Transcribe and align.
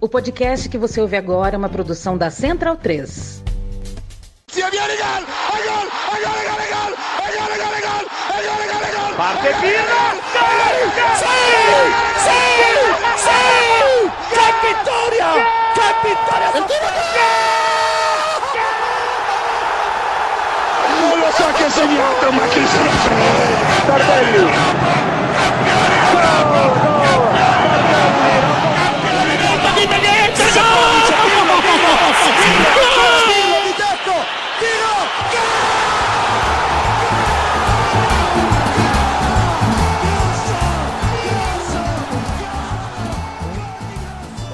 O 0.00 0.08
podcast 0.08 0.68
que 0.68 0.78
você 0.78 1.00
ouve 1.00 1.16
agora 1.16 1.56
é 1.56 1.58
uma 1.58 1.68
produção 1.68 2.16
da 2.16 2.30
Central 2.30 2.76
3. 2.76 3.42
Parte 9.16 9.48
Pirlo! 9.60 10.20
Sì! 11.18 11.26
Sì! 12.22 12.38
Sì! 13.16 13.42
Che 14.30 14.46
vittoria! 14.62 15.30
Che 15.74 15.88
vittoria! 16.04 16.48
Non 16.54 16.62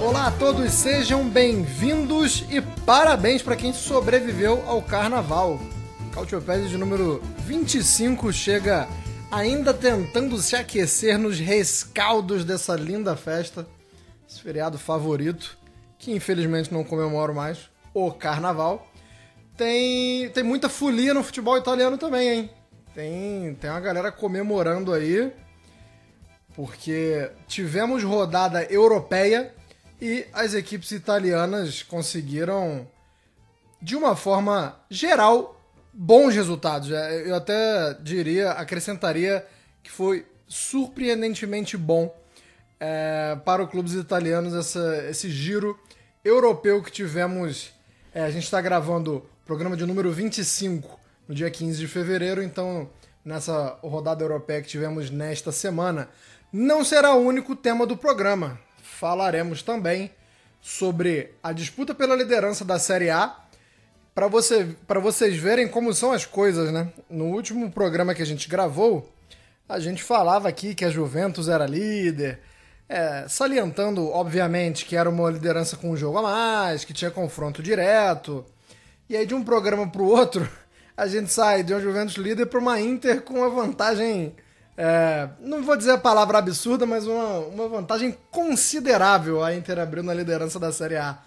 Olá 0.02 0.26
a 0.26 0.30
todos, 0.32 0.70
sejam 0.72 1.26
bem-vindos 1.26 2.44
e 2.50 2.60
parabéns 2.60 3.40
para 3.40 3.56
quem 3.56 3.72
sobreviveu 3.72 4.62
ao 4.66 4.82
carnaval. 4.82 5.58
Cautiopédia 6.12 6.68
de 6.68 6.76
número 6.76 7.22
25 7.46 8.30
chega 8.30 8.86
ainda 9.32 9.72
tentando 9.72 10.36
se 10.36 10.54
aquecer 10.54 11.18
nos 11.18 11.38
rescaldos 11.38 12.44
dessa 12.44 12.76
linda 12.76 13.16
festa, 13.16 13.66
esse 14.34 14.42
feriado 14.42 14.76
favorito, 14.76 15.56
que 15.96 16.10
infelizmente 16.10 16.72
não 16.72 16.82
comemoro 16.82 17.32
mais, 17.32 17.70
o 17.94 18.10
carnaval. 18.10 18.90
Tem, 19.56 20.28
tem 20.30 20.42
muita 20.42 20.68
folia 20.68 21.14
no 21.14 21.22
futebol 21.22 21.56
italiano 21.56 21.96
também, 21.96 22.28
hein? 22.28 22.50
Tem, 22.92 23.54
tem 23.54 23.70
uma 23.70 23.80
galera 23.80 24.10
comemorando 24.10 24.92
aí, 24.92 25.32
porque 26.54 27.30
tivemos 27.46 28.02
rodada 28.02 28.64
europeia 28.64 29.54
e 30.00 30.26
as 30.32 30.54
equipes 30.54 30.90
italianas 30.90 31.82
conseguiram, 31.82 32.86
de 33.80 33.94
uma 33.94 34.16
forma 34.16 34.76
geral, 34.90 35.60
bons 35.92 36.34
resultados. 36.34 36.90
É, 36.90 37.28
Eu 37.28 37.36
até 37.36 37.94
diria, 38.02 38.50
acrescentaria 38.50 39.46
que 39.82 39.90
foi 39.90 40.26
surpreendentemente 40.48 41.76
bom 41.76 42.12
é, 42.86 43.36
para 43.46 43.62
os 43.62 43.70
clubes 43.70 43.94
italianos 43.94 44.52
essa, 44.52 45.06
esse 45.08 45.30
giro 45.30 45.78
europeu 46.22 46.82
que 46.82 46.92
tivemos. 46.92 47.72
É, 48.14 48.22
a 48.22 48.30
gente 48.30 48.44
está 48.44 48.60
gravando 48.60 49.16
o 49.16 49.46
programa 49.46 49.74
de 49.74 49.86
número 49.86 50.12
25 50.12 51.00
no 51.26 51.34
dia 51.34 51.50
15 51.50 51.78
de 51.78 51.88
fevereiro, 51.88 52.42
então 52.42 52.90
nessa 53.24 53.78
rodada 53.82 54.22
europeia 54.22 54.60
que 54.60 54.68
tivemos 54.68 55.10
nesta 55.10 55.50
semana, 55.50 56.10
não 56.52 56.84
será 56.84 57.14
o 57.14 57.24
único 57.24 57.56
tema 57.56 57.86
do 57.86 57.96
programa. 57.96 58.60
Falaremos 58.82 59.62
também 59.62 60.10
sobre 60.60 61.32
a 61.42 61.52
disputa 61.52 61.94
pela 61.94 62.14
liderança 62.14 62.66
da 62.66 62.78
Série 62.78 63.08
A 63.08 63.34
para 64.14 64.28
você, 64.28 64.76
vocês 65.02 65.36
verem 65.38 65.66
como 65.66 65.92
são 65.94 66.12
as 66.12 66.26
coisas, 66.26 66.70
né? 66.70 66.92
No 67.10 67.24
último 67.24 67.70
programa 67.70 68.14
que 68.14 68.22
a 68.22 68.26
gente 68.26 68.48
gravou, 68.48 69.10
a 69.68 69.80
gente 69.80 70.02
falava 70.02 70.48
aqui 70.48 70.74
que 70.74 70.84
a 70.84 70.90
Juventus 70.90 71.48
era 71.48 71.66
líder, 71.66 72.38
é, 72.88 73.26
salientando, 73.28 74.08
obviamente, 74.10 74.84
que 74.84 74.96
era 74.96 75.08
uma 75.08 75.30
liderança 75.30 75.76
com 75.76 75.90
um 75.90 75.96
jogo 75.96 76.18
a 76.18 76.22
mais, 76.22 76.84
que 76.84 76.92
tinha 76.92 77.10
confronto 77.10 77.62
direto. 77.62 78.44
E 79.08 79.16
aí, 79.16 79.26
de 79.26 79.34
um 79.34 79.42
programa 79.42 79.88
para 79.88 80.02
o 80.02 80.06
outro, 80.06 80.48
a 80.96 81.06
gente 81.06 81.32
sai 81.32 81.62
de 81.62 81.72
uma 81.72 81.80
Juventus 81.80 82.16
líder 82.16 82.46
para 82.46 82.58
uma 82.58 82.80
Inter 82.80 83.22
com 83.22 83.34
uma 83.34 83.50
vantagem. 83.50 84.34
é, 84.76 85.28
não 85.40 85.62
vou 85.62 85.76
dizer 85.76 85.92
a 85.92 85.98
palavra 85.98 86.38
absurda, 86.38 86.86
mas 86.86 87.06
uma, 87.06 87.38
uma 87.40 87.68
vantagem 87.68 88.16
considerável 88.30 89.42
a 89.42 89.54
Inter 89.54 89.78
abriu 89.78 90.02
na 90.02 90.14
liderança 90.14 90.58
da 90.58 90.72
Série 90.72 90.96
A. 90.96 91.18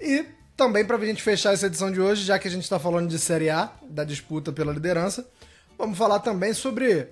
E 0.00 0.24
também 0.56 0.84
para 0.84 0.96
a 0.96 1.04
gente 1.04 1.22
fechar 1.22 1.54
essa 1.54 1.66
edição 1.66 1.90
de 1.90 2.00
hoje, 2.00 2.24
já 2.24 2.38
que 2.38 2.48
a 2.48 2.50
gente 2.50 2.64
está 2.64 2.80
falando 2.80 3.08
de 3.08 3.18
Série 3.18 3.48
A, 3.48 3.70
da 3.88 4.02
disputa 4.02 4.52
pela 4.52 4.72
liderança, 4.72 5.24
vamos 5.78 5.96
falar 5.96 6.18
também 6.18 6.52
sobre 6.52 7.08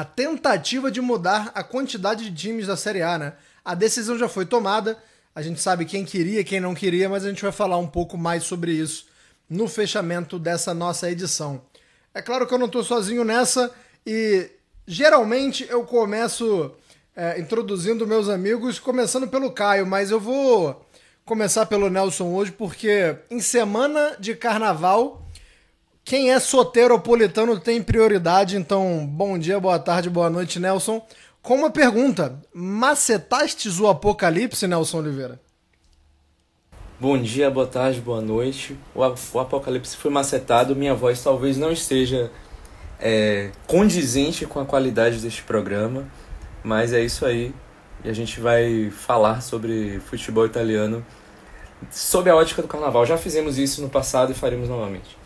a 0.00 0.04
tentativa 0.04 0.90
de 0.90 1.00
mudar 1.00 1.52
a 1.54 1.62
quantidade 1.62 2.28
de 2.28 2.34
times 2.34 2.66
da 2.66 2.76
Série 2.76 3.00
A, 3.00 3.16
né? 3.16 3.34
A 3.64 3.76
decisão 3.76 4.18
já 4.18 4.28
foi 4.28 4.44
tomada, 4.44 4.98
a 5.32 5.40
gente 5.40 5.60
sabe 5.60 5.84
quem 5.84 6.04
queria, 6.04 6.42
quem 6.42 6.58
não 6.58 6.74
queria, 6.74 7.08
mas 7.08 7.24
a 7.24 7.28
gente 7.28 7.42
vai 7.42 7.52
falar 7.52 7.78
um 7.78 7.86
pouco 7.86 8.18
mais 8.18 8.42
sobre 8.42 8.72
isso 8.72 9.06
no 9.48 9.68
fechamento 9.68 10.36
dessa 10.36 10.74
nossa 10.74 11.08
edição. 11.08 11.62
É 12.12 12.20
claro 12.20 12.44
que 12.44 12.52
eu 12.52 12.58
não 12.58 12.66
estou 12.66 12.82
sozinho 12.82 13.22
nessa 13.22 13.72
e 14.04 14.50
geralmente 14.84 15.64
eu 15.70 15.84
começo 15.84 16.72
é, 17.14 17.38
introduzindo 17.38 18.04
meus 18.04 18.28
amigos, 18.28 18.80
começando 18.80 19.28
pelo 19.28 19.52
Caio, 19.52 19.86
mas 19.86 20.10
eu 20.10 20.18
vou 20.18 20.84
começar 21.24 21.66
pelo 21.66 21.88
Nelson 21.88 22.32
hoje 22.32 22.50
porque 22.50 23.16
em 23.30 23.40
semana 23.40 24.16
de 24.18 24.34
carnaval 24.34 25.23
quem 26.04 26.30
é 26.30 26.38
soteropolitano 26.38 27.58
tem 27.58 27.82
prioridade, 27.82 28.56
então 28.56 29.06
bom 29.06 29.38
dia, 29.38 29.58
boa 29.58 29.78
tarde, 29.78 30.10
boa 30.10 30.28
noite, 30.28 30.60
Nelson. 30.60 31.04
Com 31.40 31.54
uma 31.54 31.70
pergunta: 31.70 32.38
macetastes 32.52 33.80
o 33.80 33.88
apocalipse, 33.88 34.66
Nelson 34.66 34.98
Oliveira? 34.98 35.40
Bom 37.00 37.20
dia, 37.20 37.50
boa 37.50 37.66
tarde, 37.66 38.00
boa 38.00 38.20
noite. 38.20 38.76
O, 38.94 39.00
o 39.00 39.40
Apocalipse 39.40 39.96
foi 39.96 40.10
macetado. 40.10 40.76
Minha 40.76 40.94
voz 40.94 41.22
talvez 41.22 41.56
não 41.56 41.72
esteja 41.72 42.30
é, 43.00 43.50
condizente 43.66 44.46
com 44.46 44.60
a 44.60 44.64
qualidade 44.64 45.18
deste 45.18 45.42
programa, 45.42 46.06
mas 46.62 46.92
é 46.92 47.02
isso 47.02 47.26
aí. 47.26 47.52
E 48.04 48.08
a 48.08 48.12
gente 48.12 48.40
vai 48.40 48.90
falar 48.90 49.40
sobre 49.40 50.00
futebol 50.00 50.46
italiano 50.46 51.04
sob 51.90 52.30
a 52.30 52.36
ótica 52.36 52.62
do 52.62 52.68
carnaval. 52.68 53.04
Já 53.04 53.18
fizemos 53.18 53.58
isso 53.58 53.82
no 53.82 53.88
passado 53.88 54.32
e 54.32 54.34
faremos 54.34 54.68
novamente. 54.68 55.23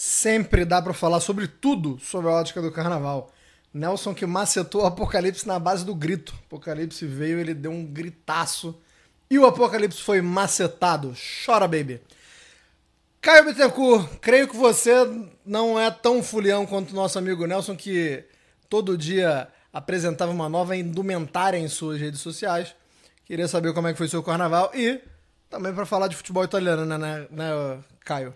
Sempre 0.00 0.64
dá 0.64 0.80
pra 0.80 0.94
falar 0.94 1.18
sobre 1.18 1.48
tudo 1.48 1.98
sobre 1.98 2.30
a 2.30 2.34
ótica 2.34 2.62
do 2.62 2.70
carnaval. 2.70 3.32
Nelson 3.74 4.14
que 4.14 4.24
macetou 4.24 4.82
o 4.82 4.86
Apocalipse 4.86 5.44
na 5.44 5.58
base 5.58 5.84
do 5.84 5.92
grito. 5.92 6.32
O 6.34 6.44
Apocalipse 6.46 7.04
veio, 7.04 7.40
ele 7.40 7.52
deu 7.52 7.72
um 7.72 7.84
gritaço. 7.84 8.80
E 9.28 9.36
o 9.40 9.44
Apocalipse 9.44 10.00
foi 10.00 10.22
macetado. 10.22 11.16
Chora, 11.44 11.66
baby. 11.66 12.00
Caio 13.20 13.46
Bittencourt, 13.46 14.20
creio 14.20 14.46
que 14.46 14.56
você 14.56 14.92
não 15.44 15.76
é 15.76 15.90
tão 15.90 16.22
fulião 16.22 16.64
quanto 16.64 16.94
nosso 16.94 17.18
amigo 17.18 17.44
Nelson, 17.44 17.74
que 17.74 18.24
todo 18.68 18.96
dia 18.96 19.48
apresentava 19.72 20.30
uma 20.30 20.48
nova 20.48 20.76
indumentária 20.76 21.58
em 21.58 21.66
suas 21.66 22.00
redes 22.00 22.20
sociais. 22.20 22.72
Queria 23.24 23.48
saber 23.48 23.74
como 23.74 23.88
é 23.88 23.92
que 23.92 23.98
foi 23.98 24.06
seu 24.06 24.22
carnaval 24.22 24.70
e 24.76 25.00
também 25.50 25.74
para 25.74 25.84
falar 25.84 26.06
de 26.06 26.14
futebol 26.14 26.44
italiano, 26.44 26.86
né, 26.86 26.96
né, 26.96 27.26
né, 27.32 27.80
Caio? 28.04 28.32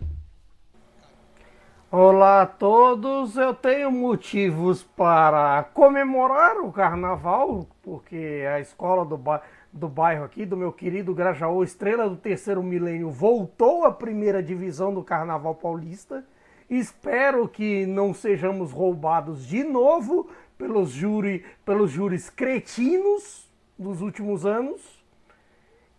Olá 1.95 2.41
a 2.41 2.47
todos, 2.47 3.37
eu 3.37 3.53
tenho 3.53 3.93
motivos 3.93 4.83
para 4.83 5.63
comemorar 5.75 6.57
o 6.57 6.73
carnaval, 6.73 7.69
porque 7.83 8.47
a 8.51 8.59
escola 8.61 9.05
do, 9.05 9.19
ba 9.19 9.43
do 9.71 9.91
bairro 9.91 10.25
aqui, 10.25 10.47
do 10.47 10.57
meu 10.57 10.73
querido 10.73 11.15
Grajaú, 11.15 11.63
estrela 11.63 12.09
do 12.09 12.17
terceiro 12.17 12.63
milênio, 12.63 13.11
voltou 13.11 13.85
à 13.85 13.93
primeira 13.93 14.43
divisão 14.43 14.95
do 14.95 15.05
carnaval 15.05 15.55
paulista. 15.55 16.25
Espero 16.71 17.47
que 17.47 17.85
não 17.85 18.15
sejamos 18.15 18.73
roubados 18.73 19.47
de 19.47 19.63
novo 19.63 20.31
pelos, 20.57 20.93
júri, 20.93 21.45
pelos 21.63 21.91
júris 21.91 22.31
cretinos 22.31 23.53
dos 23.79 24.01
últimos 24.01 24.47
anos. 24.47 25.02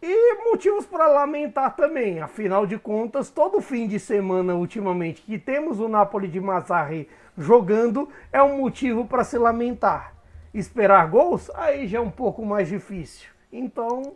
E 0.06 0.36
motivos 0.44 0.86
para 0.86 1.08
lamentar 1.08 1.78
também, 1.78 2.20
afinal 2.20 2.68
de 2.68 2.78
contas, 2.78 3.30
todo 3.30 3.62
fim 3.62 3.88
de 3.88 3.98
semana 3.98 4.54
ultimamente 4.54 5.22
que 5.22 5.40
temos 5.40 5.80
o 5.80 5.88
Napoli 5.88 6.28
de 6.28 6.42
Mazzarri 6.42 7.08
jogando 7.38 8.10
é 8.30 8.44
um 8.44 8.58
motivo 8.58 9.06
para 9.06 9.24
se 9.24 9.38
lamentar. 9.38 10.14
Esperar 10.54 11.10
gols, 11.10 11.50
aí 11.52 11.88
já 11.88 12.00
é 12.00 12.02
um 12.02 12.12
pouco 12.12 12.46
mais 12.46 12.68
difícil. 12.68 13.30
Então, 13.50 14.16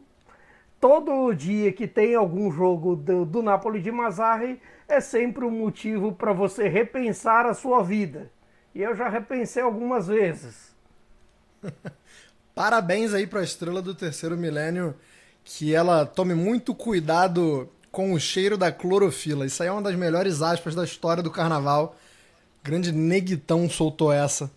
todo 0.78 1.34
dia 1.34 1.72
que 1.72 1.88
tem 1.88 2.16
algum 2.16 2.52
jogo 2.52 2.94
do, 2.94 3.24
do 3.24 3.42
Napoli 3.42 3.82
de 3.82 3.90
Mazzarri 3.90 4.62
é 4.90 5.00
sempre 5.00 5.46
um 5.46 5.52
motivo 5.52 6.12
para 6.12 6.34
você 6.34 6.68
repensar 6.68 7.46
a 7.46 7.54
sua 7.54 7.82
vida. 7.82 8.30
E 8.76 8.82
eu 8.82 8.94
já 8.94 9.08
repensei 9.08 9.64
algumas 9.64 10.08
vezes. 10.08 10.76
Parabéns 12.54 13.14
aí 13.14 13.26
para 13.26 13.40
a 13.40 13.44
estrela 13.46 13.82
do 13.82 13.96
terceiro 13.96 14.36
milênio, 14.36 14.94
que 15.50 15.74
ela 15.74 16.06
tome 16.06 16.34
muito 16.36 16.76
cuidado 16.76 17.70
com 17.90 18.12
o 18.12 18.20
cheiro 18.20 18.58
da 18.58 18.70
clorofila. 18.70 19.46
Isso 19.46 19.64
aí 19.64 19.70
é 19.70 19.72
uma 19.72 19.82
das 19.82 19.96
melhores 19.96 20.42
aspas 20.42 20.76
da 20.76 20.84
história 20.84 21.24
do 21.24 21.32
carnaval. 21.32 21.96
Grande 22.62 22.92
Neguitão 22.92 23.70
soltou 23.70 24.12
essa. 24.12 24.52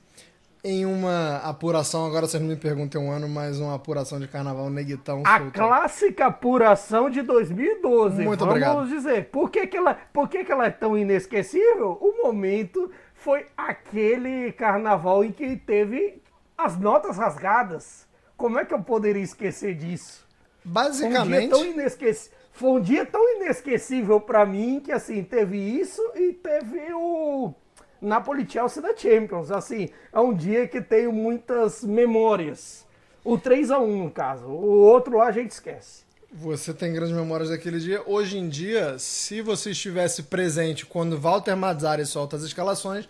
em 0.62 0.84
uma 0.84 1.37
apuração, 1.38 2.04
agora 2.04 2.26
vocês 2.26 2.42
não 2.42 2.50
me 2.50 2.56
perguntem 2.56 3.00
um 3.00 3.10
ano, 3.10 3.26
mas 3.28 3.58
uma 3.60 3.75
apuração 3.76 4.19
de 4.20 4.26
carnaval 4.28 4.69
neguitão. 4.69 5.22
A 5.25 5.38
solto. 5.38 5.52
clássica 5.52 6.26
apuração 6.26 7.08
de 7.08 7.22
2012. 7.22 8.22
Muito 8.22 8.40
Vamos 8.40 8.56
obrigado. 8.56 8.87
dizer, 8.88 9.31
por 9.31 9.48
que, 9.48 9.66
que, 9.69 9.76
ela, 9.76 9.94
por 10.12 10.28
que, 10.28 10.44
que 10.44 10.52
ela 10.52 10.66
é 10.66 10.70
tão 10.70 10.98
inesquecível? 10.98 11.96
O 12.00 12.22
momento 12.22 12.90
foi 13.14 13.46
aquele 13.56 14.52
carnaval 14.52 15.25
em 15.25 15.32
que 15.32 15.56
teve 15.56 16.20
as 16.58 16.76
notas 16.78 17.16
rasgadas. 17.16 18.06
Como 18.37 18.58
é 18.58 18.64
que 18.64 18.75
eu 18.75 18.82
poderia 18.82 19.22
esquecer 19.22 19.75
disso? 19.75 20.28
Foi 20.62 20.70
um 20.70 20.72
dia 20.72 20.82
Basicamente, 20.82 21.50
tão 21.50 21.64
inesquecível. 21.64 22.38
Foi 22.52 22.70
um 22.70 22.80
dia 22.80 23.06
tão 23.06 23.36
inesquecível 23.36 24.20
pra 24.20 24.44
mim 24.44 24.80
que 24.80 24.92
assim, 24.92 25.22
teve 25.22 25.56
isso 25.56 26.02
e 26.14 26.32
teve 26.32 26.92
o 26.92 27.54
Napoli 28.00 28.48
Chelsea 28.48 28.82
da 28.82 28.96
Champions. 28.96 29.50
Assim, 29.50 29.88
é 30.12 30.20
um 30.20 30.34
dia 30.34 30.66
que 30.66 30.80
tenho 30.80 31.12
muitas 31.12 31.82
memórias. 31.82 32.84
O 33.24 33.38
3 33.38 33.70
a 33.70 33.78
1 33.78 34.04
no 34.04 34.10
caso. 34.10 34.46
O 34.46 34.80
outro 34.80 35.18
lá 35.18 35.26
a 35.26 35.32
gente 35.32 35.50
esquece. 35.50 36.04
você 36.32 36.72
tem 36.72 36.92
grandes 36.92 37.14
memórias 37.14 37.50
daquele 37.50 37.78
dia. 37.78 38.02
Hoje 38.06 38.38
em 38.38 38.48
dia, 38.48 38.98
se 38.98 39.42
você 39.42 39.70
estivesse 39.70 40.24
presente 40.24 40.86
quando 40.86 41.18
Walter 41.18 41.56
Mazzari 41.56 42.06
solta 42.06 42.36
as 42.36 42.42
escalações, 42.42 43.08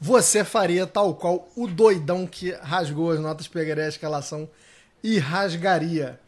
você 0.00 0.44
faria 0.44 0.86
tal 0.86 1.14
qual 1.14 1.48
o 1.54 1.66
doidão 1.66 2.26
que 2.26 2.52
rasgou 2.52 3.10
as 3.10 3.20
notas, 3.20 3.46
pegaria 3.46 3.84
a 3.84 3.88
escalação 3.88 4.48
e 5.02 5.18
rasgaria. 5.18 6.18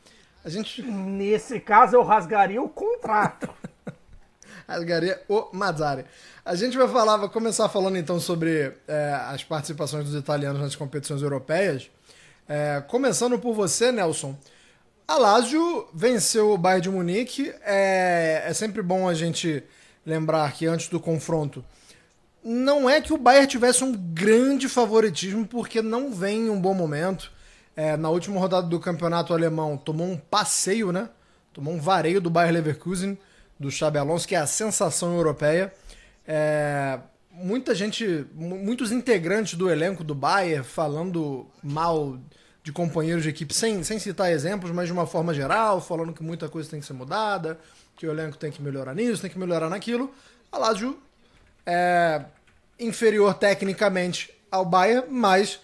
A 0.45 0.49
gente 0.49 0.83
Nesse 0.83 1.61
caso 1.61 1.97
eu 1.97 2.03
rasgaria 2.03 2.61
o 2.61 2.69
contrato. 2.69 3.49
rasgaria 4.67 5.23
o 5.29 5.49
Mazzari. 5.53 6.05
A 6.45 6.55
gente 6.55 6.77
vai 6.77 6.89
falar, 6.89 7.17
vai 7.17 7.29
começar 7.29 7.69
falando 7.69 7.97
então 7.97 8.19
sobre 8.19 8.73
é, 8.89 9.13
as 9.29 9.45
participações 9.45 10.05
dos 10.05 10.15
italianos 10.15 10.61
nas 10.61 10.75
competições 10.75 11.23
europeias. 11.23 11.91
É, 12.49 12.83
começando 12.89 13.39
por 13.39 13.55
você, 13.55 13.93
Nelson. 13.93 14.37
A 15.07 15.17
Lazio 15.17 15.89
venceu 15.95 16.53
o 16.53 16.59
Bayern 16.59 16.83
de 16.83 16.91
Munique. 16.91 17.55
É, 17.65 18.43
é 18.47 18.53
sempre 18.53 18.83
bom 18.83 19.09
a 19.09 19.15
gente 19.15 19.63
lembrar 20.05 20.53
que 20.53 20.67
antes 20.67 20.89
do 20.89 20.99
confronto, 20.99 21.65
não 22.43 22.91
é 22.91 23.01
que 23.01 23.13
o 23.13 23.19
Bayern 23.19 23.47
tivesse 23.47 23.85
um 23.85 23.93
grande 23.93 24.69
favoritismo, 24.69 25.47
porque 25.47 25.81
não 25.81 26.13
vem 26.13 26.47
em 26.47 26.51
um 26.51 26.61
bom 26.61 26.75
momento. 26.75 27.31
É, 27.75 27.97
na 27.97 28.11
última 28.11 28.39
rodada 28.39 28.67
do 28.67 28.79
campeonato 28.79 29.33
alemão, 29.33 29.77
tomou 29.77 30.07
um 30.07 30.17
passeio, 30.17 30.93
né? 30.93 31.09
Tomou 31.53 31.73
um 31.75 31.81
vareio 31.81 32.21
do 32.21 32.29
Bayern 32.31 32.59
Leverkusen, 32.59 33.17
do 33.59 33.71
Xabi 33.71 33.99
Alonso, 33.99 34.29
que 34.29 34.35
é 34.35 34.39
a 34.39 34.47
sensação 34.47 35.17
europeia. 35.17 35.73
É, 36.27 36.99
muita 37.31 37.75
gente, 37.75 38.27
mu- 38.35 38.59
muitos 38.59 38.93
integrantes 38.93 39.55
do 39.55 39.71
elenco 39.71 40.05
do 40.05 40.15
Bayern 40.15 40.65
falando 40.65 41.47
mal 41.63 42.19
de 42.63 42.73
companheiros 42.73 43.23
de 43.23 43.29
equipe, 43.31 43.53
sem, 43.55 43.83
sem 43.83 43.99
citar 43.99 44.31
exemplos, 44.31 44.71
mas 44.71 44.87
de 44.87 44.93
uma 44.93 45.07
forma 45.07 45.35
geral, 45.35 45.81
falando 45.81 46.13
que 46.13 46.23
muita 46.23 46.49
coisa 46.49 46.71
tem 46.71 46.79
que 46.79 46.87
ser 46.87 46.93
mudada, 46.93 47.59
que 47.97 48.07
o 48.07 48.11
elenco 48.11 48.37
tem 48.37 48.53
que 48.53 48.63
melhorar 48.63 48.95
nisso, 48.95 49.21
tem 49.23 49.31
que 49.31 49.39
melhorar 49.39 49.69
naquilo. 49.69 50.13
A 50.51 50.59
Lazio 50.59 50.99
é 51.67 52.23
inferior 52.79 53.35
tecnicamente 53.35 54.33
ao 54.51 54.65
Bayern, 54.65 55.09
mas 55.11 55.61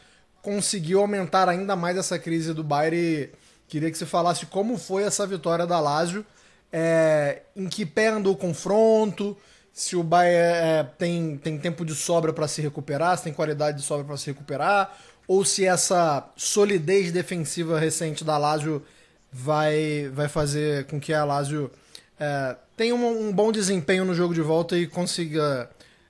conseguiu 0.49 1.01
aumentar 1.01 1.47
ainda 1.47 1.77
mais 1.77 1.99
essa 1.99 2.19
crise 2.19 2.55
do 2.55 2.65
Bayern 2.65 3.29
queria 3.69 3.91
que 3.91 3.99
você 3.99 4.07
falasse 4.07 4.47
como 4.47 4.79
foi 4.79 5.03
essa 5.03 5.27
vitória 5.27 5.67
da 5.67 5.79
Lazio, 5.79 6.25
é, 6.73 7.43
em 7.55 7.69
que 7.69 7.85
pé 7.85 8.09
andou 8.09 8.33
o 8.33 8.37
confronto, 8.37 9.37
se 9.75 9.95
o 9.95 10.03
Bayern 10.03 10.57
é, 10.57 10.87
tem, 10.97 11.37
tem 11.37 11.59
tempo 11.59 11.85
de 11.85 11.95
sobra 11.95 12.33
para 12.33 12.49
se 12.49 12.63
recuperar, 12.63 13.19
se 13.19 13.25
tem 13.25 13.33
qualidade 13.33 13.77
de 13.77 13.83
sobra 13.83 14.07
para 14.07 14.17
se 14.17 14.25
recuperar, 14.31 14.97
ou 15.27 15.45
se 15.45 15.67
essa 15.67 16.27
solidez 16.35 17.13
defensiva 17.13 17.79
recente 17.79 18.25
da 18.25 18.39
Lazio 18.39 18.83
vai, 19.31 20.11
vai 20.15 20.29
fazer 20.29 20.87
com 20.87 20.99
que 20.99 21.13
a 21.13 21.27
Lazio 21.27 21.71
é, 22.19 22.57
tenha 22.75 22.95
um, 22.95 23.29
um 23.29 23.33
bom 23.35 23.53
desempenho 23.53 24.07
no 24.07 24.15
jogo 24.15 24.33
de 24.33 24.41
volta 24.41 24.79
e 24.79 24.87
consiga 24.87 25.69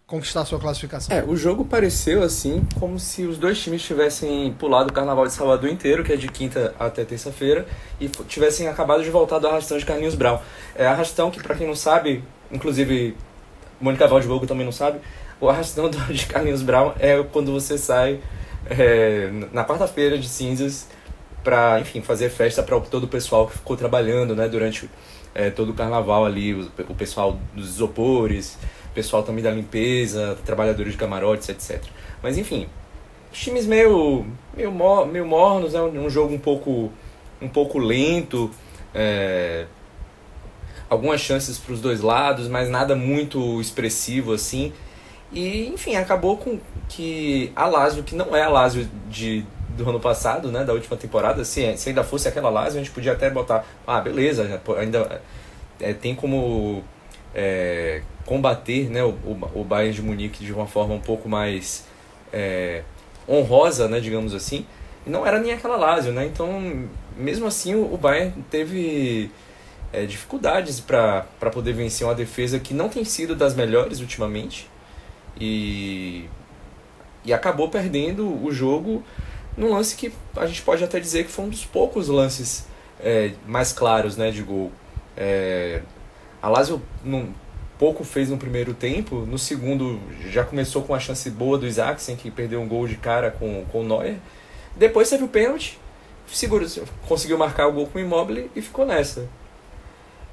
conquistar 0.08 0.46
sua 0.46 0.58
classificação. 0.58 1.14
É, 1.14 1.22
o 1.22 1.36
jogo 1.36 1.66
pareceu 1.66 2.22
assim 2.22 2.66
como 2.80 2.98
se 2.98 3.24
os 3.24 3.36
dois 3.36 3.60
times 3.60 3.82
tivessem 3.82 4.50
pulado 4.58 4.88
o 4.88 4.92
Carnaval 4.92 5.26
de 5.26 5.34
Salvador 5.34 5.68
inteiro, 5.68 6.02
que 6.02 6.10
é 6.10 6.16
de 6.16 6.28
quinta 6.28 6.74
até 6.78 7.04
terça-feira, 7.04 7.66
e 8.00 8.08
tivessem 8.08 8.68
acabado 8.68 9.04
de 9.04 9.10
voltar 9.10 9.38
do 9.38 9.46
arrastão 9.46 9.76
de 9.76 9.84
Carlinhos 9.84 10.14
Brown. 10.14 10.40
É 10.74 10.86
arrastão 10.86 11.30
que, 11.30 11.42
pra 11.42 11.54
quem 11.54 11.66
não 11.66 11.76
sabe, 11.76 12.24
inclusive 12.50 13.14
Mônica 13.78 14.08
Valdebogo 14.08 14.46
também 14.46 14.64
não 14.64 14.72
sabe, 14.72 14.98
o 15.38 15.48
arrastão 15.48 15.90
de 15.90 16.26
Carlinhos 16.26 16.62
Brown 16.62 16.94
é 16.98 17.22
quando 17.22 17.52
você 17.52 17.76
sai 17.76 18.18
é, 18.70 19.30
na 19.52 19.62
quarta-feira 19.62 20.16
de 20.16 20.26
cinzas 20.26 20.88
pra, 21.44 21.80
enfim, 21.80 22.00
fazer 22.00 22.30
festa 22.30 22.62
para 22.62 22.80
todo 22.80 23.04
o 23.04 23.08
pessoal 23.08 23.46
que 23.46 23.58
ficou 23.58 23.76
trabalhando, 23.76 24.34
né, 24.34 24.48
durante 24.48 24.88
é, 25.34 25.50
todo 25.50 25.72
o 25.72 25.74
carnaval 25.74 26.24
ali, 26.24 26.54
o, 26.54 26.66
o 26.88 26.94
pessoal 26.94 27.38
dos 27.54 27.68
isopores, 27.68 28.56
pessoal 28.94 29.22
também 29.22 29.42
da 29.42 29.50
limpeza, 29.50 30.38
trabalhadores 30.44 30.92
de 30.92 30.98
camarotes, 30.98 31.48
etc. 31.48 31.82
Mas 32.22 32.38
enfim, 32.38 32.68
times 33.32 33.66
meio 33.66 34.26
meio, 34.56 34.72
meio 35.06 35.26
mornos, 35.26 35.74
é 35.74 35.80
um, 35.80 36.06
um 36.06 36.10
jogo 36.10 36.34
um 36.34 36.38
pouco 36.38 36.92
um 37.40 37.48
pouco 37.48 37.78
lento, 37.78 38.50
é, 38.94 39.66
algumas 40.90 41.20
chances 41.20 41.58
para 41.58 41.72
os 41.72 41.80
dois 41.80 42.00
lados, 42.00 42.48
mas 42.48 42.68
nada 42.68 42.96
muito 42.96 43.60
expressivo 43.60 44.32
assim. 44.32 44.72
E 45.32 45.68
enfim, 45.68 45.94
acabou 45.96 46.36
com 46.36 46.58
que 46.88 47.52
a 47.54 47.66
Lazio, 47.66 48.02
que 48.02 48.14
não 48.14 48.34
é 48.34 48.42
a 48.42 48.48
Lazio 48.48 48.88
de 49.08 49.44
do 49.76 49.88
ano 49.88 50.00
passado, 50.00 50.50
né, 50.50 50.64
da 50.64 50.72
última 50.72 50.96
temporada, 50.96 51.44
se, 51.44 51.76
se 51.76 51.90
ainda 51.90 52.02
fosse 52.02 52.26
aquela 52.26 52.50
Lazio, 52.50 52.80
a 52.80 52.82
gente 52.82 52.92
podia 52.92 53.12
até 53.12 53.30
botar, 53.30 53.64
ah, 53.86 54.00
beleza, 54.00 54.60
ainda 54.76 55.22
é, 55.80 55.92
tem 55.92 56.16
como 56.16 56.82
é, 57.34 58.02
combater, 58.24 58.90
né, 58.90 59.02
o, 59.02 59.14
o, 59.54 59.64
Bayern 59.64 59.94
de 59.94 60.02
Munique 60.02 60.44
de 60.44 60.52
uma 60.52 60.66
forma 60.66 60.94
um 60.94 61.00
pouco 61.00 61.28
mais 61.28 61.86
é, 62.32 62.82
honrosa, 63.28 63.88
né, 63.88 64.00
digamos 64.00 64.34
assim. 64.34 64.66
E 65.06 65.10
não 65.10 65.26
era 65.26 65.38
nem 65.38 65.52
aquela 65.52 65.76
Lazio, 65.76 66.12
né? 66.12 66.26
Então, 66.26 66.88
mesmo 67.16 67.46
assim, 67.46 67.74
o, 67.74 67.94
o 67.94 67.96
Bayern 67.96 68.44
teve 68.50 69.30
é, 69.92 70.04
dificuldades 70.04 70.80
para 70.80 71.22
poder 71.52 71.72
vencer 71.72 72.06
uma 72.06 72.14
defesa 72.14 72.58
que 72.58 72.74
não 72.74 72.88
tem 72.88 73.04
sido 73.04 73.34
das 73.34 73.54
melhores 73.54 74.00
ultimamente 74.00 74.68
e, 75.40 76.26
e 77.24 77.32
acabou 77.32 77.68
perdendo 77.68 78.44
o 78.44 78.52
jogo 78.52 79.02
num 79.56 79.72
lance 79.72 79.96
que 79.96 80.12
a 80.36 80.46
gente 80.46 80.62
pode 80.62 80.84
até 80.84 81.00
dizer 81.00 81.24
que 81.24 81.30
foi 81.30 81.44
um 81.44 81.48
dos 81.48 81.64
poucos 81.64 82.08
lances 82.08 82.66
é, 83.00 83.32
mais 83.46 83.72
claros 83.72 84.16
né, 84.16 84.30
de 84.30 84.42
gol. 84.42 84.70
É, 85.16 85.82
a 86.40 86.48
Lazio 86.48 86.80
pouco 87.78 88.04
fez 88.04 88.28
no 88.28 88.36
primeiro 88.36 88.74
tempo, 88.74 89.16
no 89.16 89.38
segundo 89.38 90.00
já 90.30 90.44
começou 90.44 90.82
com 90.82 90.94
a 90.94 90.98
chance 90.98 91.30
boa 91.30 91.56
do 91.56 91.66
Isaacsen, 91.66 92.16
que 92.16 92.30
perdeu 92.30 92.60
um 92.60 92.68
gol 92.68 92.86
de 92.86 92.96
cara 92.96 93.30
com, 93.30 93.64
com 93.70 93.80
o 93.80 93.84
Neuer. 93.84 94.16
Depois 94.76 95.08
teve 95.08 95.24
o 95.24 95.28
pênalti, 95.28 95.78
segurou, 96.26 96.68
conseguiu 97.06 97.38
marcar 97.38 97.68
o 97.68 97.72
gol 97.72 97.86
com 97.86 97.98
o 97.98 98.00
Immobile 98.00 98.50
e 98.54 98.60
ficou 98.60 98.84
nessa. 98.84 99.28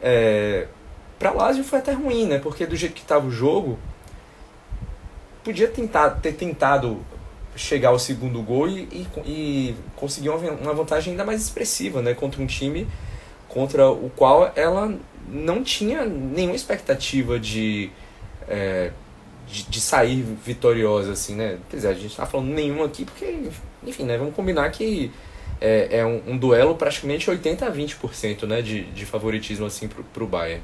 É, 0.01 0.67
pra 1.17 1.31
Lazio 1.31 1.63
foi 1.63 1.79
até 1.79 1.91
ruim, 1.91 2.27
né? 2.27 2.39
Porque 2.39 2.65
do 2.65 2.75
jeito 2.75 2.93
que 2.93 3.01
estava 3.01 3.25
o 3.25 3.31
jogo, 3.31 3.79
podia 5.43 5.67
tentar, 5.67 6.09
ter 6.21 6.33
tentado 6.33 6.99
chegar 7.55 7.89
ao 7.89 7.99
segundo 7.99 8.41
gol 8.41 8.67
e, 8.67 8.81
e, 8.91 9.07
e 9.25 9.75
conseguir 9.95 10.29
uma, 10.29 10.51
uma 10.51 10.73
vantagem 10.73 11.11
ainda 11.11 11.23
mais 11.23 11.41
expressiva, 11.41 12.01
né? 12.01 12.13
Contra 12.13 12.41
um 12.41 12.45
time 12.45 12.87
contra 13.55 13.89
o 13.89 14.11
qual 14.13 14.51
ela 14.53 14.93
não 15.27 15.63
tinha 15.63 16.05
nenhuma 16.05 16.55
expectativa 16.55 17.39
de, 17.39 17.89
é, 18.47 18.91
de, 19.47 19.63
de, 19.63 19.81
sair 19.81 20.21
vitoriosa, 20.21 21.13
assim, 21.13 21.35
né? 21.35 21.57
Quer 21.69 21.75
dizer, 21.77 21.87
a 21.89 21.93
gente 21.93 22.15
tá 22.15 22.25
falando 22.25 22.49
nenhuma 22.49 22.85
aqui 22.85 23.05
porque, 23.05 23.49
enfim, 23.83 24.03
né? 24.03 24.17
Vamos 24.17 24.35
combinar 24.35 24.69
que 24.71 25.11
é, 25.59 25.99
é 25.99 26.05
um, 26.05 26.21
um, 26.27 26.37
duelo 26.37 26.75
praticamente 26.75 27.29
80 27.29 27.65
a 27.65 27.71
20% 27.71 28.43
né? 28.43 28.61
de, 28.61 28.83
de 28.83 29.05
favoritismo, 29.05 29.65
assim, 29.65 29.87
pro, 29.87 30.03
pro 30.03 30.27
Bayern. 30.27 30.61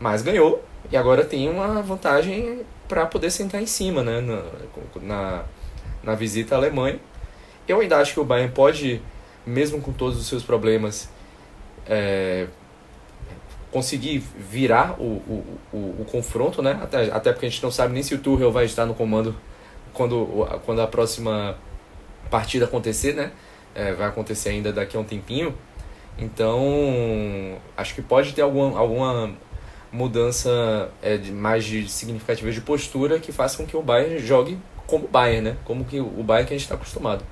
Mas 0.00 0.22
ganhou 0.22 0.64
e 0.90 0.96
agora 0.96 1.24
tem 1.24 1.48
uma 1.48 1.82
vantagem 1.82 2.62
para 2.88 3.06
poder 3.06 3.30
sentar 3.30 3.62
em 3.62 3.66
cima, 3.66 4.02
né? 4.02 4.20
Na, 4.20 4.42
na, 5.00 5.44
na 6.02 6.14
visita 6.14 6.54
à 6.54 6.58
Alemanha. 6.58 6.98
Eu 7.66 7.80
ainda 7.80 7.98
acho 7.98 8.14
que 8.14 8.20
o 8.20 8.24
Bayern 8.24 8.52
pode, 8.52 9.00
mesmo 9.46 9.80
com 9.80 9.92
todos 9.92 10.18
os 10.18 10.26
seus 10.26 10.42
problemas, 10.42 11.08
é, 11.86 12.46
conseguir 13.72 14.18
virar 14.18 15.00
o, 15.00 15.04
o, 15.04 15.58
o, 15.72 15.76
o, 16.00 16.04
confronto, 16.04 16.62
né? 16.62 16.78
Até, 16.82 17.10
até 17.10 17.32
porque 17.32 17.46
a 17.46 17.48
gente 17.48 17.62
não 17.62 17.70
sabe 17.70 17.94
nem 17.94 18.02
se 18.02 18.14
o 18.14 18.18
Tuchel 18.18 18.52
vai 18.52 18.66
estar 18.66 18.84
no 18.84 18.94
comando 18.94 19.34
quando, 19.94 20.46
quando 20.64 20.82
a 20.82 20.86
próxima 20.86 21.56
partida 22.30 22.66
acontecer, 22.66 23.14
né? 23.14 23.32
É, 23.74 23.92
vai 23.94 24.06
acontecer 24.06 24.50
ainda 24.50 24.72
daqui 24.72 24.96
a 24.96 25.00
um 25.00 25.04
tempinho. 25.04 25.54
Então, 26.18 27.58
acho 27.74 27.94
que 27.94 28.02
pode 28.02 28.34
ter 28.34 28.42
alguma, 28.42 28.78
alguma 28.78 29.30
mudança 29.90 30.90
é, 31.02 31.16
de, 31.16 31.32
mais 31.32 31.64
de 31.64 31.88
significativa 31.88 32.52
de 32.52 32.60
postura 32.60 33.18
que 33.18 33.32
faça 33.32 33.56
com 33.56 33.66
que 33.66 33.76
o 33.76 33.82
Bayern 33.82 34.18
jogue 34.18 34.58
como 34.86 35.06
o 35.06 35.08
Bayern, 35.08 35.50
né? 35.50 35.56
Como 35.64 35.84
que 35.86 35.98
o 35.98 36.22
Bayern 36.22 36.46
que 36.46 36.54
a 36.54 36.56
gente 36.56 36.64
está 36.64 36.74
acostumado. 36.74 37.24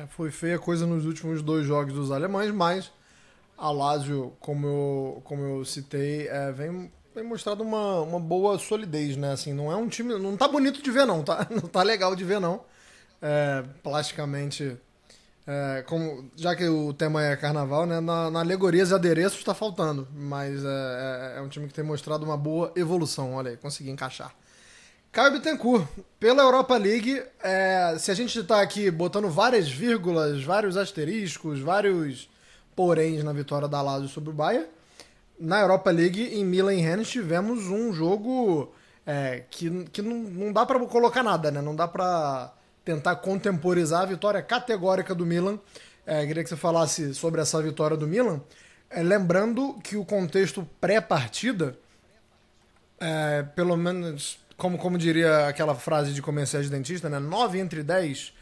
É, 0.00 0.06
foi 0.06 0.30
feia 0.30 0.58
coisa 0.58 0.86
nos 0.86 1.04
últimos 1.04 1.42
dois 1.42 1.66
jogos 1.66 1.92
dos 1.92 2.10
alemães, 2.10 2.50
mas 2.50 2.90
a 3.56 3.70
Lazio, 3.70 4.32
como 4.40 4.66
eu, 4.66 5.22
como 5.24 5.42
eu 5.42 5.64
citei, 5.64 6.26
é, 6.28 6.50
vem, 6.52 6.90
vem 7.14 7.24
mostrado 7.24 7.62
uma, 7.62 8.00
uma 8.00 8.18
boa 8.18 8.58
solidez, 8.58 9.16
né? 9.16 9.32
Assim, 9.32 9.52
não 9.52 9.70
é 9.70 9.76
um 9.76 9.88
time. 9.88 10.14
Não 10.18 10.36
tá 10.36 10.48
bonito 10.48 10.82
de 10.82 10.90
ver, 10.90 11.06
não, 11.06 11.22
tá? 11.22 11.46
Não 11.50 11.62
tá 11.62 11.82
legal 11.82 12.16
de 12.16 12.24
ver, 12.24 12.40
não. 12.40 12.62
É, 13.20 13.62
plasticamente. 13.82 14.76
É, 15.46 15.82
como, 15.86 16.30
já 16.36 16.54
que 16.54 16.66
o 16.68 16.92
tema 16.94 17.24
é 17.24 17.36
carnaval, 17.36 17.84
né? 17.86 18.00
Na, 18.00 18.30
na 18.30 18.40
alegorias 18.40 18.90
e 18.90 18.94
adereços 18.94 19.38
está 19.40 19.54
faltando. 19.54 20.08
Mas 20.14 20.64
é, 20.64 21.34
é, 21.34 21.38
é, 21.38 21.40
um 21.42 21.48
time 21.48 21.66
que 21.66 21.74
tem 21.74 21.84
mostrado 21.84 22.24
uma 22.24 22.36
boa 22.36 22.72
evolução. 22.76 23.34
Olha 23.34 23.50
aí, 23.50 23.56
consegui 23.56 23.90
encaixar. 23.90 24.34
Caio 25.12 25.32
Bittencourt, 25.32 25.88
pela 26.20 26.42
Europa 26.42 26.76
League, 26.76 27.20
é, 27.42 27.96
se 27.98 28.12
a 28.12 28.14
gente 28.14 28.38
está 28.38 28.62
aqui 28.62 28.88
botando 28.92 29.28
várias 29.28 29.68
vírgulas, 29.68 30.44
vários 30.44 30.76
asteriscos, 30.76 31.58
vários 31.58 32.30
poréns 32.76 33.24
na 33.24 33.32
vitória 33.32 33.66
da 33.66 33.82
Lazio 33.82 34.08
sobre 34.08 34.30
o 34.30 34.32
Bayern, 34.32 34.68
na 35.38 35.60
Europa 35.60 35.90
League, 35.90 36.22
em 36.22 36.44
Milan 36.44 36.74
e 36.74 36.80
Rennes, 36.80 37.08
tivemos 37.08 37.66
um 37.66 37.92
jogo 37.92 38.72
é, 39.04 39.42
que, 39.50 39.84
que 39.86 40.00
não, 40.00 40.16
não 40.16 40.52
dá 40.52 40.64
para 40.64 40.78
colocar 40.86 41.24
nada, 41.24 41.50
né? 41.50 41.60
Não 41.60 41.74
dá 41.74 41.88
para 41.88 42.52
tentar 42.84 43.16
contemporizar 43.16 44.02
a 44.02 44.06
vitória 44.06 44.40
categórica 44.40 45.12
do 45.12 45.26
Milan. 45.26 45.58
É, 46.06 46.24
queria 46.24 46.44
que 46.44 46.48
você 46.48 46.56
falasse 46.56 47.14
sobre 47.14 47.40
essa 47.40 47.60
vitória 47.60 47.96
do 47.96 48.06
Milan. 48.06 48.40
É, 48.88 49.02
lembrando 49.02 49.74
que 49.82 49.96
o 49.96 50.04
contexto 50.04 50.68
pré-partida, 50.80 51.76
é, 53.00 53.42
pelo 53.42 53.76
menos, 53.76 54.38
como, 54.60 54.78
como 54.78 54.96
diria 54.96 55.48
aquela 55.48 55.74
frase 55.74 56.12
de 56.12 56.22
comercial 56.22 56.62
de 56.62 56.70
dentista, 56.70 57.08
né? 57.08 57.18
9 57.18 57.58
entre 57.58 57.82
10 57.82 58.32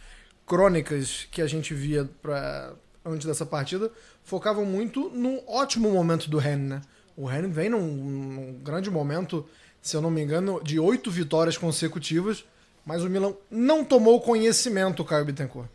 crônicas 0.45 1.27
que 1.31 1.41
a 1.41 1.47
gente 1.47 1.73
via 1.73 2.09
pra, 2.21 2.75
antes 3.05 3.27
dessa 3.27 3.47
partida 3.47 3.91
focavam 4.23 4.65
muito 4.67 5.09
no 5.11 5.41
ótimo 5.47 5.91
momento 5.91 6.29
do 6.29 6.37
Ren, 6.37 6.57
né? 6.57 6.83
O 7.17 7.25
Ren 7.25 7.49
vem 7.49 7.71
num, 7.71 7.81
num 7.81 8.53
grande 8.63 8.91
momento, 8.91 9.47
se 9.81 9.97
eu 9.97 10.03
não 10.03 10.11
me 10.11 10.21
engano, 10.21 10.61
de 10.63 10.79
oito 10.79 11.11
vitórias 11.11 11.57
consecutivas 11.57 12.45
mas 12.89 13.05
o 13.05 13.11
Milan 13.11 13.35
não 13.51 13.85
tomou 13.85 14.19
conhecimento, 14.19 15.05
Caio 15.05 15.27
Bittencourt. 15.27 15.69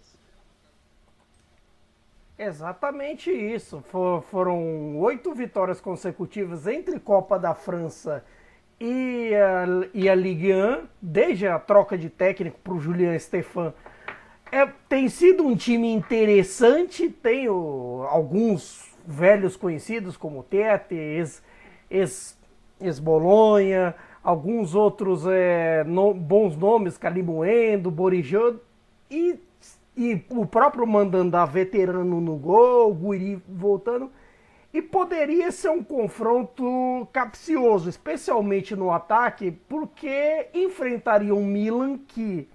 Exatamente 2.40 3.30
isso. 3.30 3.84
For, 3.92 4.24
foram 4.24 4.98
oito 4.98 5.32
vitórias 5.32 5.80
consecutivas 5.80 6.66
entre 6.66 7.00
Copa 7.00 7.38
da 7.38 7.54
França 7.54 8.26
e 8.26 8.43
a, 8.82 9.66
e 9.94 10.10
a 10.10 10.16
Ligue 10.16 10.54
1, 10.54 10.82
desde 11.02 11.48
a 11.48 11.58
troca 11.60 11.98
de 11.98 12.10
técnico 12.10 12.60
para 12.64 12.74
o 12.74 12.80
Julian 12.80 13.18
Stefan. 13.18 13.74
É, 14.52 14.68
tem 14.88 15.10
sido 15.10 15.46
um 15.46 15.56
time 15.56 15.92
interessante, 15.92 17.10
tem 17.10 17.50
o, 17.50 18.06
alguns 18.10 18.94
velhos 19.06 19.56
conhecidos 19.56 20.16
como 20.16 20.44
Tete, 20.44 20.96
ex-Bolonha, 22.80 23.88
ex, 23.88 23.96
ex 23.96 24.14
alguns 24.24 24.74
outros 24.74 25.26
é, 25.28 25.84
no, 25.84 26.14
bons 26.14 26.56
nomes, 26.56 26.98
Calimuendo, 26.98 27.92
Borijô 27.92 28.56
e, 29.12 29.40
e 29.98 30.24
o 30.30 30.46
próprio 30.46 30.88
Mandandá 30.88 31.46
veterano 31.46 32.22
no 32.22 32.36
gol, 32.38 32.94
Guiri 32.94 33.42
voltando. 33.48 34.10
E 34.74 34.82
poderia 34.82 35.52
ser 35.52 35.70
um 35.70 35.84
confronto 35.84 37.08
capcioso, 37.14 37.88
especialmente 37.88 38.76
no 38.76 38.92
ataque, 38.92 39.52
porque 39.70 40.48
enfrentaria 40.52 41.34
um 41.34 41.46
Milan 41.46 42.00
que, 42.00 42.50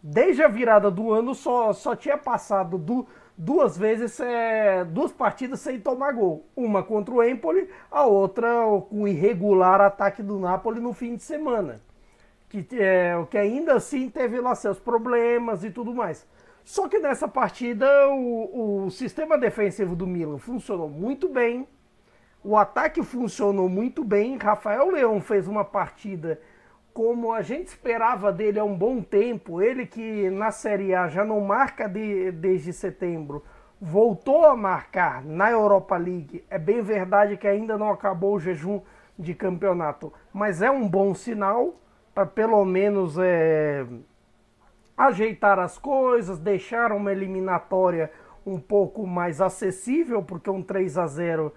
desde 0.00 0.44
a 0.44 0.48
virada 0.48 0.92
do 0.92 1.12
ano, 1.12 1.34
só, 1.34 1.72
só 1.72 1.96
tinha 1.96 2.16
passado 2.16 2.78
do, 2.78 3.04
duas 3.36 3.76
vezes, 3.76 4.20
é, 4.20 4.84
duas 4.84 5.10
partidas 5.10 5.58
sem 5.60 5.80
tomar 5.80 6.12
gol. 6.12 6.46
Uma 6.54 6.84
contra 6.84 7.12
o 7.12 7.22
Empoli, 7.22 7.68
a 7.90 8.04
outra 8.06 8.48
com 8.88 9.02
o 9.02 9.08
irregular 9.08 9.80
ataque 9.80 10.22
do 10.22 10.38
Napoli 10.38 10.80
no 10.80 10.92
fim 10.92 11.16
de 11.16 11.24
semana. 11.24 11.80
Que, 12.48 12.64
é, 12.80 13.12
que 13.28 13.36
ainda 13.36 13.74
assim 13.74 14.08
teve 14.08 14.40
lá 14.40 14.54
seus 14.54 14.78
problemas 14.78 15.64
e 15.64 15.70
tudo 15.70 15.92
mais. 15.92 16.24
Só 16.66 16.88
que 16.88 16.98
nessa 16.98 17.28
partida 17.28 17.86
o, 18.08 18.86
o 18.86 18.90
sistema 18.90 19.38
defensivo 19.38 19.94
do 19.94 20.04
Milan 20.04 20.36
funcionou 20.36 20.88
muito 20.88 21.28
bem. 21.28 21.64
O 22.42 22.56
ataque 22.56 23.04
funcionou 23.04 23.68
muito 23.68 24.02
bem. 24.02 24.36
Rafael 24.36 24.90
Leão 24.90 25.20
fez 25.20 25.46
uma 25.46 25.64
partida 25.64 26.40
como 26.92 27.32
a 27.32 27.40
gente 27.40 27.68
esperava 27.68 28.32
dele 28.32 28.58
há 28.58 28.64
um 28.64 28.76
bom 28.76 29.00
tempo, 29.00 29.62
ele 29.62 29.86
que 29.86 30.28
na 30.28 30.50
Série 30.50 30.92
A 30.92 31.06
já 31.06 31.24
não 31.24 31.40
marca 31.40 31.88
de, 31.88 32.32
desde 32.32 32.72
setembro, 32.72 33.44
voltou 33.80 34.44
a 34.44 34.56
marcar 34.56 35.24
na 35.24 35.48
Europa 35.48 35.96
League. 35.96 36.44
É 36.50 36.58
bem 36.58 36.82
verdade 36.82 37.36
que 37.36 37.46
ainda 37.46 37.78
não 37.78 37.90
acabou 37.90 38.34
o 38.34 38.40
jejum 38.40 38.80
de 39.16 39.34
campeonato, 39.34 40.12
mas 40.32 40.62
é 40.62 40.70
um 40.70 40.88
bom 40.88 41.14
sinal 41.14 41.76
para 42.12 42.26
pelo 42.26 42.64
menos 42.64 43.16
é, 43.18 43.86
ajeitar 44.96 45.58
as 45.58 45.78
coisas, 45.78 46.38
deixar 46.38 46.92
uma 46.92 47.12
eliminatória 47.12 48.10
um 48.46 48.58
pouco 48.58 49.06
mais 49.06 49.40
acessível, 49.40 50.22
porque 50.22 50.48
um 50.48 50.62
3 50.62 50.96
a 50.98 51.06
0 51.06 51.52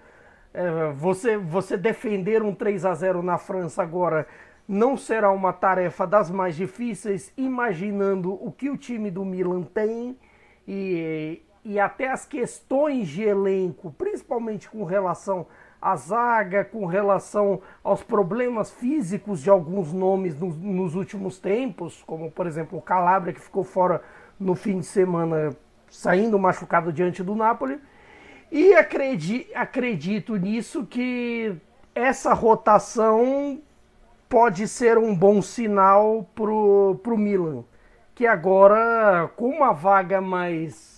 é, 0.52 0.90
você, 0.92 1.36
você 1.36 1.76
defender 1.76 2.42
um 2.42 2.54
3 2.54 2.84
a 2.84 2.94
0 2.94 3.22
na 3.22 3.38
França 3.38 3.82
agora 3.82 4.26
não 4.66 4.96
será 4.96 5.30
uma 5.30 5.52
tarefa 5.52 6.06
das 6.06 6.30
mais 6.30 6.54
difíceis, 6.54 7.32
imaginando 7.36 8.32
o 8.32 8.52
que 8.52 8.70
o 8.70 8.76
time 8.76 9.10
do 9.10 9.24
Milan 9.24 9.62
tem. 9.62 10.16
E, 10.66 11.42
e 11.64 11.80
até 11.80 12.08
as 12.08 12.24
questões 12.24 13.08
de 13.08 13.22
elenco, 13.22 13.92
principalmente 13.92 14.68
com 14.68 14.84
relação 14.84 15.46
à 15.80 15.96
zaga, 15.96 16.64
com 16.64 16.84
relação 16.86 17.60
aos 17.82 18.02
problemas 18.02 18.70
físicos 18.70 19.40
de 19.40 19.48
alguns 19.48 19.92
nomes 19.92 20.38
nos, 20.38 20.56
nos 20.56 20.94
últimos 20.94 21.38
tempos, 21.38 22.02
como 22.06 22.30
por 22.30 22.46
exemplo 22.46 22.78
o 22.78 22.82
Calabria, 22.82 23.32
que 23.32 23.40
ficou 23.40 23.64
fora 23.64 24.02
no 24.38 24.54
fim 24.54 24.80
de 24.80 24.86
semana, 24.86 25.56
saindo 25.88 26.38
machucado 26.38 26.92
diante 26.92 27.22
do 27.22 27.34
Napoli. 27.34 27.78
E 28.50 28.74
acredito, 28.74 29.50
acredito 29.54 30.36
nisso 30.36 30.84
que 30.84 31.56
essa 31.94 32.34
rotação 32.34 33.60
pode 34.28 34.66
ser 34.68 34.98
um 34.98 35.14
bom 35.14 35.40
sinal 35.40 36.28
pro, 36.34 36.98
pro 37.02 37.16
Milan, 37.16 37.64
que 38.14 38.26
agora 38.26 39.30
com 39.36 39.48
uma 39.48 39.72
vaga 39.72 40.20
mais 40.20 40.89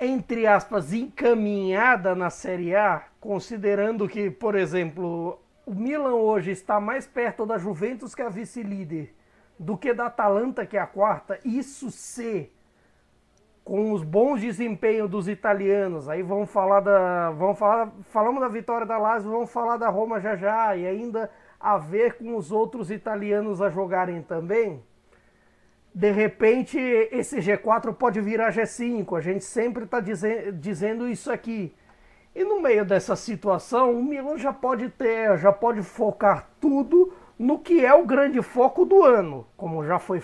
entre 0.00 0.46
aspas 0.46 0.94
encaminhada 0.94 2.14
na 2.14 2.30
Série 2.30 2.74
A, 2.74 3.04
considerando 3.20 4.08
que, 4.08 4.30
por 4.30 4.54
exemplo, 4.54 5.38
o 5.66 5.74
Milan 5.74 6.14
hoje 6.14 6.50
está 6.50 6.80
mais 6.80 7.06
perto 7.06 7.44
da 7.44 7.58
Juventus 7.58 8.14
que 8.14 8.22
é 8.22 8.26
a 8.26 8.30
vice-líder 8.30 9.14
do 9.58 9.76
que 9.76 9.92
da 9.92 10.06
Atalanta 10.06 10.64
que 10.64 10.78
é 10.78 10.80
a 10.80 10.86
quarta, 10.86 11.38
isso 11.44 11.90
se 11.90 12.50
com 13.62 13.92
os 13.92 14.02
bons 14.02 14.40
desempenhos 14.40 15.08
dos 15.08 15.28
italianos, 15.28 16.08
aí 16.08 16.22
vamos 16.22 16.50
falar 16.50 16.80
da, 16.80 17.30
vamos 17.30 17.58
falar, 17.58 17.92
falamos 18.08 18.40
da 18.40 18.48
vitória 18.48 18.86
da 18.86 18.96
Lazio, 18.96 19.30
vamos 19.30 19.52
falar 19.52 19.76
da 19.76 19.88
Roma 19.90 20.18
já 20.18 20.34
já 20.34 20.74
e 20.74 20.86
ainda 20.86 21.30
a 21.60 21.76
ver 21.76 22.14
com 22.14 22.36
os 22.36 22.50
outros 22.50 22.90
italianos 22.90 23.60
a 23.60 23.68
jogarem 23.68 24.22
também, 24.22 24.82
de 25.94 26.10
repente 26.10 26.78
esse 26.78 27.38
G4 27.38 27.94
pode 27.94 28.20
virar 28.20 28.52
G5. 28.52 29.16
A 29.16 29.20
gente 29.20 29.44
sempre 29.44 29.84
está 29.84 30.00
dize 30.00 30.52
dizendo 30.52 31.08
isso 31.08 31.30
aqui. 31.30 31.74
E 32.34 32.44
no 32.44 32.60
meio 32.60 32.84
dessa 32.84 33.16
situação, 33.16 33.92
o 33.92 34.04
Milan 34.04 34.38
já 34.38 34.52
pode 34.52 34.88
ter, 34.90 35.36
já 35.38 35.52
pode 35.52 35.82
focar 35.82 36.48
tudo 36.60 37.12
no 37.36 37.58
que 37.58 37.84
é 37.84 37.92
o 37.92 38.04
grande 38.04 38.40
foco 38.40 38.84
do 38.84 39.02
ano, 39.02 39.46
como 39.56 39.84
já 39.84 39.98
foi, 39.98 40.22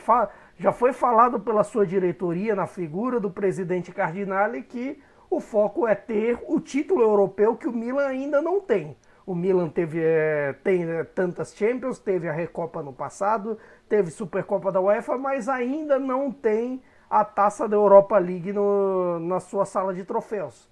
já 0.59 0.71
foi 0.71 0.93
falado 0.93 1.41
pela 1.41 1.65
sua 1.65 1.87
diretoria 1.87 2.55
na 2.55 2.67
figura 2.67 3.19
do 3.19 3.31
presidente 3.31 3.91
Cardinale 3.91 4.63
que 4.63 5.03
o 5.29 5.41
foco 5.41 5.89
é 5.89 5.95
ter 5.95 6.39
o 6.47 6.61
título 6.61 7.03
europeu 7.03 7.57
que 7.57 7.67
o 7.67 7.73
Milan 7.73 8.07
ainda 8.07 8.41
não 8.41 8.61
tem. 8.61 8.97
O 9.27 9.35
Milan 9.35 9.69
teve 9.69 9.99
é, 10.01 10.55
tem 10.63 10.89
é, 10.89 11.03
tantas 11.03 11.53
Champions, 11.57 11.99
teve 11.99 12.29
a 12.29 12.33
Recopa 12.33 12.81
no 12.81 12.93
passado, 12.93 13.59
teve 13.89 14.11
Supercopa 14.11 14.73
da 14.73 14.81
UEFA, 14.81 15.17
mas 15.17 15.49
ainda 15.49 15.99
não 15.99 16.31
tem 16.31 16.83
a 17.09 17.25
taça 17.25 17.69
da 17.69 17.77
Europa 17.77 18.19
League 18.19 18.53
no, 18.53 19.19
na 19.21 19.41
sua 19.41 19.65
sala 19.65 19.95
de 19.95 20.05
troféus. 20.05 20.69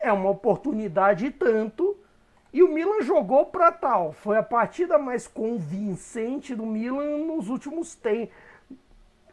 É 0.00 0.12
uma 0.12 0.30
oportunidade 0.30 1.30
tanto. 1.30 1.96
E 2.52 2.62
o 2.62 2.68
Milan 2.68 3.02
jogou 3.02 3.46
para 3.46 3.72
tal. 3.72 4.12
Foi 4.12 4.38
a 4.38 4.42
partida 4.42 4.96
mais 4.98 5.26
convincente 5.26 6.54
do 6.54 6.64
Milan 6.64 7.18
nos 7.26 7.48
últimos 7.48 7.94
tempos. 7.94 8.34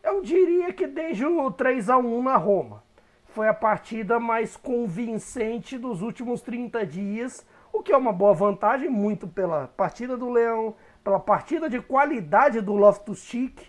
Eu 0.03 0.21
diria 0.21 0.73
que 0.73 0.87
desde 0.87 1.25
o 1.25 1.51
3 1.51 1.89
a 1.89 1.97
1 1.97 2.23
na 2.23 2.35
Roma. 2.37 2.83
Foi 3.25 3.47
a 3.47 3.53
partida 3.53 4.19
mais 4.19 4.57
convincente 4.57 5.77
dos 5.77 6.01
últimos 6.01 6.41
30 6.41 6.85
dias 6.85 7.45
o 7.73 7.81
que 7.81 7.93
é 7.93 7.97
uma 7.97 8.11
boa 8.11 8.33
vantagem, 8.33 8.89
muito 8.89 9.27
pela 9.27 9.67
partida 9.77 10.17
do 10.17 10.29
Leão, 10.29 10.75
pela 11.03 11.19
partida 11.19 11.69
de 11.69 11.81
qualidade 11.81 12.61
do 12.61 12.73
Loftus-Cheek, 12.73 13.67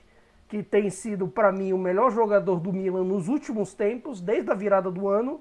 que 0.48 0.62
tem 0.62 0.90
sido 0.90 1.26
para 1.26 1.50
mim 1.50 1.72
o 1.72 1.78
melhor 1.78 2.10
jogador 2.10 2.60
do 2.60 2.72
Milan 2.72 3.04
nos 3.04 3.28
últimos 3.28 3.72
tempos, 3.72 4.20
desde 4.20 4.50
a 4.50 4.54
virada 4.54 4.90
do 4.90 5.08
ano. 5.08 5.40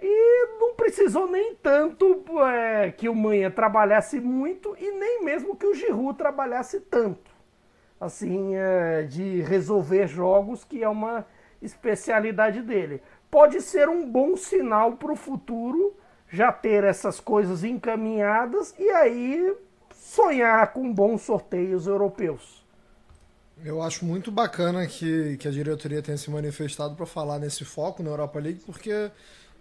E 0.00 0.46
não 0.60 0.74
precisou 0.74 1.28
nem 1.28 1.56
tanto 1.56 2.24
é, 2.44 2.92
que 2.92 3.08
o 3.08 3.14
Manha 3.14 3.50
trabalhasse 3.50 4.20
muito 4.20 4.76
e 4.78 4.92
nem 4.92 5.24
mesmo 5.24 5.56
que 5.56 5.66
o 5.66 5.74
Giroud 5.74 6.16
trabalhasse 6.16 6.80
tanto. 6.80 7.32
Assim, 8.00 8.54
é, 8.54 9.02
de 9.02 9.42
resolver 9.42 10.06
jogos, 10.06 10.62
que 10.62 10.84
é 10.84 10.88
uma 10.88 11.26
especialidade 11.60 12.62
dele. 12.62 13.02
Pode 13.28 13.60
ser 13.60 13.88
um 13.88 14.08
bom 14.08 14.36
sinal 14.36 14.92
para 14.92 15.12
o 15.12 15.16
futuro 15.16 15.96
já 16.30 16.52
ter 16.52 16.84
essas 16.84 17.18
coisas 17.18 17.64
encaminhadas 17.64 18.72
e 18.78 18.88
aí 18.90 19.56
sonhar 20.08 20.72
com 20.72 20.92
bons 20.92 21.22
sorteios 21.22 21.86
europeus. 21.86 22.64
Eu 23.62 23.82
acho 23.82 24.04
muito 24.04 24.30
bacana 24.30 24.86
que, 24.86 25.36
que 25.36 25.46
a 25.46 25.50
diretoria 25.50 26.00
tenha 26.00 26.16
se 26.16 26.30
manifestado 26.30 26.94
para 26.94 27.04
falar 27.04 27.38
nesse 27.38 27.64
foco 27.64 28.02
na 28.02 28.10
Europa 28.10 28.38
League, 28.38 28.60
porque 28.64 29.10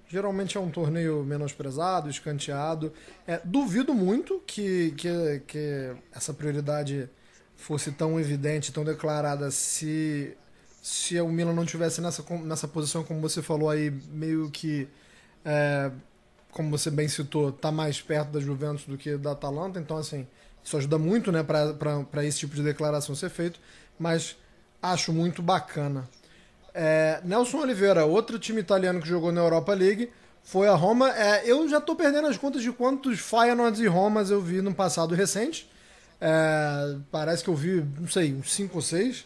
geralmente 0.08 0.56
é 0.56 0.60
um 0.60 0.70
torneio 0.70 1.24
menosprezado, 1.24 2.10
escanteado. 2.10 2.94
É, 3.26 3.42
duvido 3.44 3.94
muito 3.94 4.42
que, 4.46 4.92
que, 4.92 5.42
que 5.48 5.96
essa 6.14 6.34
prioridade 6.34 7.10
fosse 7.56 7.92
tão 7.92 8.20
evidente, 8.20 8.72
tão 8.72 8.86
declarada, 8.86 9.52
se, 9.52 10.38
se 10.82 11.20
o 11.20 11.28
Milan 11.28 11.54
não 11.54 11.66
tivesse 11.66 12.00
nessa, 12.00 12.24
nessa 12.44 12.68
posição, 12.68 13.04
como 13.04 13.20
você 13.20 13.42
falou 13.42 13.70
aí, 13.70 13.92
meio 14.12 14.50
que 14.52 14.88
é, 15.44 15.92
como 16.52 16.70
você 16.70 16.90
bem 16.90 17.08
citou, 17.08 17.50
está 17.50 17.72
mais 17.72 18.02
perto 18.02 18.32
da 18.32 18.40
Juventus 18.40 18.86
do 18.86 18.98
que 18.98 19.18
da 19.18 19.32
Atalanta, 19.32 19.80
então 19.80 19.98
assim, 19.98 20.28
isso 20.64 20.76
ajuda 20.78 20.98
muito 20.98 21.32
né, 21.32 21.44
para 21.44 22.26
esse 22.26 22.40
tipo 22.40 22.56
de 22.56 22.64
declaração 22.64 23.16
ser 23.16 23.30
feito, 23.30 23.60
mas 23.98 24.36
acho 24.82 25.14
muito 25.14 25.42
bacana. 25.42 26.08
É, 26.74 27.22
Nelson 27.24 27.60
Oliveira, 27.60 28.06
outro 28.06 28.38
time 28.38 28.60
italiano 28.60 29.02
que 29.02 29.08
jogou 29.08 29.32
na 29.32 29.42
Europa 29.42 29.74
League, 29.74 30.12
foi 30.44 30.68
a 30.68 30.76
Roma. 30.76 31.10
É, 31.10 31.44
eu 31.46 31.68
já 31.68 31.80
estou 31.80 31.96
perdendo 31.96 32.28
as 32.28 32.38
contas 32.38 32.62
de 32.62 32.72
quantos 32.72 33.20
Feyenoord 33.20 33.84
e 33.84 33.88
Romas 33.88 34.30
eu 34.30 34.42
vi 34.42 34.62
no 34.62 34.74
passado 34.74 35.14
recente. 35.14 35.70
É, 36.22 36.96
parece 37.12 37.44
que 37.44 37.50
eu 37.50 37.56
vi, 37.56 37.86
não 38.00 38.08
sei, 38.08 38.34
uns 38.34 38.54
5 38.54 38.76
ou 38.76 38.82
6. 38.82 39.26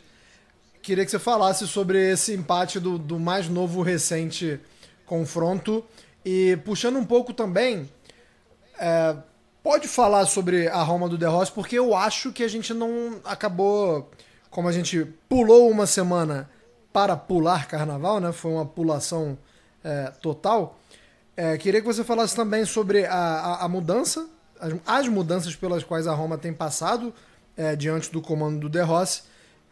Queria 0.81 1.05
que 1.05 1.11
você 1.11 1.19
falasse 1.19 1.67
sobre 1.67 2.11
esse 2.11 2.33
empate 2.33 2.79
do, 2.79 2.97
do 2.97 3.19
mais 3.19 3.47
novo 3.47 3.81
recente 3.81 4.59
confronto 5.05 5.85
e 6.23 6.57
puxando 6.65 6.97
um 6.97 7.05
pouco 7.05 7.33
também, 7.33 7.89
é, 8.79 9.15
pode 9.63 9.87
falar 9.87 10.25
sobre 10.25 10.67
a 10.67 10.81
Roma 10.81 11.07
do 11.07 11.17
De 11.17 11.25
Rossi, 11.25 11.51
porque 11.51 11.77
eu 11.77 11.95
acho 11.95 12.31
que 12.31 12.43
a 12.43 12.47
gente 12.47 12.73
não 12.73 13.19
acabou, 13.23 14.09
como 14.49 14.67
a 14.67 14.71
gente 14.71 15.05
pulou 15.27 15.69
uma 15.69 15.85
semana 15.85 16.49
para 16.91 17.15
pular 17.15 17.67
carnaval, 17.67 18.19
né? 18.19 18.31
Foi 18.31 18.51
uma 18.51 18.65
pulação 18.65 19.37
é, 19.83 20.11
total. 20.21 20.79
É, 21.35 21.57
queria 21.57 21.79
que 21.79 21.87
você 21.87 22.03
falasse 22.03 22.35
também 22.35 22.65
sobre 22.65 23.05
a, 23.05 23.15
a, 23.15 23.65
a 23.65 23.67
mudança, 23.67 24.27
as, 24.59 24.73
as, 24.85 25.07
mudanças 25.07 25.55
pelas 25.55 25.83
quais 25.83 26.05
a 26.05 26.13
Roma 26.13 26.37
tem 26.37 26.53
passado 26.53 27.13
é, 27.55 27.75
diante 27.75 28.11
do 28.11 28.21
comando 28.21 28.59
do 28.59 28.69
De 28.69 28.81
Rossi 28.81 29.23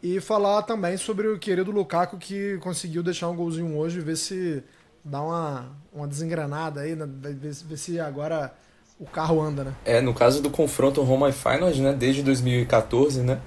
e 0.02 0.18
falar 0.20 0.62
também 0.62 0.96
sobre 0.96 1.28
o 1.28 1.38
querido 1.38 1.70
Lukaku 1.70 2.16
que 2.16 2.58
conseguiu 2.58 3.02
deixar 3.02 3.28
um 3.28 3.36
golzinho 3.36 3.76
hoje, 3.76 4.00
ver 4.00 4.16
se 4.16 4.64
dar 5.04 5.22
uma, 5.22 5.68
uma 5.92 6.06
desengranada 6.06 6.80
aí, 6.80 6.94
né? 6.94 7.06
ver, 7.08 7.34
ver 7.34 7.76
se 7.76 7.98
agora 8.00 8.52
o 8.98 9.06
carro 9.06 9.40
anda, 9.40 9.64
né? 9.64 9.74
É, 9.84 10.00
no 10.00 10.12
caso 10.12 10.42
do 10.42 10.50
confronto 10.50 11.02
Roma 11.02 11.28
e 11.28 11.32
Feyenoord, 11.32 11.80
né, 11.80 11.92
desde 11.92 12.22
2014, 12.22 13.22
né, 13.22 13.40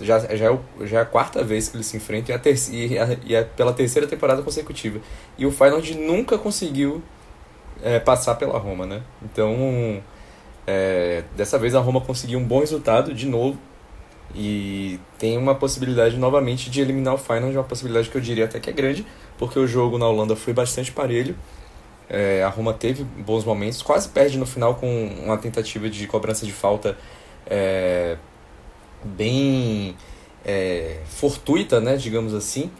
já, 0.00 0.18
já, 0.18 0.46
é, 0.46 0.50
o, 0.50 0.60
já 0.86 1.00
é 1.00 1.02
a 1.02 1.06
quarta 1.06 1.44
vez 1.44 1.68
que 1.68 1.76
eles 1.76 1.86
se 1.86 1.96
enfrentam 1.96 2.34
e, 2.34 2.36
a 2.36 2.38
ter, 2.38 2.56
e, 2.70 2.98
a, 2.98 3.12
e 3.12 3.44
pela 3.44 3.72
terceira 3.72 4.08
temporada 4.08 4.42
consecutiva. 4.42 5.00
E 5.36 5.44
o 5.44 5.52
Feyenoord 5.52 5.94
nunca 5.94 6.38
conseguiu 6.38 7.02
é, 7.82 7.98
passar 7.98 8.36
pela 8.36 8.58
Roma, 8.58 8.86
né? 8.86 9.02
Então, 9.22 10.02
é, 10.66 11.24
dessa 11.36 11.58
vez 11.58 11.74
a 11.74 11.80
Roma 11.80 12.00
conseguiu 12.00 12.38
um 12.38 12.44
bom 12.44 12.60
resultado 12.60 13.12
de 13.12 13.26
novo 13.26 13.58
e 14.34 15.00
tem 15.18 15.36
uma 15.36 15.54
possibilidade 15.54 16.16
novamente 16.16 16.70
de 16.70 16.80
eliminar 16.80 17.14
o 17.14 17.18
Feyenoord, 17.18 17.56
uma 17.56 17.64
possibilidade 17.64 18.08
que 18.08 18.16
eu 18.16 18.20
diria 18.20 18.44
até 18.44 18.60
que 18.60 18.70
é 18.70 18.72
grande, 18.72 19.04
porque 19.40 19.58
o 19.58 19.66
jogo 19.66 19.96
na 19.96 20.06
Holanda 20.06 20.36
foi 20.36 20.52
bastante 20.52 20.92
parelho. 20.92 21.34
É, 22.10 22.42
a 22.42 22.48
Roma 22.50 22.74
teve 22.74 23.02
bons 23.02 23.42
momentos, 23.42 23.80
quase 23.80 24.10
perde 24.10 24.36
no 24.36 24.44
final 24.44 24.74
com 24.74 25.06
uma 25.24 25.38
tentativa 25.38 25.88
de 25.88 26.06
cobrança 26.06 26.44
de 26.44 26.52
falta 26.52 26.98
é, 27.46 28.18
bem 29.02 29.96
é, 30.44 30.98
fortuita, 31.06 31.80
né, 31.80 31.96
digamos 31.96 32.34
assim. 32.34 32.70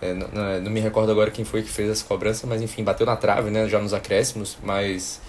É, 0.00 0.14
não, 0.14 0.28
não, 0.62 0.70
me 0.70 0.80
recordo 0.80 1.12
agora 1.12 1.30
quem 1.30 1.44
foi 1.44 1.62
que 1.62 1.68
fez 1.68 1.90
essa 1.90 2.04
cobrança, 2.06 2.46
mas 2.46 2.62
enfim, 2.62 2.82
bateu 2.82 3.04
na 3.04 3.16
trave, 3.16 3.50
né, 3.50 3.68
já 3.68 3.78
nos 3.78 3.92
acréscimos. 3.92 4.56
Mas 4.62 5.20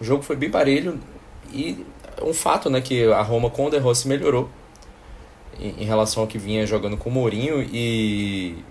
o 0.00 0.04
jogo 0.04 0.24
foi 0.24 0.34
bem 0.34 0.50
parelho 0.50 0.98
e 1.52 1.86
um 2.20 2.34
fato, 2.34 2.68
né, 2.68 2.80
que 2.80 3.04
a 3.12 3.22
Roma 3.22 3.50
com 3.50 3.66
o 3.66 3.70
De 3.70 3.78
Rossi 3.78 4.08
melhorou 4.08 4.50
em, 5.60 5.82
em 5.82 5.84
relação 5.84 6.24
ao 6.24 6.26
que 6.26 6.38
vinha 6.38 6.66
jogando 6.66 6.96
com 6.96 7.08
o 7.08 7.12
Mourinho 7.12 7.62
e 7.62 8.64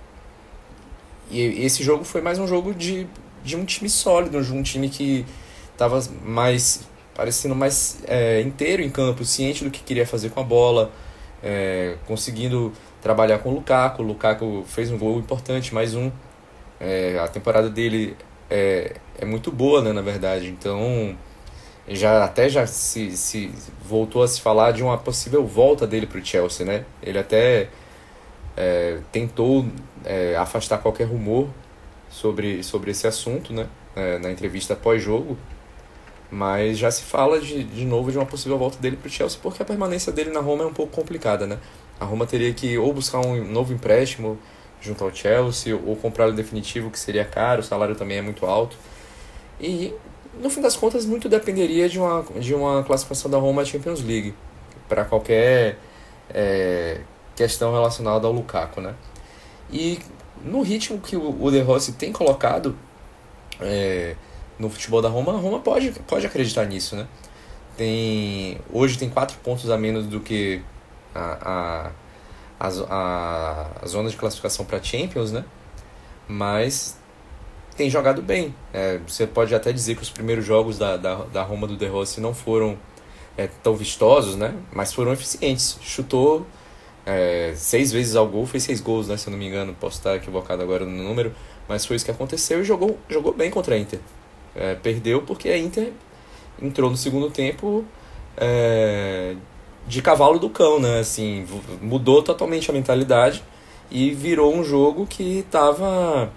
e 1.30 1.66
esse 1.66 1.84
jogo 1.84 2.04
foi 2.04 2.22
mais 2.22 2.40
um 2.40 2.48
jogo 2.48 2.74
de, 2.74 3.08
de 3.44 3.56
um 3.56 3.66
time 3.66 3.90
sólido, 3.90 4.38
um 4.38 4.64
time 4.64 4.90
que 4.90 5.26
estava 5.74 6.02
mais 6.24 6.88
parecendo 7.18 7.56
mais 7.56 7.98
é, 8.08 8.42
inteiro 8.42 8.84
em 8.84 8.92
campo, 8.92 9.26
ciente 9.26 9.64
do 9.64 9.72
que 9.72 9.82
queria 9.82 10.06
fazer 10.06 10.30
com 10.30 10.40
a 10.40 10.44
bola, 10.44 10.92
é, 11.44 11.96
conseguindo 12.06 12.72
trabalhar 13.02 13.40
com 13.40 13.50
o 13.50 13.54
Lukaku. 13.56 14.04
O 14.04 14.06
Lukaku 14.06 14.64
fez 14.68 14.92
um 14.92 15.00
gol 15.00 15.18
importante, 15.18 15.74
mais 15.74 15.96
um. 15.96 16.12
É, 16.80 17.18
a 17.20 17.28
temporada 17.28 17.72
dele 17.72 18.16
é, 18.50 18.98
é 19.18 19.26
muito 19.26 19.52
boa, 19.52 19.82
né, 19.82 19.92
na 19.92 20.02
verdade. 20.04 20.48
Então, 20.48 21.18
já 21.88 22.24
até 22.24 22.48
já 22.50 22.68
se, 22.68 23.18
se 23.18 23.52
voltou 23.84 24.22
a 24.22 24.28
se 24.28 24.40
falar 24.40 24.72
de 24.72 24.84
uma 24.84 24.98
possível 24.98 25.44
volta 25.44 25.88
dele 25.88 26.06
para 26.06 26.20
o 26.20 26.26
Chelsea, 26.26 26.66
né? 26.66 26.86
Ele 27.02 27.18
até 27.18 27.70
é, 28.58 28.98
tentou 29.12 29.66
é, 30.04 30.36
afastar 30.36 30.80
qualquer 30.80 31.06
rumor 31.06 31.48
sobre, 32.10 32.64
sobre 32.64 32.92
esse 32.92 33.06
assunto 33.06 33.54
né, 33.54 33.68
é, 33.96 34.18
na 34.18 34.32
entrevista 34.32 34.76
pós-jogo, 34.76 35.38
mas 36.32 36.78
já 36.78 36.90
se 36.90 37.04
fala 37.04 37.40
de, 37.40 37.64
de 37.64 37.86
novo 37.86 38.12
de 38.12 38.18
uma 38.18 38.26
possível 38.26 38.58
volta 38.58 38.78
dele 38.80 38.98
para 38.98 39.08
o 39.08 39.12
Chelsea, 39.12 39.40
porque 39.42 39.62
a 39.62 39.66
permanência 39.66 40.12
dele 40.12 40.32
na 40.32 40.40
Roma 40.40 40.64
é 40.64 40.68
um 40.68 40.74
pouco 40.74 40.94
complicada. 40.94 41.46
Né? 41.46 41.58
A 42.00 42.06
Roma 42.06 42.26
teria 42.26 42.52
que 42.54 42.78
ou 42.78 42.92
buscar 42.92 43.20
um 43.20 43.46
novo 43.46 43.72
empréstimo 43.72 44.38
junto 44.82 45.04
ao 45.04 45.14
Chelsea, 45.14 45.76
ou 45.76 45.96
comprar 45.96 46.28
o 46.28 46.34
definitivo, 46.34 46.90
que 46.90 47.00
seria 47.00 47.26
caro, 47.26 47.62
o 47.62 47.64
salário 47.64 47.96
também 47.96 48.18
é 48.18 48.22
muito 48.22 48.46
alto. 48.46 48.76
E 49.60 49.94
no 50.40 50.50
fim 50.50 50.62
das 50.62 50.76
contas, 50.76 51.06
muito 51.06 51.28
dependeria 51.28 51.90
de 51.90 52.00
uma, 52.00 52.26
de 52.40 52.54
uma 52.54 52.84
classificação 52.84 53.30
da 53.30 53.38
Roma 53.38 53.62
à 53.62 53.66
Champions 53.66 54.04
League 54.04 54.34
para 54.88 55.04
qualquer 55.04 55.78
é, 56.30 57.02
questão 57.38 57.72
relacionada 57.72 58.26
ao 58.26 58.34
Lukaku, 58.34 58.82
né? 58.82 58.96
E 59.72 60.00
no 60.44 60.62
ritmo 60.64 61.00
que 61.00 61.16
o 61.16 61.52
De 61.52 61.62
Rossi 61.62 61.94
tem 61.94 62.12
colocado 62.12 62.76
é, 63.62 64.16
no 64.58 64.70
futebol 64.70 65.02
da 65.02 65.08
Roma, 65.08 65.34
a 65.34 65.38
Roma 65.38 65.60
pode, 65.60 65.92
pode 66.08 66.26
acreditar 66.26 66.66
nisso, 66.66 66.96
né? 66.96 67.08
Tem, 67.78 68.58
hoje 68.74 68.98
tem 68.98 69.08
quatro 69.08 69.38
pontos 69.44 69.70
a 69.70 69.78
menos 69.78 70.08
do 70.08 70.20
que 70.20 70.64
a, 71.14 71.92
a, 72.60 72.68
a, 72.68 73.68
a 73.84 73.86
zona 73.86 74.10
de 74.10 74.18
classificação 74.18 74.66
para 74.66 74.82
Champions, 74.82 75.32
né? 75.32 75.46
Mas 76.28 76.98
tem 77.76 77.88
jogado 77.88 78.24
bem. 78.24 78.56
É, 78.74 79.00
você 79.08 79.28
pode 79.28 79.54
até 79.54 79.72
dizer 79.72 79.96
que 79.96 80.02
os 80.02 80.10
primeiros 80.10 80.44
jogos 80.44 80.80
da, 80.80 80.98
da, 80.98 81.16
da 81.26 81.44
Roma 81.44 81.68
do 81.68 81.78
De 81.78 81.86
Rossi 81.86 82.20
não 82.20 82.34
foram 82.34 82.76
é, 83.38 83.48
tão 83.62 83.76
vistosos, 83.76 84.36
né? 84.36 84.56
Mas 84.74 84.92
foram 84.92 85.14
eficientes. 85.14 85.78
Chutou 85.82 86.48
é, 87.08 87.54
seis 87.56 87.90
vezes 87.90 88.18
ao 88.18 88.28
gol, 88.28 88.46
fez 88.46 88.64
seis 88.64 88.82
gols, 88.82 89.08
né, 89.08 89.16
se 89.16 89.28
eu 89.28 89.32
não 89.32 89.38
me 89.38 89.48
engano, 89.48 89.74
posso 89.80 89.98
estar 89.98 90.18
equivocado 90.18 90.62
agora 90.62 90.86
no 90.86 90.92
número, 90.92 91.34
mas 91.66 91.86
foi 91.86 91.96
isso 91.96 92.04
que 92.04 92.12
aconteceu 92.12 92.60
e 92.60 92.64
jogou, 92.66 93.00
jogou 93.08 93.34
bem 93.34 93.50
contra 93.50 93.76
a 93.76 93.78
Inter. 93.78 94.00
É, 94.54 94.76
perdeu 94.76 95.22
porque 95.22 95.48
a 95.48 95.58
Inter 95.58 95.94
entrou 96.62 96.92
no 96.92 96.98
segundo 96.98 97.32
tempo 97.32 97.86
é, 98.36 99.36
de 99.88 100.02
cavalo 100.02 100.38
do 100.38 100.50
cão, 100.50 100.82
né, 100.82 101.00
assim, 101.00 101.48
mudou 101.82 102.22
totalmente 102.22 102.70
a 102.70 102.74
mentalidade 102.74 103.42
e 103.90 104.12
virou 104.12 104.54
um 104.54 104.62
jogo 104.62 105.08
que 105.08 105.40
estava 105.40 106.30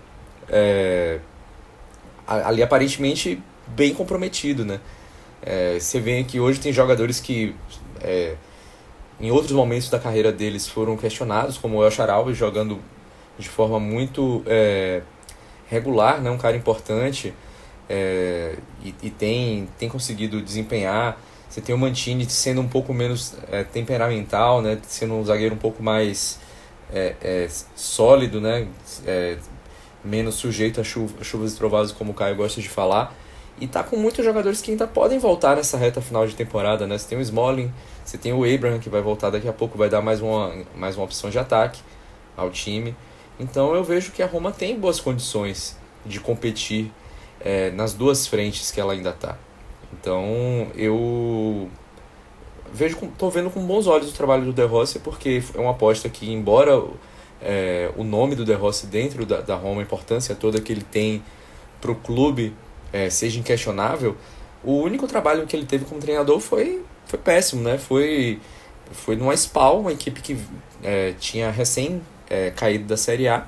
é, 0.48 1.18
ali 2.28 2.62
aparentemente 2.62 3.42
bem 3.66 3.92
comprometido, 3.92 4.64
né. 4.64 4.78
É, 5.42 5.80
você 5.80 5.98
vê 5.98 6.22
que 6.22 6.38
hoje 6.38 6.61
tem 6.61 6.72
jogadores 6.72 7.18
que 7.18 7.56
é, 8.00 8.37
em 9.20 9.30
outros 9.30 9.52
momentos 9.52 9.90
da 9.90 9.98
carreira 9.98 10.33
deles 10.33 10.66
foram 10.66 10.96
questionados, 10.96 11.59
como 11.59 11.78
o 11.78 11.85
El 11.85 11.90
Charaui 11.90 12.35
jogando 12.35 12.78
de 13.38 13.48
forma 13.48 13.78
muito 13.78 14.42
é, 14.46 15.02
regular, 15.68 16.20
né? 16.20 16.30
um 16.30 16.38
cara 16.38 16.56
importante 16.56 17.35
é, 17.88 18.54
e, 18.85 18.94
e, 19.02 19.11
tem, 19.11 19.68
tem 19.76 19.88
conseguido 19.88 20.40
desempenhar 20.40 21.20
Você 21.48 21.61
tem 21.61 21.74
o 21.74 21.78
Mantini 21.78 22.24
sendo 22.30 22.61
um 22.61 22.68
pouco 22.68 22.94
menos 22.94 23.35
é, 23.50 23.64
temperamental, 23.64 24.62
né? 24.62 24.78
Sendo 24.87 25.14
um 25.14 25.24
zagueiro 25.24 25.56
um 25.56 25.59
pouco 25.59 25.83
mais 25.83 26.38
é, 26.92 27.16
é, 27.20 27.48
sólido, 27.74 28.40
né? 28.40 28.68
É, 29.04 29.37
menos 30.04 30.37
sujeito 30.37 30.80
a, 30.80 30.85
chuva, 30.85 31.24
chuvas 31.24 31.52
e 31.52 31.56
trovadas, 31.56 31.90
como 31.90 32.12
o 32.12 32.14
Caio 32.14 32.37
gosta 32.37 32.61
de 32.61 32.68
falar. 32.68 33.12
E 33.61 33.66
tá 33.66 33.83
com 33.83 33.96
muitos 33.96 34.24
jogadores 34.24 34.62
que 34.62 34.70
ainda 34.70 34.87
podem 34.87 35.18
voltar 35.18 35.56
nessa 35.56 35.76
reta 35.76 36.00
final 36.00 36.24
de 36.26 36.37
temporada, 36.37 36.87
né? 36.87 36.96
Você 36.96 37.09
tem 37.09 37.18
o 37.18 37.20
Smalling, 37.20 37.72
você 38.11 38.18
tem 38.18 38.33
o 38.33 38.42
Abraham 38.42 38.81
que 38.81 38.88
vai 38.88 39.01
voltar 39.01 39.31
daqui 39.31 39.46
a 39.46 39.53
pouco, 39.53 39.79
vai 39.79 39.88
dar 39.88 40.03
mais 40.03 40.20
uma, 40.20 40.53
mais 40.75 40.96
uma 40.96 41.05
opção 41.05 41.31
de 41.31 41.38
ataque 41.38 41.81
ao 42.37 42.51
time. 42.51 42.96
Então 43.38 43.73
eu 43.73 43.85
vejo 43.85 44.11
que 44.11 44.20
a 44.20 44.27
Roma 44.27 44.51
tem 44.51 44.77
boas 44.77 44.99
condições 44.99 45.79
de 46.05 46.18
competir 46.18 46.90
é, 47.38 47.70
nas 47.70 47.94
duas 47.94 48.27
frentes 48.27 48.73
que 48.73 48.81
ela 48.81 48.94
ainda 48.94 49.11
está. 49.11 49.38
Então 49.92 50.66
eu 50.75 51.70
vejo, 52.75 52.99
tô 53.16 53.31
vendo 53.31 53.49
com 53.49 53.64
bons 53.64 53.87
olhos 53.87 54.11
o 54.11 54.12
trabalho 54.12 54.44
do 54.44 54.53
De 54.53 54.64
Rossi 54.64 54.99
porque 54.99 55.40
é 55.55 55.61
uma 55.61 55.70
aposta 55.70 56.09
que 56.09 56.33
embora 56.33 56.83
é, 57.40 57.92
o 57.96 58.03
nome 58.03 58.35
do 58.35 58.44
De 58.44 58.55
Rossi 58.55 58.88
dentro 58.88 59.25
da, 59.25 59.40
da 59.40 59.55
Roma, 59.55 59.83
a 59.83 59.85
importância 59.85 60.35
toda 60.35 60.61
que 60.61 60.73
ele 60.73 60.83
tem 60.83 61.23
para 61.81 61.92
o 61.92 61.94
clube 61.94 62.53
é, 62.92 63.09
seja 63.09 63.38
inquestionável, 63.38 64.16
o 64.64 64.73
único 64.81 65.07
trabalho 65.07 65.46
que 65.46 65.55
ele 65.55 65.64
teve 65.64 65.85
como 65.85 66.01
treinador 66.01 66.40
foi, 66.40 66.83
foi 67.11 67.18
péssimo, 67.18 67.62
né? 67.62 67.77
Foi, 67.77 68.38
foi 68.92 69.16
numa 69.16 69.37
SPAL, 69.37 69.81
uma 69.81 69.92
equipe 69.92 70.20
que 70.20 70.38
é, 70.83 71.12
tinha 71.18 71.51
recém 71.51 72.01
é, 72.29 72.51
caído 72.51 72.85
da 72.85 72.96
Série 72.96 73.29
A, 73.29 73.46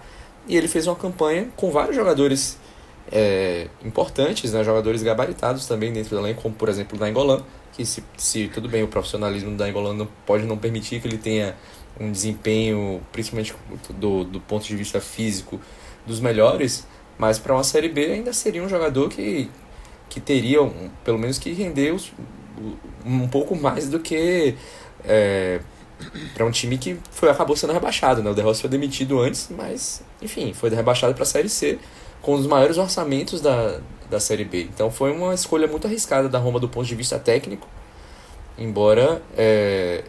e 0.48 0.57
ele 0.57 0.66
fez 0.66 0.87
uma 0.88 0.96
campanha 0.96 1.48
com 1.57 1.70
vários 1.70 1.94
jogadores 1.94 2.59
é, 3.11 3.68
importantes, 3.85 4.53
né, 4.53 4.64
jogadores 4.64 5.03
gabaritados 5.03 5.66
também 5.66 5.92
dentro 5.92 6.11
do 6.11 6.18
elenco, 6.18 6.42
como 6.42 6.55
por 6.55 6.68
exemplo 6.68 6.96
o 6.96 7.01
Nainggolan, 7.01 7.42
que 7.72 7.87
se, 7.87 8.03
se 8.16 8.48
tudo 8.48 8.68
bem 8.68 8.83
o 8.83 8.88
profissionalismo 8.88 9.51
do 9.51 9.57
Nainggolan 9.57 9.94
não 9.94 10.09
pode 10.27 10.44
não 10.44 10.59
permitir 10.59 11.01
que 11.01 11.07
ele 11.07 11.18
tenha 11.18 11.55
um 12.01 12.11
desempenho, 12.11 13.01
principalmente 13.12 13.55
do, 13.90 14.25
do 14.25 14.40
ponto 14.40 14.66
de 14.66 14.75
vista 14.75 15.01
físico, 15.01 15.61
dos 16.05 16.18
melhores, 16.18 16.87
mas 17.16 17.38
para 17.38 17.55
uma 17.55 17.62
Série 17.62 17.88
B 17.88 18.07
ainda 18.07 18.33
seria 18.33 18.62
um 18.62 18.68
jogador 18.68 19.09
que, 19.09 19.48
que 20.09 20.20
teria 20.20 20.61
um, 20.62 20.90
pelo 21.05 21.18
menos 21.18 21.38
que 21.38 21.53
render 21.53 21.94
os, 21.94 22.12
um 23.05 23.29
pouco 23.29 23.57
mais 23.57 23.88
do 23.88 23.99
que 23.99 24.55
é, 25.05 25.61
para 26.35 26.45
um 26.45 26.51
time 26.51 26.79
que 26.79 26.99
foi 27.11 27.31
acabou 27.31 27.57
sendo 27.57 27.73
rebaixado, 27.73 28.23
né? 28.23 28.31
O 28.31 28.35
De 28.35 28.41
Rossi 28.41 28.61
foi 28.61 28.71
demitido 28.71 29.21
antes, 29.21 29.49
mas 29.51 30.03
enfim, 30.21 30.53
foi 30.53 30.71
rebaixado 30.71 31.15
para 31.15 31.23
a 31.23 31.27
Série 31.27 31.49
C 31.49 31.79
com 32.21 32.35
os 32.35 32.47
maiores 32.47 32.79
orçamentos 32.79 33.41
da, 33.41 33.81
da 34.11 34.21
Série 34.21 34.45
B. 34.45 34.65
Então 34.65 34.91
foi 34.91 35.12
uma 35.12 35.35
escolha 35.35 35.67
muito 35.67 35.87
arriscada 35.87 36.29
da 36.29 36.38
Roma 36.38 36.61
do 36.61 36.69
ponto 36.69 36.87
de 36.87 36.95
vista 36.95 37.19
técnico, 37.19 37.67
embora 38.57 39.23
é, 39.37 40.05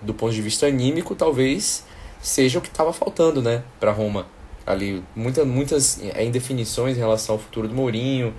do 0.00 0.14
ponto 0.14 0.32
de 0.32 0.42
vista 0.42 0.66
anímico 0.66 1.14
talvez 1.14 1.84
seja 2.20 2.58
o 2.58 2.62
que 2.62 2.68
estava 2.68 2.92
faltando, 2.92 3.42
né, 3.42 3.62
para 3.80 3.90
Roma 3.90 4.26
ali 4.66 5.02
muita, 5.14 5.44
muitas 5.44 6.00
é, 6.02 6.24
indefinições 6.24 6.96
em 6.96 7.00
relação 7.00 7.34
ao 7.34 7.38
futuro 7.40 7.68
do 7.68 7.74
Mourinho, 7.74 8.34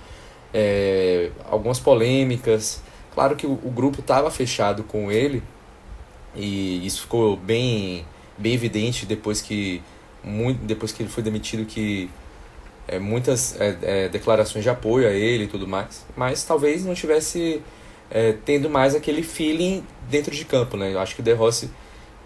é, 0.52 1.30
algumas 1.50 1.78
polêmicas. 1.78 2.82
Claro 3.14 3.36
que 3.36 3.46
o, 3.46 3.52
o 3.52 3.70
grupo 3.70 4.00
estava 4.00 4.30
fechado 4.30 4.82
com 4.82 5.10
ele 5.10 5.42
e 6.34 6.84
isso 6.84 7.02
ficou 7.02 7.36
bem 7.36 8.04
bem 8.36 8.52
evidente 8.52 9.06
depois 9.06 9.40
que 9.40 9.80
muito 10.22 10.64
depois 10.64 10.90
que 10.90 11.02
ele 11.02 11.08
foi 11.08 11.22
demitido 11.22 11.64
que 11.64 12.10
é, 12.88 12.98
muitas 12.98 13.58
é, 13.60 13.78
é, 13.82 14.08
declarações 14.08 14.64
de 14.64 14.70
apoio 14.70 15.08
a 15.08 15.12
ele 15.12 15.44
e 15.44 15.46
tudo 15.46 15.66
mais, 15.66 16.04
mas 16.16 16.44
talvez 16.44 16.84
não 16.84 16.94
tivesse 16.94 17.62
é, 18.10 18.34
tendo 18.44 18.68
mais 18.68 18.94
aquele 18.94 19.22
feeling 19.22 19.84
dentro 20.08 20.34
de 20.34 20.44
campo, 20.44 20.76
né? 20.76 20.92
Eu 20.92 21.00
acho 21.00 21.14
que 21.14 21.20
o 21.20 21.24
De 21.24 21.32
Rossi, 21.32 21.70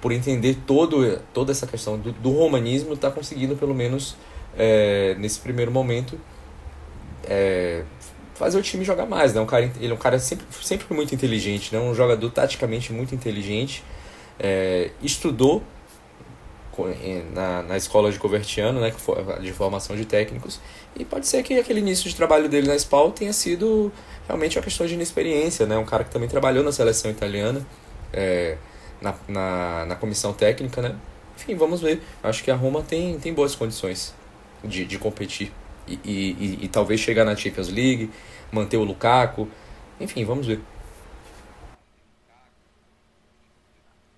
por 0.01 0.13
entender 0.13 0.57
todo, 0.67 1.21
toda 1.33 1.53
essa 1.53 1.67
questão 1.67 1.99
do, 1.99 2.13
do 2.13 2.31
romanismo, 2.31 2.95
está 2.95 3.11
conseguindo, 3.11 3.57
pelo 3.57 3.75
menos 3.75 4.17
é, 4.57 5.15
nesse 5.19 5.39
primeiro 5.41 5.71
momento, 5.71 6.19
é, 7.25 7.85
fazer 8.39 8.59
o 8.59 8.63
time 8.63 8.85
jogar 8.85 9.07
mais, 9.07 9.35
né? 9.35 9.41
Um 9.41 9.47
cara, 9.47 9.71
ele 9.81 9.93
é 9.93 9.95
um 9.95 9.99
cara 9.99 10.19
sempre, 10.19 10.47
sempre 10.63 10.95
muito 10.95 11.15
inteligente, 11.15 11.75
né? 11.75 11.81
Um 11.81 11.95
jogador 11.95 12.31
taticamente 12.31 12.93
muito 12.93 13.15
inteligente, 13.15 13.83
estudou 15.03 15.63
na, 17.35 17.63
na 17.63 17.77
escola 17.77 18.11
de 18.13 18.19
Covertiano, 18.19 18.81
né, 18.81 18.93
de 19.41 19.53
formação 19.53 19.97
de 19.97 20.05
técnicos, 20.05 20.61
e 20.95 21.05
pode 21.05 21.27
ser 21.27 21.43
que 21.43 21.59
aquele 21.59 21.81
início 21.81 22.09
de 22.09 22.15
trabalho 22.15 22.49
dele 22.49 22.69
na 22.69 22.79
SPAL 22.79 23.11
tenha 23.11 23.33
sido 23.33 23.91
realmente 24.27 24.57
uma 24.57 24.63
questão 24.63 24.87
de 24.87 24.95
inexperiência, 24.95 25.67
né, 25.67 25.77
um 25.77 25.85
cara 25.85 26.05
que 26.05 26.11
também 26.11 26.29
trabalhou 26.29 26.63
na 26.63 26.71
seleção 26.71 27.11
italiana, 27.11 27.67
é, 28.13 28.57
na, 29.01 29.15
na, 29.27 29.87
na 29.87 29.97
comissão 29.97 30.33
técnica, 30.33 30.81
né, 30.81 30.95
enfim, 31.37 31.55
vamos 31.55 31.81
ver, 31.81 32.03
acho 32.23 32.45
que 32.45 32.51
a 32.51 32.55
Roma 32.55 32.83
tem, 32.83 33.19
tem 33.19 33.33
boas 33.33 33.55
condições 33.55 34.15
de, 34.63 34.85
de 34.85 34.99
competir 34.99 35.53
e, 35.89 36.01
e, 36.05 36.59
e, 36.65 36.69
talvez 36.69 37.01
chegar 37.01 37.25
na 37.25 37.37
Champions 37.37 37.69
League, 37.69 38.11
manter 38.53 38.77
o 38.77 38.85
Lukaku, 38.85 39.49
enfim, 40.01 40.25
vamos 40.25 40.47
ver. 40.47 40.61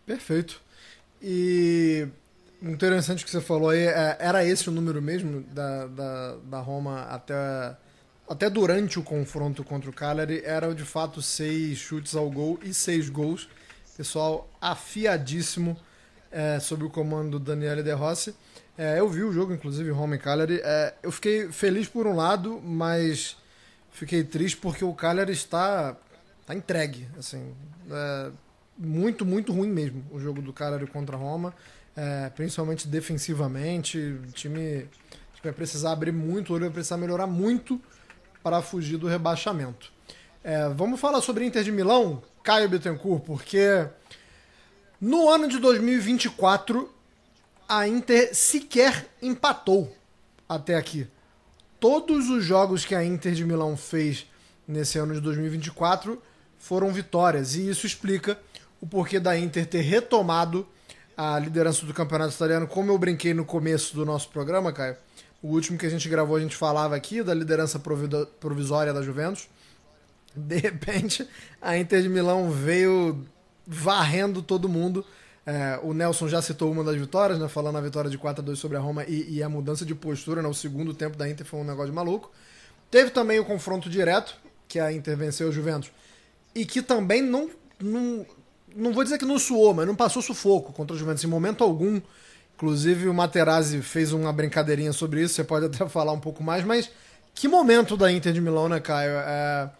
Perfeito. 0.06 0.60
E 1.22 2.08
Interessante 2.62 3.24
que 3.24 3.30
você 3.30 3.40
falou 3.40 3.70
aí, 3.70 3.86
é, 3.86 4.18
era 4.20 4.44
esse 4.44 4.68
o 4.68 4.72
número 4.72 5.00
mesmo 5.00 5.40
da, 5.44 5.86
da, 5.86 6.36
da 6.44 6.60
Roma 6.60 7.04
até, 7.04 7.34
até 8.28 8.50
durante 8.50 8.98
o 8.98 9.02
confronto 9.02 9.64
contra 9.64 9.88
o 9.88 9.92
Cagliari, 9.92 10.42
era 10.44 10.74
de 10.74 10.84
fato 10.84 11.22
seis 11.22 11.78
chutes 11.78 12.14
ao 12.14 12.30
gol 12.30 12.58
e 12.62 12.74
seis 12.74 13.08
gols. 13.08 13.48
Pessoal 13.96 14.46
afiadíssimo 14.60 15.74
é, 16.30 16.60
sob 16.60 16.84
o 16.84 16.90
comando 16.90 17.38
do 17.38 17.40
Daniele 17.40 17.82
De 17.82 17.92
Rossi. 17.92 18.34
É, 18.82 18.98
eu 18.98 19.08
vi 19.08 19.22
o 19.22 19.32
jogo, 19.32 19.52
inclusive, 19.52 19.90
Roma 19.90 20.14
e 20.14 20.18
Cagliari. 20.18 20.60
É, 20.64 20.94
eu 21.02 21.12
fiquei 21.12 21.52
feliz 21.52 21.86
por 21.86 22.06
um 22.06 22.16
lado, 22.16 22.60
mas 22.64 23.36
fiquei 23.90 24.24
triste 24.24 24.56
porque 24.56 24.84
o 24.84 24.94
Cagliari 24.94 25.32
está, 25.32 25.94
está 26.40 26.54
entregue. 26.54 27.06
Assim, 27.18 27.52
é, 27.90 28.30
muito, 28.78 29.26
muito 29.26 29.52
ruim 29.52 29.68
mesmo 29.68 30.02
o 30.10 30.18
jogo 30.18 30.40
do 30.40 30.52
Cagliari 30.52 30.86
contra 30.86 31.16
Roma 31.16 31.54
é, 31.96 32.30
principalmente 32.30 32.86
defensivamente. 32.88 33.98
O 33.98 34.32
time, 34.32 34.86
vai 35.42 35.52
precisar 35.52 35.92
abrir 35.92 36.12
muito, 36.12 36.58
vai 36.58 36.70
precisar 36.70 36.96
melhorar 36.96 37.26
muito 37.26 37.80
para 38.42 38.62
fugir 38.62 38.96
do 38.96 39.06
rebaixamento. 39.06 39.92
É, 40.42 40.68
vamos 40.70 41.00
falar 41.00 41.20
sobre 41.20 41.44
Inter 41.44 41.62
de 41.62 41.72
Milão, 41.72 42.22
Caio 42.42 42.68
Bittencourt, 42.68 43.22
porque 43.24 43.86
no 45.00 45.28
ano 45.28 45.48
de 45.48 45.58
2024 45.58 46.90
a 47.70 47.86
Inter 47.86 48.34
sequer 48.34 49.06
empatou 49.22 49.96
até 50.48 50.74
aqui. 50.74 51.06
Todos 51.78 52.28
os 52.28 52.44
jogos 52.44 52.84
que 52.84 52.96
a 52.96 53.04
Inter 53.04 53.32
de 53.32 53.44
Milão 53.44 53.76
fez 53.76 54.26
nesse 54.66 54.98
ano 54.98 55.14
de 55.14 55.20
2024 55.20 56.20
foram 56.58 56.92
vitórias, 56.92 57.54
e 57.54 57.70
isso 57.70 57.86
explica 57.86 58.36
o 58.80 58.88
porquê 58.88 59.20
da 59.20 59.38
Inter 59.38 59.64
ter 59.66 59.82
retomado 59.82 60.66
a 61.16 61.38
liderança 61.38 61.86
do 61.86 61.94
campeonato 61.94 62.34
italiano, 62.34 62.66
como 62.66 62.90
eu 62.90 62.98
brinquei 62.98 63.32
no 63.32 63.44
começo 63.44 63.94
do 63.94 64.04
nosso 64.04 64.30
programa, 64.30 64.72
Caio. 64.72 64.96
O 65.40 65.50
último 65.50 65.78
que 65.78 65.86
a 65.86 65.90
gente 65.90 66.08
gravou, 66.08 66.34
a 66.34 66.40
gente 66.40 66.56
falava 66.56 66.96
aqui 66.96 67.22
da 67.22 67.32
liderança 67.32 67.78
provisória 67.78 68.92
da 68.92 69.00
Juventus. 69.00 69.48
De 70.34 70.56
repente, 70.56 71.24
a 71.62 71.78
Inter 71.78 72.02
de 72.02 72.08
Milão 72.08 72.50
veio 72.50 73.24
varrendo 73.64 74.42
todo 74.42 74.68
mundo. 74.68 75.06
É, 75.46 75.80
o 75.82 75.92
Nelson 75.92 76.28
já 76.28 76.42
citou 76.42 76.70
uma 76.70 76.84
das 76.84 76.96
vitórias, 76.96 77.38
né, 77.38 77.48
falando 77.48 77.78
a 77.78 77.80
vitória 77.80 78.10
de 78.10 78.18
4 78.18 78.42
a 78.42 78.44
2 78.44 78.58
sobre 78.58 78.76
a 78.76 78.80
Roma 78.80 79.04
e, 79.04 79.36
e 79.36 79.42
a 79.42 79.48
mudança 79.48 79.84
de 79.84 79.94
postura. 79.94 80.42
Né, 80.42 80.48
o 80.48 80.54
segundo 80.54 80.94
tempo 80.94 81.16
da 81.16 81.28
Inter 81.28 81.46
foi 81.46 81.60
um 81.60 81.64
negócio 81.64 81.90
de 81.90 81.96
maluco. 81.96 82.30
Teve 82.90 83.10
também 83.10 83.38
o 83.38 83.44
confronto 83.44 83.88
direto, 83.88 84.36
que 84.68 84.78
a 84.78 84.92
Inter 84.92 85.16
venceu 85.16 85.48
o 85.48 85.52
Juventus, 85.52 85.90
e 86.54 86.64
que 86.64 86.82
também 86.82 87.22
não, 87.22 87.50
não 87.80 88.26
não 88.74 88.92
vou 88.92 89.02
dizer 89.02 89.18
que 89.18 89.24
não 89.24 89.38
suou, 89.38 89.74
mas 89.74 89.86
não 89.86 89.94
passou 89.94 90.22
sufoco 90.22 90.72
contra 90.72 90.94
o 90.94 90.98
Juventus 90.98 91.24
em 91.24 91.26
momento 91.26 91.64
algum. 91.64 92.00
Inclusive 92.54 93.08
o 93.08 93.14
Materazzi 93.14 93.80
fez 93.80 94.12
uma 94.12 94.32
brincadeirinha 94.32 94.92
sobre 94.92 95.22
isso, 95.22 95.34
você 95.34 95.44
pode 95.44 95.66
até 95.66 95.86
falar 95.88 96.12
um 96.12 96.20
pouco 96.20 96.42
mais, 96.42 96.64
mas 96.64 96.90
que 97.34 97.48
momento 97.48 97.96
da 97.96 98.10
Inter 98.12 98.32
de 98.32 98.40
Milão, 98.40 98.68
né, 98.68 98.80
Caio? 98.80 99.12
É, 99.12 99.70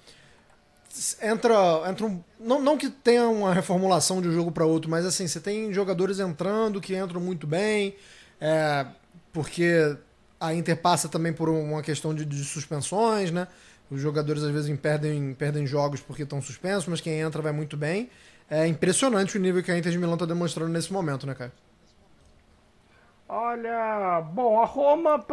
entra, 1.23 1.55
entra 1.89 2.07
um, 2.07 2.23
não, 2.39 2.61
não 2.61 2.77
que 2.77 2.91
tenha 2.91 3.29
uma 3.29 3.53
reformulação 3.55 4.21
de 4.21 4.29
um 4.29 4.33
jogo 4.33 4.51
para 4.51 4.65
outro, 4.65 4.91
mas 4.91 5.07
assim, 5.07 5.27
você 5.27 5.41
tem 5.41 5.73
jogadores 5.73 6.19
entrando 6.19 6.81
que 6.81 6.97
entram 6.97 7.21
muito 7.21 7.47
bem, 7.47 7.95
é, 8.41 8.87
porque 9.33 9.97
a 10.39 10.55
Inter 10.55 10.77
passa 10.77 11.09
também 11.09 11.33
por 11.33 11.49
uma 11.49 11.83
questão 11.83 12.15
de, 12.15 12.25
de 12.25 12.45
suspensões, 12.45 13.31
né? 13.31 13.47
Os 13.91 14.01
jogadores 14.01 14.43
às 14.43 14.51
vezes 14.51 14.79
perdem, 14.79 15.35
perdem 15.35 15.67
jogos 15.67 16.01
porque 16.01 16.23
estão 16.23 16.41
suspensos, 16.41 16.87
mas 16.87 17.01
quem 17.01 17.21
entra 17.21 17.43
vai 17.43 17.53
muito 17.53 17.77
bem 17.77 18.09
é 18.51 18.67
impressionante 18.67 19.39
o 19.39 19.41
nível 19.41 19.63
que 19.63 19.71
a 19.71 19.79
Inter 19.79 19.93
de 19.93 19.99
Milão 19.99 20.15
está 20.15 20.27
demonstrando 20.27 20.73
nesse 20.73 20.93
momento, 20.93 21.25
né, 21.25 21.35
cara? 21.35 21.53
Olha, 23.29 24.21
bom, 24.23 24.61
a 24.61 24.65
Roma, 24.65 25.25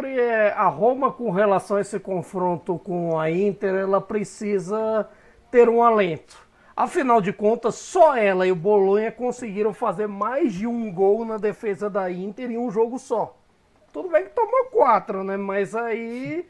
a 0.55 0.67
Roma 0.67 1.11
com 1.11 1.31
relação 1.31 1.77
a 1.77 1.81
esse 1.81 1.99
confronto 1.99 2.77
com 2.77 3.19
a 3.19 3.31
Inter, 3.31 3.73
ela 3.73 3.99
precisa 3.99 5.09
ter 5.51 5.69
um 5.69 5.81
alento. 5.83 6.47
Afinal 6.75 7.19
de 7.19 7.33
contas, 7.33 7.75
só 7.75 8.15
ela 8.15 8.45
e 8.45 8.51
o 8.51 8.55
Bolonha 8.55 9.11
conseguiram 9.11 9.73
fazer 9.73 10.07
mais 10.07 10.53
de 10.53 10.67
um 10.67 10.93
gol 10.93 11.25
na 11.25 11.37
defesa 11.37 11.89
da 11.89 12.11
Inter 12.11 12.51
em 12.51 12.57
um 12.57 12.69
jogo 12.69 12.99
só. 12.99 13.35
Tudo 13.91 14.09
bem 14.09 14.25
que 14.25 14.29
tomou 14.29 14.65
quatro, 14.65 15.23
né? 15.23 15.37
Mas 15.37 15.73
aí 15.73 16.45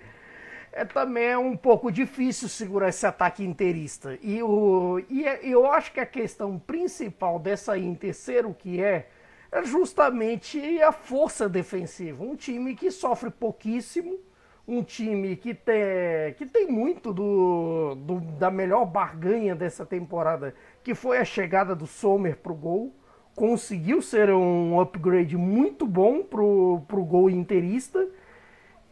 é 0.74 0.84
também 0.86 1.28
é 1.28 1.38
um 1.38 1.56
pouco 1.56 1.92
difícil 1.92 2.50
segurar 2.50 2.90
esse 2.90 3.06
ataque 3.06 3.44
interista. 3.44 4.20
E, 4.22 4.44
o, 4.44 5.02
e 5.10 5.26
é, 5.26 5.40
eu 5.42 5.66
acho 5.66 5.92
que 5.94 6.00
a 6.00 6.06
questão 6.06 6.60
principal 6.60 7.40
dessa 7.40 7.78
Inter 7.78 8.14
ser 8.14 8.46
o 8.46 8.54
que 8.54 8.84
é, 8.84 9.08
é 9.52 9.64
justamente 9.64 10.82
a 10.82 10.92
força 10.92 11.48
defensiva. 11.48 12.24
Um 12.24 12.36
time 12.36 12.76
que 12.76 12.92
sofre 12.92 13.30
pouquíssimo, 13.30 14.20
um 14.68 14.84
time 14.84 15.36
que 15.36 15.54
tem, 15.54 16.34
que 16.38 16.46
tem 16.46 16.68
muito 16.68 17.14
do, 17.14 17.96
do 17.96 18.20
da 18.20 18.52
melhor 18.52 18.86
barganha 18.86 19.56
dessa 19.56 19.86
temporada, 19.86 20.54
que 20.84 20.94
foi 20.94 21.20
a 21.20 21.26
chegada 21.26 21.74
do 21.76 21.88
Sommer 21.88 22.36
pro 22.38 22.54
gol. 22.54 22.94
Conseguiu 23.36 24.02
ser 24.02 24.30
um 24.32 24.80
upgrade 24.80 25.38
muito 25.38 25.86
bom 25.86 26.24
pro, 26.24 26.82
pro 26.88 27.06
gol 27.06 27.30
interista 27.30 28.08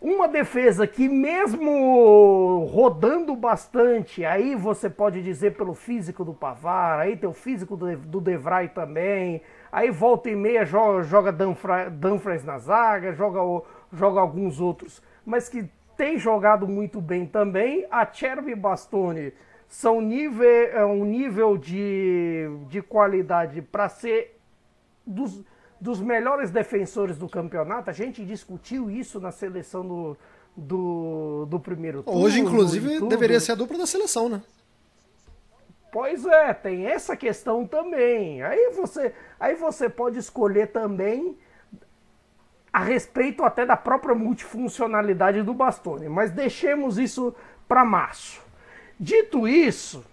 uma 0.06 0.28
defesa 0.28 0.86
que 0.86 1.10
mesmo 1.10 2.70
rodando 2.72 3.36
bastante, 3.36 4.24
aí 4.24 4.54
você 4.54 4.88
pode 4.88 5.24
dizer 5.24 5.56
pelo 5.58 5.74
físico 5.74 6.24
do 6.24 6.32
Pavar, 6.32 7.00
aí 7.00 7.18
tem 7.18 7.28
o 7.28 7.34
físico 7.34 7.76
do, 7.76 8.22
Devray 8.22 8.70
também, 8.70 9.42
aí 9.72 9.90
volta 9.90 10.30
e 10.30 10.36
meia 10.36 10.64
joga, 10.64 11.02
joga 11.02 11.32
Danfries 11.32 12.44
na 12.44 12.60
zaga, 12.60 13.14
joga, 13.14 13.66
joga 13.92 14.20
alguns 14.22 14.62
outros, 14.62 15.02
mas 15.26 15.50
que 15.50 15.70
tem 15.98 16.18
jogado 16.18 16.68
muito 16.68 17.02
bem 17.02 17.26
também. 17.26 17.86
A 17.90 18.06
Cherby 18.12 18.52
e 18.52 18.56
Bastoni 18.56 19.34
são 19.68 20.00
nível, 20.00 20.48
é 20.48 20.86
um 20.86 21.04
nível 21.04 21.58
de, 21.58 22.46
de 22.70 22.82
qualidade 22.82 23.62
para 23.62 23.90
ser 23.90 24.38
dos 25.06 25.44
dos 25.80 26.02
melhores 26.02 26.52
defensores 26.52 27.18
do 27.18 27.28
campeonato. 27.28 27.90
A 27.90 27.94
gente 27.94 28.26
discutiu 28.26 28.90
isso 28.90 29.20
na 29.20 29.32
seleção 29.32 29.88
do, 29.88 30.18
do, 30.56 31.46
do 31.46 31.60
primeiro 31.60 32.02
turno. 32.02 32.22
Hoje, 32.22 32.40
inclusive, 32.40 33.02
deveria 33.08 33.40
ser 33.40 33.54
a 33.54 33.56
dupla 33.56 33.78
da 33.78 33.86
seleção, 33.86 34.30
né? 34.30 34.42
Pois 35.92 36.26
é, 36.26 36.54
tem 36.54 36.88
essa 36.88 37.16
questão 37.16 37.66
também. 37.66 38.42
Aí 38.44 38.72
você, 38.76 39.14
aí 39.40 39.56
você 39.56 39.88
pode 39.88 40.18
escolher 40.18 40.68
também 40.68 41.38
a 42.76 42.80
respeito 42.80 43.44
até 43.44 43.66
da 43.66 43.78
própria 43.78 44.14
multifuncionalidade 44.14 45.42
do 45.42 45.54
Bastone, 45.54 46.10
mas 46.10 46.32
deixemos 46.32 46.98
isso 46.98 47.34
para 47.68 47.86
março. 47.86 48.42
Dito 49.00 49.48
isso, 49.48 50.06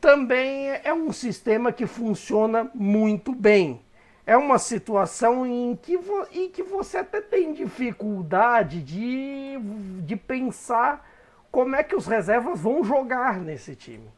também 0.00 0.68
é 0.84 0.94
um 0.94 1.12
sistema 1.12 1.72
que 1.72 1.86
funciona 1.86 2.70
muito 2.74 3.32
bem 3.32 3.80
é 4.26 4.36
uma 4.36 4.58
situação 4.58 5.46
em 5.46 5.76
que, 5.76 5.96
em 6.32 6.50
que 6.50 6.60
você 6.60 6.98
até 6.98 7.20
tem 7.20 7.52
dificuldade 7.52 8.82
de, 8.82 9.56
de 10.00 10.16
pensar 10.16 11.08
como 11.52 11.76
é 11.76 11.84
que 11.84 11.94
os 11.94 12.08
reservas 12.08 12.60
vão 12.60 12.82
jogar 12.82 13.38
nesse 13.40 13.76
time. 13.76 14.10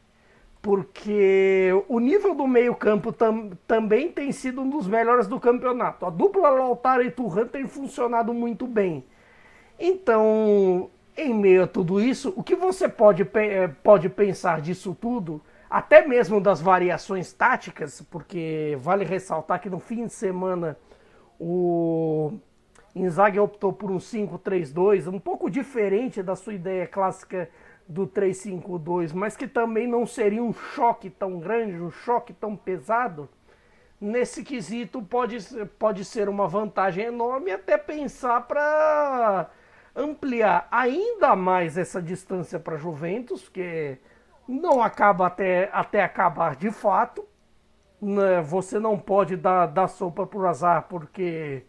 Porque 0.61 1.69
o 1.87 1.99
nível 1.99 2.35
do 2.35 2.45
meio-campo 2.45 3.13
tam, 3.13 3.51
também 3.65 4.11
tem 4.11 4.31
sido 4.31 4.61
um 4.61 4.69
dos 4.69 4.87
melhores 4.87 5.25
do 5.27 5.39
campeonato. 5.39 6.05
A 6.05 6.09
dupla 6.09 6.49
Lautaro 6.49 7.01
e 7.01 7.09
Turran 7.09 7.47
tem 7.47 7.65
funcionado 7.65 8.33
muito 8.33 8.67
bem. 8.67 9.05
Então, 9.79 10.89
em 11.15 11.33
meio 11.33 11.63
a 11.63 11.67
tudo 11.67 12.01
isso, 12.01 12.33
o 12.35 12.43
que 12.43 12.55
você 12.55 12.89
pode, 12.89 13.27
eh, 13.35 13.69
pode 13.83 14.09
pensar 14.09 14.59
disso 14.59 14.95
tudo 14.99 15.41
até 15.69 16.05
mesmo 16.05 16.41
das 16.41 16.59
variações 16.59 17.31
táticas, 17.31 18.01
porque 18.09 18.75
vale 18.81 19.05
ressaltar 19.05 19.61
que 19.61 19.69
no 19.69 19.79
fim 19.79 20.07
de 20.07 20.13
semana 20.13 20.75
o 21.39 22.33
Inzaghi 22.95 23.39
optou 23.39 23.71
por 23.71 23.91
um 23.91 23.99
5-3-2, 23.99 25.07
um 25.07 25.19
pouco 25.19 25.49
diferente 25.49 26.23
da 26.23 26.35
sua 26.35 26.53
ideia 26.53 26.87
clássica 26.87 27.49
do 27.89 28.05
3-5-2, 28.05 29.13
mas 29.15 29.35
que 29.35 29.47
também 29.47 29.87
não 29.87 30.05
seria 30.05 30.43
um 30.43 30.53
choque 30.53 31.09
tão 31.09 31.39
grande, 31.39 31.81
um 31.81 31.89
choque 31.89 32.31
tão 32.31 32.55
pesado. 32.55 33.27
Nesse 33.99 34.43
quesito 34.43 35.01
pode, 35.01 35.39
pode 35.79 36.05
ser 36.05 36.29
uma 36.29 36.47
vantagem 36.47 37.05
enorme 37.05 37.51
até 37.51 37.79
pensar 37.79 38.41
para 38.47 39.49
ampliar 39.95 40.67
ainda 40.69 41.35
mais 41.35 41.79
essa 41.79 41.99
distância 41.99 42.59
para 42.59 42.77
Juventus, 42.77 43.41
porque 43.41 43.97
não 44.47 44.83
acaba 44.83 45.25
até, 45.25 45.69
até 45.73 46.03
acabar 46.03 46.55
de 46.55 46.69
fato. 46.69 47.25
Né? 47.99 48.39
Você 48.41 48.79
não 48.79 48.99
pode 48.99 49.35
dar, 49.35 49.65
dar 49.65 49.87
sopa 49.87 50.27
pro 50.27 50.47
azar, 50.47 50.83
porque 50.87 51.63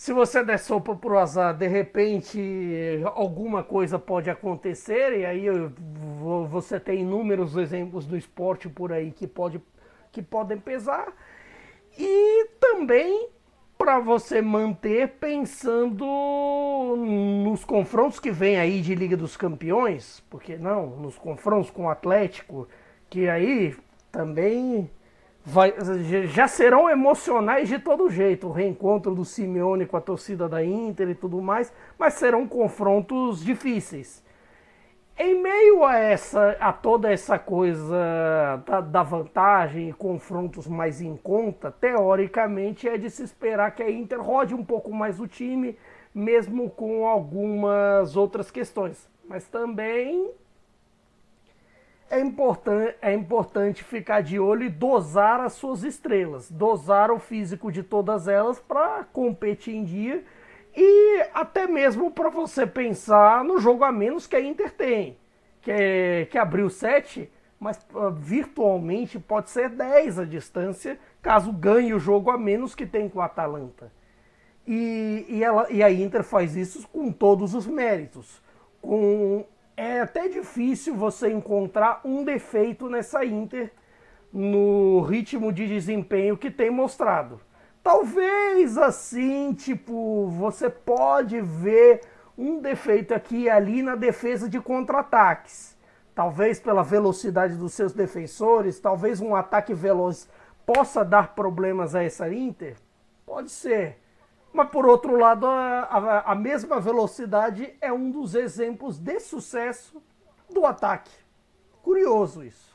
se 0.00 0.14
você 0.14 0.42
der 0.42 0.58
sopa 0.58 0.96
pro 0.96 1.18
azar, 1.18 1.54
de 1.54 1.68
repente 1.68 2.40
alguma 3.14 3.62
coisa 3.62 3.98
pode 3.98 4.30
acontecer, 4.30 5.18
e 5.18 5.26
aí 5.26 5.44
você 6.48 6.80
tem 6.80 7.02
inúmeros 7.02 7.54
exemplos 7.54 8.06
do 8.06 8.16
esporte 8.16 8.66
por 8.66 8.94
aí 8.94 9.10
que, 9.10 9.26
pode, 9.26 9.60
que 10.10 10.22
podem 10.22 10.58
pesar. 10.58 11.12
E 11.98 12.46
também 12.58 13.28
para 13.76 13.98
você 13.98 14.40
manter 14.40 15.06
pensando 15.20 16.06
nos 16.96 17.62
confrontos 17.66 18.18
que 18.18 18.30
vem 18.30 18.56
aí 18.56 18.80
de 18.80 18.94
Liga 18.94 19.18
dos 19.18 19.36
Campeões, 19.36 20.24
porque 20.30 20.56
não, 20.56 20.96
nos 20.96 21.18
confrontos 21.18 21.68
com 21.68 21.84
o 21.84 21.90
Atlético, 21.90 22.66
que 23.10 23.28
aí 23.28 23.76
também 24.10 24.90
vai, 25.44 25.74
já 26.26 26.46
serão 26.46 26.88
emocionais 26.88 27.68
de 27.68 27.78
todo 27.78 28.10
jeito, 28.10 28.48
o 28.48 28.52
reencontro 28.52 29.14
do 29.14 29.24
Simeone 29.24 29.86
com 29.86 29.96
a 29.96 30.00
torcida 30.00 30.48
da 30.48 30.64
Inter 30.64 31.08
e 31.08 31.14
tudo 31.14 31.40
mais, 31.40 31.72
mas 31.98 32.14
serão 32.14 32.46
confrontos 32.46 33.42
difíceis. 33.42 34.22
Em 35.22 35.42
meio 35.42 35.84
a 35.84 35.98
essa, 35.98 36.56
a 36.58 36.72
toda 36.72 37.12
essa 37.12 37.38
coisa 37.38 38.62
da, 38.64 38.80
da, 38.80 39.02
vantagem 39.02 39.90
e 39.90 39.92
confrontos 39.92 40.66
mais 40.66 41.02
em 41.02 41.14
conta, 41.14 41.70
teoricamente 41.70 42.88
é 42.88 42.96
de 42.96 43.10
se 43.10 43.22
esperar 43.22 43.74
que 43.74 43.82
a 43.82 43.90
Inter 43.90 44.18
rode 44.18 44.54
um 44.54 44.64
pouco 44.64 44.90
mais 44.90 45.20
o 45.20 45.26
time, 45.26 45.76
mesmo 46.14 46.70
com 46.70 47.06
algumas 47.06 48.16
outras 48.16 48.50
questões. 48.50 49.10
Mas 49.28 49.46
também 49.46 50.30
é, 52.10 52.20
important, 52.20 52.92
é 53.00 53.14
importante 53.14 53.84
ficar 53.84 54.20
de 54.20 54.38
olho 54.38 54.64
e 54.64 54.68
dosar 54.68 55.40
as 55.40 55.52
suas 55.52 55.84
estrelas, 55.84 56.50
dosar 56.50 57.10
o 57.10 57.18
físico 57.18 57.70
de 57.70 57.82
todas 57.82 58.26
elas 58.26 58.58
para 58.58 59.04
competir 59.04 59.74
em 59.74 59.84
dia 59.84 60.24
e 60.76 61.22
até 61.32 61.66
mesmo 61.66 62.10
para 62.10 62.28
você 62.28 62.66
pensar 62.66 63.44
no 63.44 63.58
jogo 63.58 63.84
a 63.84 63.92
menos 63.92 64.26
que 64.26 64.36
a 64.36 64.40
Inter 64.40 64.72
tem, 64.72 65.16
que, 65.62 65.70
é, 65.70 66.26
que 66.30 66.36
abriu 66.36 66.68
7, 66.68 67.30
mas 67.58 67.78
uh, 67.94 68.10
virtualmente 68.10 69.18
pode 69.18 69.50
ser 69.50 69.68
10 69.68 70.18
a 70.18 70.24
distância, 70.24 70.98
caso 71.22 71.52
ganhe 71.52 71.94
o 71.94 71.98
jogo 71.98 72.30
a 72.30 72.38
menos 72.38 72.74
que 72.74 72.86
tem 72.86 73.08
com 73.08 73.20
a 73.20 73.26
Atalanta. 73.26 73.92
E, 74.66 75.26
e, 75.28 75.44
ela, 75.44 75.70
e 75.70 75.82
a 75.82 75.90
Inter 75.90 76.22
faz 76.22 76.56
isso 76.56 76.86
com 76.88 77.10
todos 77.10 77.54
os 77.54 77.66
méritos. 77.66 78.40
Com, 78.80 79.44
é 79.76 80.00
até 80.00 80.28
difícil 80.28 80.94
você 80.94 81.30
encontrar 81.32 82.00
um 82.04 82.24
defeito 82.24 82.88
nessa 82.88 83.24
Inter 83.24 83.72
no 84.32 85.00
ritmo 85.00 85.52
de 85.52 85.66
desempenho 85.66 86.36
que 86.36 86.50
tem 86.50 86.70
mostrado. 86.70 87.40
Talvez 87.82 88.76
assim, 88.76 89.52
tipo, 89.54 90.28
você 90.28 90.68
pode 90.68 91.40
ver 91.40 92.02
um 92.36 92.60
defeito 92.60 93.14
aqui 93.14 93.44
e 93.44 93.50
ali 93.50 93.82
na 93.82 93.96
defesa 93.96 94.48
de 94.48 94.60
contra-ataques. 94.60 95.76
Talvez 96.14 96.60
pela 96.60 96.82
velocidade 96.82 97.56
dos 97.56 97.72
seus 97.72 97.92
defensores, 97.92 98.78
talvez 98.78 99.20
um 99.20 99.34
ataque 99.34 99.72
veloz 99.72 100.28
possa 100.66 101.04
dar 101.04 101.34
problemas 101.34 101.94
a 101.94 102.02
essa 102.02 102.32
Inter. 102.32 102.76
Pode 103.24 103.50
ser. 103.50 103.98
Mas 104.52 104.68
por 104.70 104.84
outro 104.84 105.16
lado, 105.16 105.46
a, 105.46 105.82
a, 105.82 106.32
a 106.32 106.34
mesma 106.34 106.80
velocidade 106.80 107.72
é 107.80 107.92
um 107.92 108.10
dos 108.10 108.34
exemplos 108.34 108.98
de 108.98 109.20
sucesso 109.20 110.02
do 110.52 110.66
ataque. 110.66 111.10
Curioso 111.82 112.42
isso. 112.42 112.70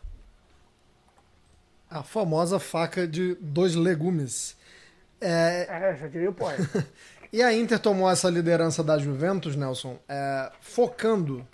A 1.89 2.01
famosa 2.01 2.59
faca 2.59 3.07
de 3.07 3.35
dois 3.35 3.75
legumes. 3.75 4.57
É, 5.19 5.67
é 5.69 5.95
já 5.95 6.07
diria 6.07 6.29
o 6.29 6.33
poeta. 6.33 6.87
e 7.31 7.43
a 7.43 7.53
Inter 7.53 7.79
tomou 7.79 8.09
essa 8.09 8.29
liderança 8.29 8.83
da 8.83 8.97
Juventus, 8.97 9.55
Nelson, 9.55 9.97
é, 10.07 10.51
focando 10.61 11.45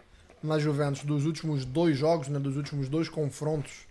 na 0.42 0.58
Juventus 0.58 1.04
dos 1.04 1.26
últimos 1.26 1.66
dois 1.66 1.98
jogos, 1.98 2.28
né, 2.28 2.40
dos 2.40 2.58
últimos 2.58 2.90
dois 2.90 3.10
confrontos, 3.10 3.88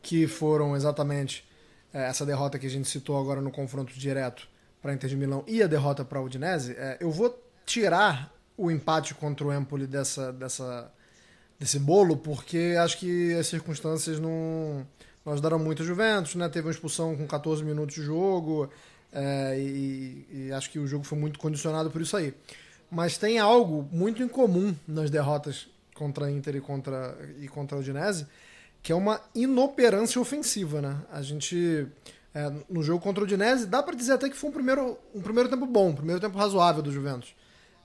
que 0.00 0.26
foram 0.26 0.74
exatamente 0.74 1.44
é, 1.92 2.04
essa 2.04 2.24
derrota 2.24 2.58
que 2.58 2.66
a 2.66 2.70
gente 2.70 2.88
citou 2.88 3.20
agora 3.20 3.40
no 3.40 3.50
confronto 3.50 3.92
direto 3.92 4.48
para 4.86 4.92
a 4.92 4.94
Inter 4.94 5.10
de 5.10 5.16
Milão 5.16 5.42
e 5.48 5.60
a 5.64 5.66
derrota 5.66 6.04
para 6.04 6.20
a 6.20 6.22
Udinese. 6.22 6.76
É, 6.78 6.96
eu 7.00 7.10
vou 7.10 7.36
tirar 7.64 8.32
o 8.56 8.70
empate 8.70 9.14
contra 9.14 9.44
o 9.44 9.52
Empoli 9.52 9.84
dessa, 9.84 10.32
dessa, 10.32 10.92
desse 11.58 11.80
bolo, 11.80 12.16
porque 12.16 12.76
acho 12.78 12.96
que 12.98 13.34
as 13.34 13.48
circunstâncias 13.48 14.20
não, 14.20 14.86
não 15.24 15.32
ajudaram 15.32 15.58
muito 15.58 15.80
o 15.80 15.84
Juventus, 15.84 16.36
né? 16.36 16.48
Teve 16.48 16.68
uma 16.68 16.70
expulsão 16.70 17.16
com 17.16 17.26
14 17.26 17.64
minutos 17.64 17.96
de 17.96 18.02
jogo 18.02 18.70
é, 19.12 19.58
e, 19.58 20.26
e 20.30 20.52
acho 20.52 20.70
que 20.70 20.78
o 20.78 20.86
jogo 20.86 21.02
foi 21.02 21.18
muito 21.18 21.40
condicionado 21.40 21.90
por 21.90 22.00
isso 22.00 22.16
aí. 22.16 22.32
Mas 22.88 23.18
tem 23.18 23.40
algo 23.40 23.88
muito 23.90 24.22
incomum 24.22 24.72
nas 24.86 25.10
derrotas 25.10 25.66
contra 25.96 26.26
a 26.26 26.30
Inter 26.30 26.54
e 26.54 26.60
contra, 26.60 27.18
e 27.40 27.48
contra 27.48 27.76
a 27.76 27.80
Udinese, 27.80 28.24
que 28.84 28.92
é 28.92 28.94
uma 28.94 29.20
inoperância 29.34 30.20
ofensiva, 30.20 30.80
né? 30.80 30.96
A 31.10 31.22
gente, 31.22 31.88
é, 32.36 32.52
no 32.68 32.82
jogo 32.82 33.02
contra 33.02 33.22
o 33.22 33.24
Udinese, 33.24 33.64
dá 33.64 33.82
para 33.82 33.96
dizer 33.96 34.12
até 34.12 34.28
que 34.28 34.36
foi 34.36 34.50
um 34.50 34.52
primeiro, 34.52 34.98
um 35.14 35.22
primeiro 35.22 35.48
tempo 35.48 35.64
bom, 35.64 35.88
um 35.88 35.94
primeiro 35.94 36.20
tempo 36.20 36.36
razoável 36.36 36.82
do 36.82 36.92
Juventus. 36.92 37.34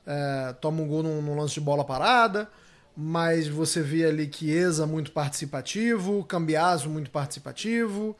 É, 0.06 0.54
toma 0.60 0.82
um 0.82 0.88
gol 0.90 1.02
num, 1.02 1.40
lance 1.40 1.54
de 1.54 1.62
bola 1.62 1.86
parada, 1.86 2.50
mas 2.94 3.48
você 3.48 3.82
vê 3.82 4.06
ali 4.06 4.30
Chiesa 4.30 4.86
muito 4.86 5.14
participativo, 5.14 6.26
Cambiaso 6.26 6.90
muito 6.90 7.10
participativo, 7.10 8.14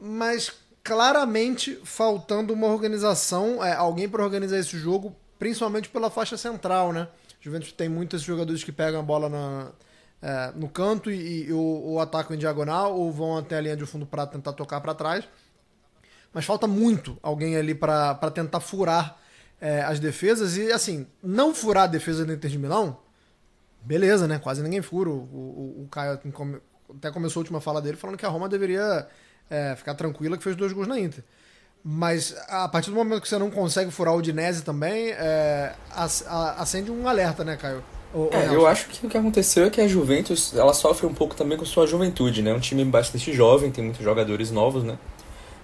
mas 0.00 0.50
claramente 0.82 1.80
faltando 1.84 2.52
uma 2.52 2.66
organização, 2.66 3.64
é, 3.64 3.74
alguém 3.74 4.08
para 4.08 4.24
organizar 4.24 4.58
esse 4.58 4.76
jogo, 4.76 5.14
principalmente 5.38 5.88
pela 5.88 6.10
faixa 6.10 6.36
central, 6.36 6.92
né? 6.92 7.06
Juventus 7.40 7.70
tem 7.70 7.88
muitos 7.88 8.22
jogadores 8.22 8.64
que 8.64 8.72
pegam 8.72 8.98
a 8.98 9.04
bola 9.04 9.28
na, 9.28 9.70
é, 10.20 10.52
no 10.56 10.68
canto 10.68 11.12
e, 11.12 11.46
e 11.46 11.52
ou, 11.52 11.84
ou, 11.84 12.00
atacam 12.00 12.34
em 12.34 12.38
diagonal 12.40 12.98
ou 12.98 13.12
vão 13.12 13.36
até 13.36 13.58
a 13.58 13.60
linha 13.60 13.76
de 13.76 13.86
fundo 13.86 14.04
para 14.04 14.26
tentar 14.26 14.52
tocar 14.54 14.80
para 14.80 14.94
trás. 14.94 15.28
Mas 16.34 16.44
falta 16.44 16.66
muito 16.66 17.16
alguém 17.22 17.56
ali 17.56 17.74
para 17.74 18.30
tentar 18.32 18.58
furar 18.58 19.16
é, 19.60 19.82
as 19.82 20.00
defesas. 20.00 20.56
E 20.56 20.72
assim, 20.72 21.06
não 21.22 21.54
furar 21.54 21.84
a 21.84 21.86
defesa 21.86 22.24
do 22.24 22.32
Inter 22.32 22.50
de 22.50 22.58
Milão, 22.58 22.98
beleza, 23.80 24.26
né? 24.26 24.38
Quase 24.38 24.60
ninguém 24.60 24.82
fura. 24.82 25.08
O, 25.10 25.12
o, 25.12 25.84
o 25.84 25.88
Caio 25.88 26.18
até 26.96 27.10
começou 27.12 27.40
a 27.40 27.42
última 27.42 27.60
fala 27.60 27.80
dele 27.80 27.96
falando 27.96 28.16
que 28.16 28.26
a 28.26 28.28
Roma 28.28 28.48
deveria 28.48 29.06
é, 29.48 29.76
ficar 29.76 29.94
tranquila 29.94 30.36
que 30.36 30.42
fez 30.42 30.56
dois 30.56 30.72
gols 30.72 30.88
na 30.88 30.98
Inter. 30.98 31.22
Mas 31.86 32.34
a 32.48 32.66
partir 32.66 32.90
do 32.90 32.96
momento 32.96 33.20
que 33.20 33.28
você 33.28 33.38
não 33.38 33.50
consegue 33.50 33.90
furar 33.90 34.14
o 34.14 34.18
Udinese 34.18 34.64
também, 34.64 35.10
é, 35.10 35.74
acende 36.56 36.90
um 36.90 37.06
alerta, 37.06 37.44
né, 37.44 37.56
Caio? 37.56 37.84
É, 38.30 38.54
eu 38.54 38.66
acho 38.66 38.88
que 38.88 39.06
o 39.06 39.10
que 39.10 39.18
aconteceu 39.18 39.66
é 39.66 39.70
que 39.70 39.80
a 39.80 39.88
Juventus 39.88 40.54
ela 40.54 40.72
sofre 40.72 41.04
um 41.04 41.12
pouco 41.12 41.34
também 41.34 41.58
com 41.58 41.64
sua 41.64 41.86
juventude, 41.86 42.42
né? 42.42 42.54
Um 42.54 42.60
time 42.60 42.84
bastante 42.84 43.32
jovem, 43.32 43.70
tem 43.70 43.84
muitos 43.84 44.02
jogadores 44.02 44.50
novos, 44.50 44.82
né? 44.82 44.96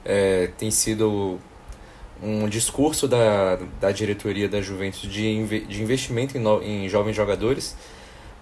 É, 0.05 0.49
tem 0.59 0.71
sido 0.71 1.39
um 2.23 2.49
discurso 2.49 3.09
da, 3.09 3.59
da 3.81 3.91
diretoria 3.91 4.49
da 4.49 4.61
Juventus 4.61 5.03
de, 5.03 5.67
de 5.67 5.83
investimento 5.83 6.37
em, 6.37 6.41
no, 6.41 6.63
em 6.63 6.89
jovens 6.89 7.17
jogadores. 7.17 7.77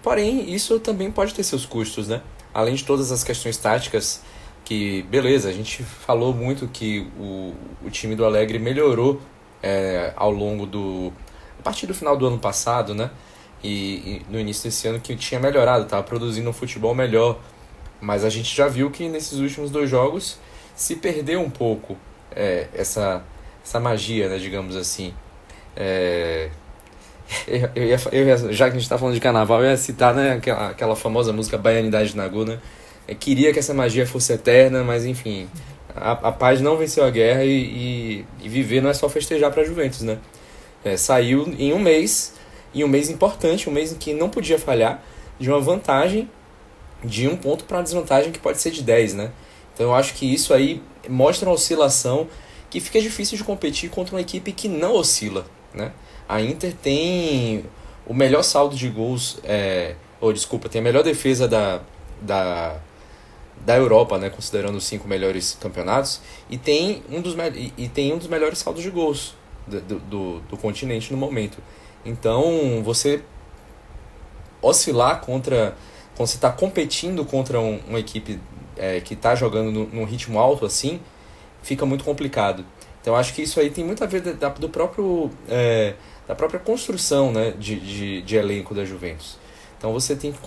Porém, 0.01 0.53
isso 0.53 0.79
também 0.79 1.11
pode 1.11 1.33
ter 1.33 1.43
seus 1.43 1.65
custos, 1.65 2.07
né? 2.07 2.21
Além 2.53 2.75
de 2.75 2.83
todas 2.83 3.11
as 3.11 3.23
questões 3.23 3.57
táticas 3.57 4.21
que, 4.65 5.03
beleza, 5.03 5.49
a 5.49 5.53
gente 5.53 5.83
falou 5.83 6.33
muito 6.33 6.67
que 6.67 7.07
o, 7.17 7.53
o 7.85 7.89
time 7.89 8.15
do 8.15 8.25
Alegre 8.25 8.59
melhorou 8.59 9.19
é, 9.63 10.13
ao 10.15 10.31
longo 10.31 10.65
do. 10.65 11.11
a 11.59 11.63
partir 11.63 11.87
do 11.87 11.93
final 11.93 12.15
do 12.17 12.25
ano 12.27 12.39
passado, 12.39 12.93
né? 12.93 13.09
E, 13.63 13.69
e 13.69 14.25
no 14.29 14.39
início 14.39 14.63
desse 14.63 14.87
ano 14.87 14.99
que 14.99 15.15
tinha 15.15 15.39
melhorado, 15.39 15.83
estava 15.83 16.03
produzindo 16.03 16.49
um 16.49 16.53
futebol 16.53 16.95
melhor. 16.95 17.39
Mas 18.01 18.23
a 18.23 18.29
gente 18.29 18.55
já 18.55 18.67
viu 18.67 18.89
que 18.89 19.09
nesses 19.09 19.39
últimos 19.39 19.69
dois 19.69 19.89
jogos 19.89 20.37
se 20.79 20.95
perdeu 20.95 21.41
um 21.41 21.49
pouco 21.49 21.97
é, 22.33 22.67
essa, 22.73 23.21
essa 23.61 23.81
magia, 23.81 24.29
né, 24.29 24.37
digamos 24.37 24.77
assim. 24.77 25.13
É, 25.75 26.49
eu, 27.75 27.83
ia, 27.83 27.97
eu 28.13 28.25
ia, 28.25 28.37
já 28.53 28.65
que 28.65 28.71
a 28.71 28.79
gente 28.79 28.83
está 28.83 28.97
falando 28.97 29.13
de 29.13 29.19
carnaval, 29.19 29.61
eu 29.61 29.71
ia 29.71 29.75
citar 29.75 30.15
né, 30.15 30.35
aquela, 30.35 30.69
aquela 30.69 30.95
famosa 30.95 31.33
música 31.33 31.57
Baianidade 31.57 32.15
Nagu, 32.15 32.45
né? 32.45 32.59
É, 33.05 33.13
queria 33.13 33.51
que 33.51 33.59
essa 33.59 33.73
magia 33.73 34.07
fosse 34.07 34.31
eterna, 34.31 34.81
mas 34.81 35.03
enfim, 35.03 35.49
a, 35.93 36.13
a 36.13 36.31
paz 36.31 36.61
não 36.61 36.77
venceu 36.77 37.03
a 37.03 37.09
guerra 37.09 37.43
e, 37.43 37.49
e, 37.51 38.25
e 38.41 38.47
viver 38.47 38.81
não 38.81 38.89
é 38.89 38.93
só 38.93 39.09
festejar 39.09 39.51
para 39.51 39.65
Juventus, 39.65 40.01
né? 40.01 40.17
É, 40.85 40.95
saiu 40.95 41.53
em 41.59 41.73
um 41.73 41.79
mês, 41.79 42.35
em 42.73 42.85
um 42.85 42.87
mês 42.87 43.09
importante, 43.09 43.69
um 43.69 43.73
mês 43.73 43.91
em 43.91 43.95
que 43.95 44.13
não 44.13 44.29
podia 44.29 44.57
falhar, 44.57 45.03
de 45.37 45.49
uma 45.49 45.59
vantagem 45.59 46.29
de 47.03 47.27
um 47.27 47.35
ponto 47.35 47.65
para 47.65 47.77
uma 47.77 47.83
desvantagem 47.83 48.31
que 48.31 48.39
pode 48.39 48.61
ser 48.61 48.71
de 48.71 48.81
10, 48.81 49.15
né? 49.15 49.31
Então 49.79 49.91
eu 49.91 49.95
acho 49.95 50.13
que 50.15 50.25
isso 50.25 50.53
aí 50.53 50.83
mostra 51.07 51.47
uma 51.47 51.55
oscilação 51.55 52.27
que 52.69 52.81
fica 52.81 52.99
difícil 52.99 53.37
de 53.37 53.45
competir 53.45 53.89
contra 53.89 54.13
uma 54.13 54.19
equipe 54.19 54.51
que 54.51 54.67
não 54.67 54.93
oscila, 54.93 55.45
né? 55.73 55.93
A 56.27 56.41
Inter 56.41 56.73
tem 56.73 57.63
o 58.05 58.13
melhor 58.13 58.43
saldo 58.43 58.75
de 58.75 58.89
gols, 58.89 59.39
é, 59.41 59.95
ou 60.19 60.33
desculpa, 60.33 60.67
tem 60.67 60.81
a 60.81 60.83
melhor 60.83 61.01
defesa 61.01 61.47
da, 61.47 61.79
da, 62.21 62.77
da 63.65 63.77
Europa, 63.77 64.17
né, 64.17 64.29
considerando 64.29 64.75
os 64.75 64.83
cinco 64.83 65.07
melhores 65.07 65.57
campeonatos, 65.61 66.19
e 66.49 66.57
tem 66.57 67.01
um 67.09 67.21
dos, 67.21 67.33
e, 67.77 67.87
tem 67.87 68.11
um 68.11 68.17
dos 68.17 68.27
melhores 68.27 68.59
saldos 68.59 68.83
de 68.83 68.89
gols 68.89 69.33
do, 69.65 69.79
do, 69.79 70.39
do 70.41 70.57
continente 70.57 71.09
no 71.13 71.17
momento. 71.17 71.59
Então, 72.03 72.83
você 72.83 73.21
oscilar 74.61 75.21
contra. 75.21 75.73
Quando 76.17 76.27
você 76.27 76.35
está 76.35 76.51
competindo 76.51 77.23
contra 77.23 77.61
um, 77.61 77.79
uma 77.87 77.97
equipe 77.97 78.41
é, 78.79 78.99
que 79.01 79.13
está 79.13 79.35
jogando 79.35 79.71
no, 79.71 79.85
num 79.87 80.05
ritmo 80.05 80.39
alto 80.39 80.65
assim, 80.65 80.99
fica 81.61 81.85
muito 81.85 82.03
complicado. 82.03 82.65
Então, 83.01 83.15
acho 83.15 83.33
que 83.33 83.41
isso 83.41 83.59
aí 83.59 83.69
tem 83.69 83.83
muito 83.83 84.03
a 84.03 84.07
ver 84.07 84.21
da, 84.21 84.49
do 84.49 84.69
próprio, 84.69 85.29
é, 85.47 85.93
da 86.27 86.35
própria 86.35 86.59
construção 86.59 87.31
né, 87.31 87.53
de, 87.57 87.79
de, 87.79 88.21
de 88.21 88.35
elenco 88.35 88.73
da 88.73 88.83
Juventus. 88.85 89.37
Então 89.79 89.93
você 89.93 90.13
tem 90.13 90.33
que 90.33 90.39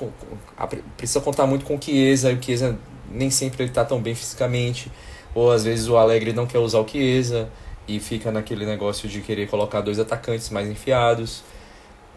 precisa 0.95 1.21
contar 1.21 1.47
muito 1.47 1.65
com 1.65 1.77
o 1.77 1.83
Chiesa, 1.83 2.31
e 2.31 2.35
o 2.35 2.43
Chiesa 2.43 2.79
nem 3.11 3.31
sempre 3.31 3.63
ele 3.63 3.71
está 3.71 3.83
tão 3.83 4.01
bem 4.01 4.15
fisicamente, 4.15 4.93
ou 5.35 5.51
às 5.51 5.65
vezes 5.65 5.89
o 5.89 5.97
Alegre 5.97 6.35
não 6.35 6.47
quer 6.47 6.59
usar 6.59 6.81
o 6.81 6.87
Chiesa 6.87 7.49
e 7.89 7.99
fica 7.99 8.31
naquele 8.31 8.67
negócio 8.67 9.09
de 9.09 9.23
querer 9.23 9.49
colocar 9.49 9.81
dois 9.81 9.99
atacantes 9.99 10.51
mais 10.51 10.69
enfiados. 10.69 11.43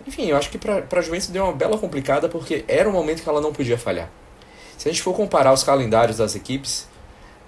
Enfim, 0.05 0.27
eu 0.27 0.35
acho 0.35 0.49
que 0.49 0.57
para 0.57 0.85
a 0.91 1.01
Juventus 1.01 1.27
deu 1.27 1.45
uma 1.45 1.53
bela 1.53 1.77
complicada 1.77 2.27
porque 2.27 2.65
era 2.67 2.87
um 2.87 2.91
momento 2.91 3.23
que 3.23 3.29
ela 3.29 3.39
não 3.39 3.53
podia 3.53 3.77
falhar. 3.77 4.09
Se 4.77 4.87
a 4.89 4.91
gente 4.91 5.01
for 5.01 5.13
comparar 5.13 5.53
os 5.53 5.63
calendários 5.63 6.17
das 6.17 6.35
equipes, 6.35 6.87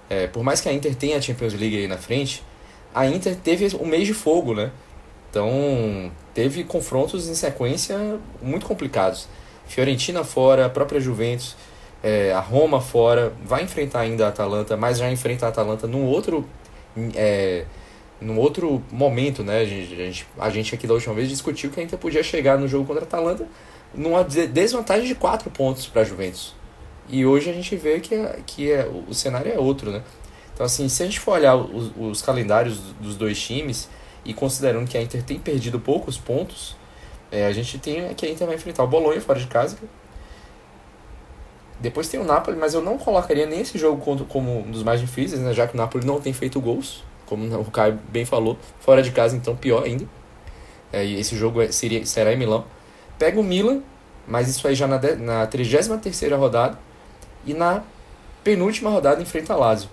é, 0.08 0.26
por 0.26 0.42
mais 0.42 0.60
que 0.60 0.68
a 0.68 0.72
Inter 0.72 0.94
tenha 0.94 1.18
a 1.18 1.20
Champions 1.20 1.54
League 1.54 1.76
aí 1.76 1.86
na 1.86 1.98
frente, 1.98 2.42
a 2.94 3.06
Inter 3.06 3.36
teve 3.36 3.76
um 3.76 3.86
mês 3.86 4.06
de 4.06 4.14
fogo, 4.14 4.54
né? 4.54 4.70
Então, 5.30 6.10
teve 6.32 6.64
confrontos 6.64 7.28
em 7.28 7.34
sequência 7.34 8.18
muito 8.40 8.64
complicados. 8.66 9.28
Fiorentina 9.66 10.24
fora, 10.24 10.66
a 10.66 10.70
própria 10.70 10.98
Juventus 10.98 11.54
é, 12.02 12.32
a 12.32 12.40
Roma 12.40 12.80
fora, 12.80 13.32
vai 13.44 13.62
enfrentar 13.62 14.00
ainda 14.00 14.26
a 14.26 14.28
Atalanta, 14.28 14.76
mas 14.76 14.98
já 14.98 15.10
enfrenta 15.10 15.46
a 15.46 15.48
Atalanta 15.48 15.86
num 15.86 16.04
outro, 16.04 16.44
é, 17.14 17.64
num 18.20 18.38
outro 18.38 18.82
momento, 18.90 19.42
né? 19.42 19.60
A 19.60 19.64
gente, 19.64 20.26
a 20.38 20.50
gente 20.50 20.74
aqui 20.74 20.86
da 20.86 20.94
última 20.94 21.14
vez 21.14 21.28
discutiu 21.28 21.70
que 21.70 21.80
a 21.80 21.82
Inter 21.82 21.98
podia 21.98 22.22
chegar 22.22 22.58
no 22.58 22.68
jogo 22.68 22.86
contra 22.86 23.02
a 23.02 23.06
Atalanta 23.06 23.46
numa 23.94 24.22
desvantagem 24.22 25.06
de 25.06 25.14
4 25.14 25.50
pontos 25.50 25.86
para 25.86 26.02
a 26.02 26.04
Juventus. 26.04 26.54
E 27.08 27.24
hoje 27.24 27.50
a 27.50 27.52
gente 27.52 27.74
vê 27.76 28.00
que, 28.00 28.14
é, 28.14 28.40
que 28.46 28.70
é, 28.70 28.86
o 29.08 29.14
cenário 29.14 29.52
é 29.52 29.58
outro, 29.58 29.90
né? 29.90 30.02
Então, 30.52 30.66
assim, 30.66 30.88
se 30.88 31.02
a 31.02 31.06
gente 31.06 31.20
for 31.20 31.32
olhar 31.32 31.56
os, 31.56 31.92
os 31.96 32.20
calendários 32.20 32.78
dos 33.00 33.16
dois 33.16 33.40
times 33.40 33.88
e 34.24 34.34
considerando 34.34 34.88
que 34.88 34.98
a 34.98 35.02
Inter 35.02 35.22
tem 35.22 35.38
perdido 35.38 35.78
poucos 35.78 36.18
pontos, 36.18 36.76
é, 37.30 37.46
a 37.46 37.52
gente 37.52 37.78
tem 37.78 38.12
que 38.14 38.26
a 38.26 38.30
Inter 38.30 38.46
vai 38.46 38.56
enfrentar 38.56 38.82
o 38.82 38.86
Bolonha 38.86 39.20
fora 39.20 39.38
de 39.38 39.46
casa, 39.46 39.78
depois 41.80 42.08
tem 42.08 42.18
o 42.18 42.24
Napoli, 42.24 42.56
mas 42.56 42.74
eu 42.74 42.82
não 42.82 42.98
colocaria 42.98 43.46
nem 43.46 43.60
esse 43.60 43.78
jogo 43.78 44.02
como 44.26 44.66
um 44.66 44.70
dos 44.70 44.82
mais 44.82 45.00
difíceis, 45.00 45.40
né? 45.40 45.52
Já 45.52 45.66
que 45.66 45.74
o 45.74 45.76
Napoli 45.76 46.04
não 46.04 46.20
tem 46.20 46.32
feito 46.32 46.60
gols, 46.60 47.04
como 47.24 47.46
o 47.56 47.64
Caio 47.70 47.98
bem 48.08 48.24
falou. 48.24 48.58
Fora 48.80 49.00
de 49.00 49.12
casa, 49.12 49.36
então, 49.36 49.54
pior 49.54 49.84
ainda. 49.84 50.04
É, 50.92 51.04
e 51.04 51.20
esse 51.20 51.36
jogo 51.36 51.62
é, 51.62 51.70
seria, 51.70 52.04
será 52.04 52.32
em 52.32 52.36
Milão. 52.36 52.64
Pega 53.16 53.38
o 53.38 53.44
Milan, 53.44 53.82
mas 54.26 54.48
isso 54.48 54.66
aí 54.66 54.74
já 54.74 54.88
na, 54.88 54.98
na 55.16 55.46
33 55.46 56.32
rodada. 56.32 56.78
E 57.48 57.54
na 57.54 57.82
penúltima 58.44 58.90
rodada 58.90 59.22
enfrenta 59.22 59.54
a 59.54 59.56
Lazio. 59.56 59.88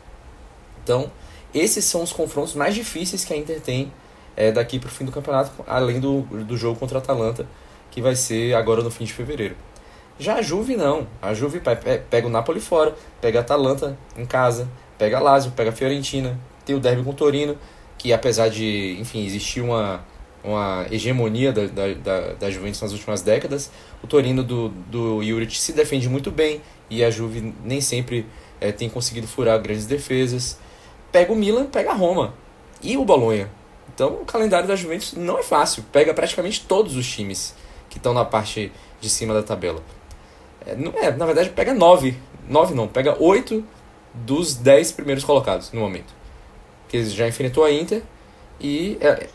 Então, 0.83 1.09
esses 1.53 1.85
são 1.85 2.03
os 2.03 2.11
confrontos 2.11 2.53
mais 2.53 2.75
difíceis 2.75 3.23
que 3.23 3.33
a 3.33 3.37
Inter 3.37 3.61
tem 3.61 3.91
é, 4.35 4.51
daqui 4.51 4.77
para 4.77 4.89
o 4.89 4.91
fim 4.91 5.05
do 5.05 5.11
campeonato, 5.11 5.51
além 5.65 6.01
do, 6.01 6.21
do 6.21 6.57
jogo 6.57 6.77
contra 6.77 6.97
a 6.97 7.01
Atalanta, 7.01 7.47
que 7.89 8.01
vai 8.01 8.13
ser 8.13 8.53
agora 8.53 8.83
no 8.83 8.91
fim 8.91 9.05
de 9.05 9.13
fevereiro. 9.13 9.55
Já 10.19 10.35
a 10.35 10.41
Juve 10.41 10.75
não. 10.75 11.07
A 11.21 11.33
Juve 11.33 11.61
pega 12.09 12.27
o 12.27 12.29
Napoli 12.29 12.59
fora, 12.59 12.93
pega 13.21 13.39
a 13.39 13.41
Atalanta 13.41 13.97
em 14.17 14.25
casa, 14.25 14.67
pega 14.97 15.17
a 15.17 15.21
Lazio, 15.21 15.51
pega 15.51 15.69
a 15.69 15.73
Fiorentina, 15.73 16.37
tem 16.65 16.75
o 16.75 16.79
derby 16.79 17.03
com 17.03 17.11
o 17.11 17.13
Torino, 17.13 17.57
que 17.97 18.11
apesar 18.11 18.49
de, 18.49 18.97
enfim, 18.99 19.25
existir 19.25 19.61
uma, 19.61 20.03
uma 20.43 20.85
hegemonia 20.91 21.51
da, 21.51 21.67
da, 21.67 21.93
da, 21.93 22.33
da 22.33 22.51
Juventus 22.51 22.81
nas 22.81 22.91
últimas 22.91 23.21
décadas, 23.21 23.71
o 24.03 24.07
Torino 24.07 24.43
do, 24.43 24.69
do 24.69 25.23
Juric 25.23 25.57
se 25.57 25.73
defende 25.73 26.07
muito 26.07 26.31
bem 26.31 26.61
e 26.89 27.03
a 27.03 27.09
Juve 27.09 27.53
nem 27.63 27.81
sempre 27.81 28.25
é, 28.61 28.71
tem 28.71 28.89
conseguido 28.89 29.27
furar 29.27 29.59
grandes 29.61 29.85
defesas. 29.85 30.57
Pega 31.11 31.31
o 31.31 31.35
Milan, 31.35 31.65
pega 31.65 31.91
a 31.91 31.93
Roma 31.93 32.33
e 32.81 32.97
o 32.97 33.05
Bolonha. 33.05 33.49
Então 33.93 34.09
o 34.21 34.25
calendário 34.25 34.67
da 34.67 34.75
Juventus 34.75 35.13
não 35.13 35.37
é 35.39 35.43
fácil, 35.43 35.83
pega 35.91 36.13
praticamente 36.13 36.65
todos 36.67 36.95
os 36.95 37.07
times 37.07 37.55
que 37.89 37.97
estão 37.97 38.13
na 38.13 38.25
parte 38.25 38.71
de 38.99 39.09
cima 39.09 39.33
da 39.33 39.41
tabela. 39.43 39.81
É, 40.65 40.75
não- 40.75 40.91
é, 40.95 41.11
na 41.15 41.25
verdade, 41.25 41.49
pega 41.51 41.73
nove. 41.73 42.17
Nove 42.49 42.73
não, 42.73 42.87
pega 42.87 43.15
oito 43.21 43.63
dos 44.13 44.55
dez 44.55 44.91
primeiros 44.91 45.23
colocados 45.23 45.71
no 45.71 45.79
momento. 45.79 46.13
Que 46.89 47.03
já 47.05 47.27
enfrentou 47.27 47.63
a 47.63 47.71
Inter 47.71 48.03
e 48.59 48.97
é, 49.01 49.27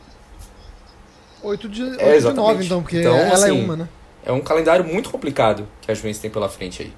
8 1.43 1.69
de, 1.69 1.83
8 1.83 2.01
É, 2.01 2.11
de 2.11 2.17
exatamente. 2.17 2.53
9, 2.53 2.65
então, 2.65 2.83
porque 2.83 2.99
Então, 3.01 3.15
ela 3.17 3.29
é 3.29 3.33
assim, 3.33 3.65
uma, 3.65 3.77
né? 3.77 3.89
é 4.25 4.33
um 4.33 4.41
calendário 4.41 4.85
muito 4.85 5.11
complicado 5.11 5.67
que 5.81 5.91
a 5.91 5.95
Juventus 5.95 6.21
tem 6.21 6.31
pela 6.31 6.49
frente 6.49 6.83
aí. 6.83 6.93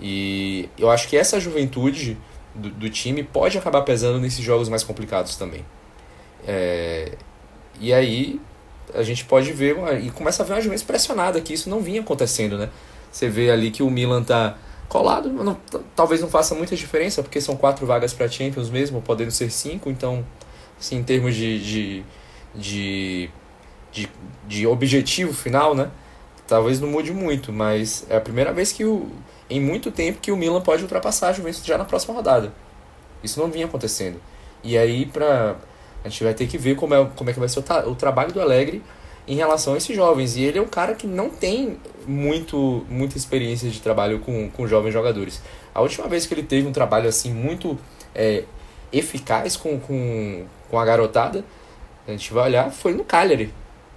E 0.00 0.68
eu 0.78 0.90
acho 0.90 1.08
que 1.08 1.16
essa 1.16 1.40
juventude 1.40 2.16
do, 2.54 2.68
do 2.70 2.90
time 2.90 3.22
pode 3.22 3.56
acabar 3.58 3.82
pesando 3.82 4.20
nesses 4.20 4.44
jogos 4.44 4.68
mais 4.68 4.84
complicados 4.84 5.36
também. 5.36 5.64
É, 6.46 7.12
e 7.80 7.92
aí 7.92 8.40
a 8.94 9.02
gente 9.02 9.24
pode 9.24 9.52
ver 9.52 9.76
e 10.02 10.10
começa 10.10 10.42
a 10.42 10.46
ver 10.46 10.54
uma 10.54 10.60
Juventus 10.60 10.82
pressionada, 10.82 11.40
que 11.40 11.52
isso 11.52 11.70
não 11.70 11.80
vinha 11.80 12.00
acontecendo, 12.00 12.58
né? 12.58 12.68
Você 13.10 13.28
vê 13.28 13.50
ali 13.50 13.70
que 13.70 13.82
o 13.82 13.90
Milan 13.90 14.22
tá 14.22 14.56
colado, 14.88 15.30
não- 15.30 15.56
talvez 15.94 16.20
não 16.20 16.28
faça 16.28 16.54
muita 16.54 16.74
diferença, 16.74 17.22
porque 17.22 17.40
são 17.40 17.56
quatro 17.56 17.86
vagas 17.86 18.12
para 18.12 18.28
Champions 18.28 18.68
mesmo, 18.68 19.00
podendo 19.00 19.30
ser 19.30 19.50
cinco, 19.50 19.88
então, 19.90 20.24
assim, 20.78 20.96
em 20.96 21.02
termos 21.04 21.34
de, 21.36 21.60
de, 21.62 22.04
de, 22.54 23.30
de, 23.92 24.08
de 24.48 24.66
objetivo 24.66 25.32
final, 25.32 25.74
né? 25.74 25.90
Talvez 26.48 26.80
não 26.80 26.88
mude 26.88 27.12
muito, 27.12 27.52
mas 27.52 28.04
é 28.10 28.16
a 28.16 28.20
primeira 28.20 28.52
vez 28.52 28.72
que 28.72 28.84
o, 28.84 29.08
em 29.50 29.60
muito 29.60 29.90
tempo 29.90 30.20
que 30.20 30.30
o 30.30 30.36
Milan 30.36 30.60
pode 30.60 30.82
ultrapassar 30.82 31.28
a 31.28 31.32
Juventus 31.32 31.64
já 31.64 31.76
na 31.76 31.84
próxima 31.84 32.14
rodada. 32.14 32.52
Isso 33.22 33.40
não 33.40 33.50
vinha 33.50 33.66
acontecendo. 33.66 34.20
E 34.62 34.78
aí, 34.78 35.04
pra, 35.06 35.56
a 36.04 36.08
gente 36.08 36.22
vai 36.22 36.32
ter 36.32 36.46
que 36.46 36.56
ver 36.56 36.76
como 36.76 36.94
é, 36.94 37.10
como 37.16 37.28
é 37.28 37.32
que 37.32 37.38
vai 37.38 37.48
ser 37.48 37.58
o, 37.60 37.90
o 37.90 37.94
trabalho 37.94 38.32
do 38.32 38.40
Alegre 38.40 38.82
em 39.26 39.36
relação 39.36 39.74
a 39.74 39.76
esses 39.76 39.94
jovens. 39.94 40.36
E 40.36 40.42
ele 40.42 40.58
é 40.58 40.62
um 40.62 40.68
cara 40.68 40.94
que 40.94 41.06
não 41.06 41.28
tem 41.28 41.76
muito, 42.06 42.86
muita 42.88 43.16
experiência 43.16 43.68
de 43.68 43.80
trabalho 43.80 44.20
com, 44.20 44.50
com 44.50 44.66
jovens 44.66 44.92
jogadores. 44.92 45.42
A 45.74 45.80
última 45.80 46.08
vez 46.08 46.26
que 46.26 46.34
ele 46.34 46.42
teve 46.42 46.66
um 46.66 46.72
trabalho 46.72 47.08
assim 47.08 47.32
muito 47.32 47.78
é, 48.14 48.44
eficaz 48.92 49.56
com, 49.56 49.78
com, 49.78 50.44
com 50.70 50.78
a 50.78 50.84
garotada, 50.84 51.44
a 52.06 52.10
gente 52.10 52.32
vai 52.32 52.44
olhar, 52.44 52.70
foi 52.70 52.94
no 52.94 53.04
Cagliari. 53.04 53.52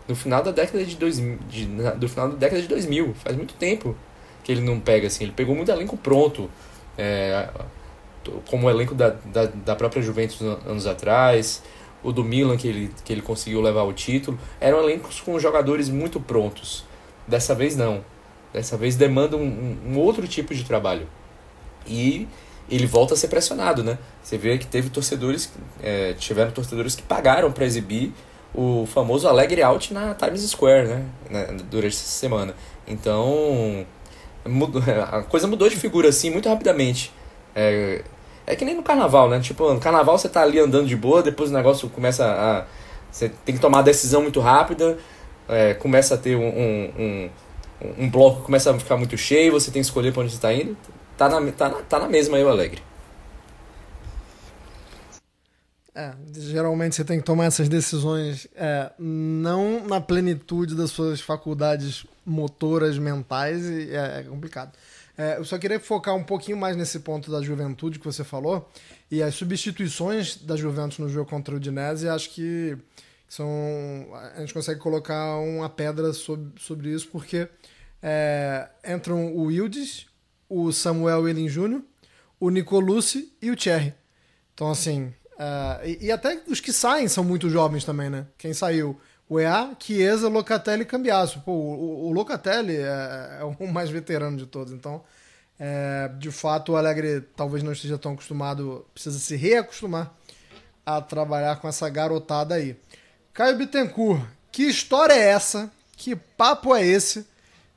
No 0.08 0.16
final 0.16 0.44
da 0.44 0.52
década 0.52 0.84
de 0.84 0.96
2000, 0.98 1.40
de, 1.50 1.66
do 1.66 2.10
final 2.10 2.30
da 2.30 2.36
década 2.36 2.62
de 2.62 2.68
2000, 2.68 3.14
faz 3.16 3.36
muito 3.36 3.54
tempo 3.54 3.96
que 4.44 4.52
ele 4.52 4.62
não 4.62 4.80
pega 4.80 5.08
assim, 5.08 5.24
ele 5.24 5.34
pegou 5.34 5.56
muito 5.56 5.72
elenco 5.72 5.96
pronto, 5.98 6.50
é, 6.98 7.48
como 8.50 8.68
o 8.68 8.70
elenco 8.70 8.94
da, 8.96 9.10
da, 9.26 9.46
da 9.46 9.76
própria 9.76 10.02
Juventus 10.02 10.42
an- 10.42 10.60
anos 10.66 10.88
atrás, 10.88 11.62
o 12.04 12.12
do 12.12 12.24
Milan 12.24 12.58
que 12.58 12.68
ele, 12.68 12.92
que 13.04 13.12
ele 13.14 13.22
conseguiu 13.22 13.62
levar 13.62 13.84
o 13.84 13.94
título, 13.94 14.38
eram 14.60 14.80
elencos 14.82 15.22
com 15.22 15.38
jogadores 15.40 15.90
muito 15.90 16.20
prontos. 16.20 16.84
Dessa 17.28 17.56
vez 17.56 17.76
não. 17.76 18.04
Dessa 18.52 18.76
vez 18.78 18.96
demanda 18.96 19.38
um, 19.38 19.78
um- 19.88 19.98
outro 19.98 20.28
tipo 20.28 20.54
de 20.54 20.64
trabalho. 20.64 21.08
E 21.88 22.28
ele 22.70 22.86
volta 22.86 23.14
a 23.14 23.18
ser 23.18 23.28
pressionado, 23.30 23.84
né? 23.84 23.98
Você 24.22 24.38
vê 24.38 24.58
que 24.58 24.68
teve 24.68 24.90
torcedores, 24.90 25.52
é, 25.82 26.14
tiveram 26.14 26.52
torcedores 26.52 26.96
que 26.96 27.02
pagaram 27.02 27.52
para 27.52 27.66
exibir 27.66 28.14
o 28.54 28.86
famoso 28.86 29.28
Alegre 29.28 29.62
Out 29.64 29.94
na 29.94 30.14
Times 30.14 30.42
Square, 30.50 30.88
né? 30.88 31.06
Durante 31.70 31.96
essa 31.96 32.06
semana. 32.06 32.54
Então, 32.88 33.86
a 35.12 35.22
coisa 35.24 35.48
mudou 35.48 35.70
de 35.70 35.76
figura 35.76 36.10
assim 36.10 36.30
muito 36.30 36.50
rapidamente. 36.50 37.12
É, 37.56 38.04
é 38.46 38.56
que 38.56 38.66
nem 38.66 38.76
no 38.76 38.84
carnaval, 38.84 39.30
né? 39.30 39.40
Tipo, 39.40 39.74
no 39.74 39.80
carnaval 39.80 40.18
você 40.18 40.28
tá 40.28 40.42
ali 40.42 40.60
andando 40.60 40.88
de 40.88 40.96
boa, 40.96 41.24
depois 41.24 41.50
o 41.50 41.54
negócio 41.54 41.90
começa 41.90 42.26
a. 42.26 42.66
Você 43.12 43.30
tem 43.30 43.56
que 43.56 43.62
tomar 43.62 43.78
uma 43.78 43.84
decisão 43.84 44.22
muito 44.22 44.40
rápida, 44.40 44.98
é, 45.48 45.74
começa 45.76 46.16
a 46.16 46.18
ter 46.18 46.36
um, 46.36 46.48
um, 46.48 46.92
um, 46.98 47.30
um 48.00 48.10
bloco 48.10 48.40
que 48.40 48.46
começa 48.46 48.72
a 48.72 48.80
ficar 48.80 48.98
muito 48.98 49.16
cheio, 49.16 49.52
você 49.52 49.70
tem 49.72 49.82
que 49.82 49.88
escolher 49.88 50.12
pra 50.12 50.24
onde 50.24 50.32
você 50.32 50.40
tá 50.40 50.52
indo. 50.54 50.76
Tá 51.16 51.30
na, 51.30 51.52
tá 51.52 51.70
na, 51.70 51.76
tá 51.82 52.00
na 52.00 52.10
mesma 52.10 52.38
aí 52.38 52.44
o 52.44 52.50
Alegre. 52.50 52.82
É, 55.96 56.12
geralmente 56.36 56.96
você 56.96 57.06
tem 57.06 57.20
que 57.20 57.24
tomar 57.24 57.46
essas 57.46 57.70
decisões 57.70 58.48
é, 58.56 58.92
não 58.98 59.86
na 59.86 60.02
plenitude 60.02 60.76
das 60.76 60.90
suas 60.90 61.22
faculdades 61.22 62.04
motoras 62.26 62.98
mentais 62.98 63.66
e 63.66 63.96
é, 63.96 64.20
é 64.20 64.24
complicado. 64.24 64.72
É, 65.18 65.38
eu 65.38 65.46
só 65.46 65.58
queria 65.58 65.80
focar 65.80 66.16
um 66.16 66.24
pouquinho 66.24 66.58
mais 66.58 66.76
nesse 66.76 67.00
ponto 67.00 67.32
da 67.32 67.42
juventude 67.42 68.00
que 68.00 68.06
você 68.06 68.24
falou 68.24 68.68
e 69.12 69.22
as 69.22 69.36
substituições 69.36 70.38
da 70.38 70.56
Juventus 70.56 70.98
no 70.98 71.08
jogo 71.08 71.30
contra 71.30 71.54
o 71.54 71.58
Udinese, 71.58 72.10
acho 72.10 72.32
que 72.32 72.76
são 73.28 73.48
a 74.36 74.40
gente 74.40 74.54
consegue 74.54 74.80
colocar 74.80 75.38
uma 75.38 75.70
pedra 75.70 76.14
sobre, 76.14 76.60
sobre 76.60 76.90
isso 76.90 77.08
porque 77.10 77.48
é, 78.02 78.68
entram 78.88 79.34
o 79.36 79.44
Wildes, 79.44 80.08
o 80.50 80.72
Samuel 80.72 81.28
Elin 81.28 81.48
Jr., 81.48 81.82
o 82.40 82.50
Nicolucci 82.50 83.32
e 83.42 83.52
o 83.52 83.56
Thierry. 83.56 83.94
Então, 84.54 84.70
assim. 84.70 85.14
ah, 85.38 85.80
e, 85.86 86.08
e 86.08 86.12
até 86.12 86.42
os 86.48 86.60
que 86.60 86.74
saem 86.74 87.08
são 87.08 87.24
muito 87.24 87.50
jovens 87.50 87.86
também, 87.86 88.10
né? 88.10 88.28
Quem 88.38 88.54
saiu? 88.54 89.00
O 89.30 89.40
EA, 89.40 89.72
Chiesa, 89.80 90.28
Locatelli 90.28 90.84
e 90.84 90.86
Cambiasso. 90.86 91.40
Pô, 91.42 91.52
o- 91.52 92.08
o 92.08 92.12
Locatelli 92.12 92.76
é, 92.78 93.38
é 93.40 93.44
o 93.44 93.68
mais 93.72 93.90
veterano 93.90 94.38
de 94.38 94.46
todos. 94.46 94.74
Então, 94.74 95.04
é, 95.60 96.10
de 96.20 96.30
fato, 96.32 96.74
o 96.74 96.76
Alegre 96.76 97.22
talvez 97.36 97.64
não 97.64 97.72
esteja 97.72 97.98
tão 97.98 98.14
acostumado, 98.14 98.86
precisa 98.94 99.18
se 99.20 99.36
reacostumar 99.36 100.12
a 100.86 101.02
trabalhar 101.02 101.56
com 101.58 101.68
essa 101.68 101.90
garotada 101.90 102.56
aí. 102.56 102.76
Caio 103.34 103.58
Bittencourt, 103.58 104.22
que 104.52 104.64
história 104.64 105.14
é 105.14 105.30
essa? 105.30 105.72
Que 105.96 106.16
papo 106.16 106.76
é 106.76 106.86
esse 106.86 107.26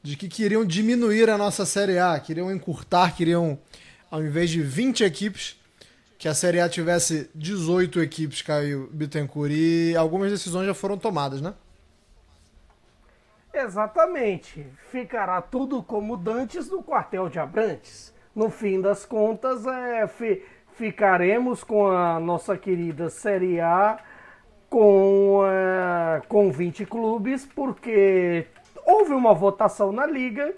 de 0.03 0.16
que 0.16 0.28
queriam 0.28 0.64
diminuir 0.64 1.30
a 1.30 1.38
nossa 1.38 1.64
Série 1.64 1.99
A, 1.99 2.18
queriam 2.20 2.51
encurtar, 2.53 3.14
queriam, 3.16 3.59
ao 4.11 4.22
invés 4.22 4.51
de 4.51 4.61
20 4.62 5.03
equipes, 5.05 5.57
que 6.19 6.29
a 6.29 6.35
Série 6.35 6.61
A 6.61 6.69
tivesse 6.69 7.31
18 7.35 8.01
equipes, 8.03 8.43
Caio 8.43 8.89
Bittencourt, 8.93 9.53
e 9.53 9.95
algumas 9.97 10.31
decisões 10.31 10.67
já 10.67 10.75
foram 10.75 10.97
tomadas, 10.97 11.41
né? 11.41 11.55
Exatamente. 13.53 14.67
Ficará 14.91 15.41
tudo 15.41 15.83
como 15.83 16.17
dantes 16.17 16.69
no 16.71 16.83
quartel 16.83 17.29
de 17.29 17.39
Abrantes. 17.39 18.12
No 18.35 18.51
fim 18.51 18.81
das 18.81 19.05
contas, 19.07 19.67
é, 19.67 20.07
fi- 20.07 20.43
ficaremos 20.75 21.64
com 21.64 21.89
a 21.89 22.21
nossa 22.21 22.57
querida 22.57 23.09
Série 23.09 23.61
A 23.61 23.99
com, 24.69 25.41
é, 25.47 26.21
com 26.29 26.51
20 26.53 26.85
clubes, 26.85 27.47
porque 27.47 28.47
houve 28.85 29.12
uma 29.12 29.33
votação 29.33 29.91
na 29.91 30.05
Liga 30.07 30.55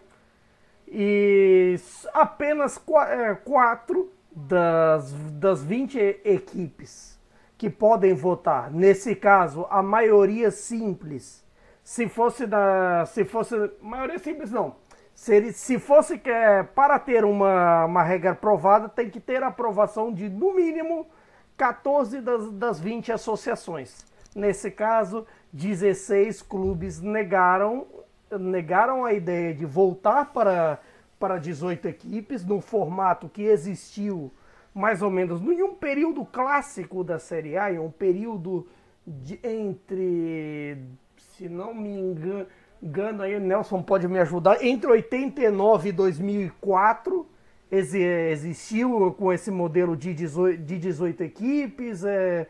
e 0.89 1.77
apenas 2.13 2.79
qua- 2.79 3.09
é, 3.13 3.35
quatro 3.35 4.11
das, 4.47 5.13
das 5.33 5.63
20 5.63 5.99
e- 5.99 6.21
equipes 6.25 7.19
que 7.57 7.69
podem 7.69 8.15
votar. 8.15 8.71
Nesse 8.71 9.15
caso, 9.17 9.67
a 9.69 9.83
maioria 9.83 10.51
simples. 10.51 11.45
Se 11.83 12.09
fosse 12.09 12.47
da. 12.47 13.05
Se 13.07 13.25
fosse. 13.25 13.55
Maioria 13.81 14.19
simples 14.19 14.51
não. 14.51 14.77
Se, 15.15 15.53
se 15.53 15.79
fosse 15.81 16.17
que 16.17 16.31
é, 16.31 16.63
para 16.63 16.99
ter 16.99 17.25
uma, 17.25 17.87
uma 17.87 18.03
regra 18.05 18.31
aprovada, 18.31 18.89
tem 18.89 19.11
que 19.11 19.19
ter 19.19 19.43
a 19.43 19.49
aprovação 19.49 20.13
de 20.13 20.29
no 20.29 20.55
mínimo 20.55 21.09
14 21.57 22.21
das, 22.21 22.53
das 22.53 22.79
20 22.79 23.11
associações. 23.11 24.07
Nesse 24.33 24.71
caso, 24.71 25.27
16 25.53 26.43
clubes 26.43 27.01
negaram, 27.01 27.87
negaram 28.31 29.05
a 29.05 29.13
ideia 29.13 29.53
de 29.53 29.67
voltar 29.67 30.27
para, 30.33 30.79
para 31.19 31.39
18 31.39 31.89
equipes, 31.89 32.45
no 32.45 32.61
formato 32.61 33.29
que 33.29 33.43
existiu 33.43 34.31
mais 34.75 35.03
ou 35.03 35.11
menos 35.11 35.41
em 35.43 35.63
um 35.63 35.75
período 35.75 36.25
clássico 36.25 37.03
da 37.03 37.19
Série 37.19 37.57
A, 37.57 37.73
em 37.73 37.79
um 37.79 37.91
período 37.91 38.67
de, 39.07 39.41
entre, 39.43 40.79
se 41.17 41.49
não 41.49 41.75
me 41.75 41.91
engano, 41.99 42.47
engano 42.83 43.23
aí, 43.23 43.41
Nelson 43.41 43.83
pode 43.83 44.07
me 44.07 44.19
ajudar, 44.21 44.63
entre 44.65 44.89
89 44.91 45.89
e 45.89 45.93
2004 45.93 47.27
exi- 47.71 48.03
existiu 48.03 49.13
com 49.19 49.33
esse 49.33 49.51
modelo 49.51 49.97
de 49.97 50.15
18, 50.15 50.63
de 50.63 50.79
18 50.79 51.23
equipes 51.25 52.05
é, 52.05 52.47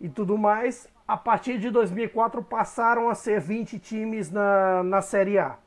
e 0.00 0.08
tudo 0.08 0.38
mais. 0.38 0.88
A 1.06 1.16
partir 1.16 1.58
de 1.58 1.68
2004 1.68 2.42
passaram 2.42 3.10
a 3.10 3.14
ser 3.14 3.40
20 3.40 3.78
times 3.78 4.30
na, 4.30 4.82
na 4.82 5.02
Série 5.02 5.38
A. 5.38 5.58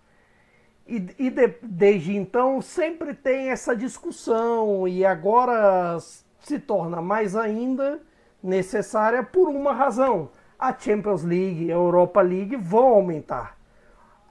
E, 0.88 1.08
e 1.18 1.30
de- 1.32 1.56
desde 1.64 2.16
então 2.16 2.62
sempre 2.62 3.14
tem 3.14 3.50
essa 3.50 3.76
discussão 3.76 4.88
e 4.88 5.04
agora 5.04 5.98
se 6.42 6.60
torna 6.60 7.02
mais 7.02 7.36
ainda 7.36 8.00
necessária 8.42 9.24
por 9.24 9.50
uma 9.50 9.74
razão. 9.74 10.30
A 10.60 10.72
Champions 10.78 11.24
League 11.24 11.66
e 11.66 11.72
a 11.72 11.76
Europa 11.76 12.22
League 12.22 12.56
vão 12.56 12.90
aumentar. 12.90 13.58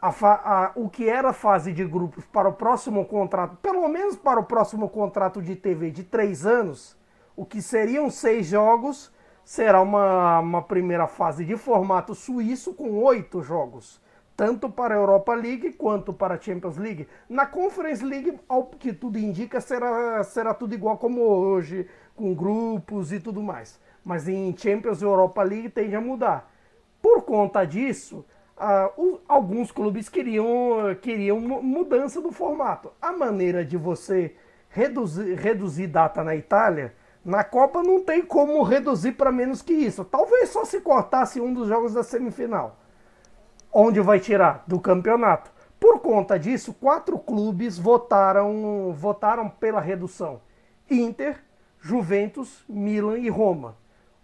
A 0.00 0.08
a- 0.08 0.72
o 0.76 0.88
que 0.88 1.08
era 1.08 1.32
fase 1.32 1.72
de 1.72 1.84
grupos 1.84 2.24
para 2.26 2.48
o 2.48 2.52
próximo 2.52 3.04
contrato, 3.04 3.56
pelo 3.56 3.88
menos 3.88 4.14
para 4.16 4.38
o 4.38 4.44
próximo 4.44 4.88
contrato 4.88 5.42
de 5.42 5.56
TV 5.56 5.90
de 5.90 6.04
três 6.04 6.46
anos, 6.46 6.96
o 7.34 7.44
que 7.44 7.60
seriam 7.60 8.08
seis 8.10 8.46
jogos, 8.46 9.10
será 9.44 9.80
uma, 9.80 10.38
uma 10.38 10.62
primeira 10.62 11.06
fase 11.08 11.44
de 11.44 11.56
formato 11.56 12.14
suíço 12.14 12.74
com 12.74 13.02
oito 13.02 13.42
jogos 13.42 14.00
tanto 14.36 14.68
para 14.68 14.94
a 14.94 14.98
Europa 14.98 15.34
League 15.34 15.72
quanto 15.72 16.12
para 16.12 16.34
a 16.34 16.40
Champions 16.40 16.76
League. 16.76 17.08
Na 17.28 17.46
Conference 17.46 18.04
League, 18.04 18.38
ao 18.48 18.66
que 18.66 18.92
tudo 18.92 19.18
indica, 19.18 19.60
será, 19.60 20.22
será 20.24 20.52
tudo 20.52 20.74
igual 20.74 20.98
como 20.98 21.20
hoje, 21.20 21.88
com 22.16 22.34
grupos 22.34 23.12
e 23.12 23.20
tudo 23.20 23.42
mais. 23.42 23.80
Mas 24.04 24.28
em 24.28 24.54
Champions 24.56 25.00
e 25.00 25.04
Europa 25.04 25.42
League 25.42 25.68
tende 25.68 25.94
a 25.94 26.00
mudar. 26.00 26.50
Por 27.00 27.22
conta 27.22 27.64
disso, 27.64 28.24
uh, 28.56 29.20
alguns 29.28 29.70
clubes 29.70 30.08
queriam, 30.08 30.94
queriam 31.00 31.40
mudança 31.40 32.20
do 32.20 32.32
formato. 32.32 32.92
A 33.00 33.12
maneira 33.12 33.64
de 33.64 33.76
você 33.76 34.34
reduzir, 34.68 35.34
reduzir 35.34 35.86
data 35.86 36.24
na 36.24 36.34
Itália, 36.34 36.94
na 37.24 37.44
Copa 37.44 37.82
não 37.82 38.02
tem 38.02 38.20
como 38.20 38.62
reduzir 38.62 39.12
para 39.12 39.30
menos 39.30 39.62
que 39.62 39.72
isso. 39.72 40.04
Talvez 40.04 40.50
só 40.50 40.64
se 40.64 40.80
cortasse 40.80 41.40
um 41.40 41.54
dos 41.54 41.68
jogos 41.68 41.94
da 41.94 42.02
semifinal 42.02 42.83
onde 43.74 44.00
vai 44.00 44.20
tirar? 44.20 44.62
Do 44.66 44.78
campeonato. 44.78 45.50
Por 45.78 45.98
conta 45.98 46.38
disso, 46.38 46.72
quatro 46.72 47.18
clubes 47.18 47.76
votaram, 47.76 48.92
votaram 48.92 49.50
pela 49.50 49.80
redução: 49.80 50.40
Inter, 50.88 51.42
Juventus, 51.80 52.64
Milan 52.68 53.18
e 53.18 53.28
Roma. 53.28 53.76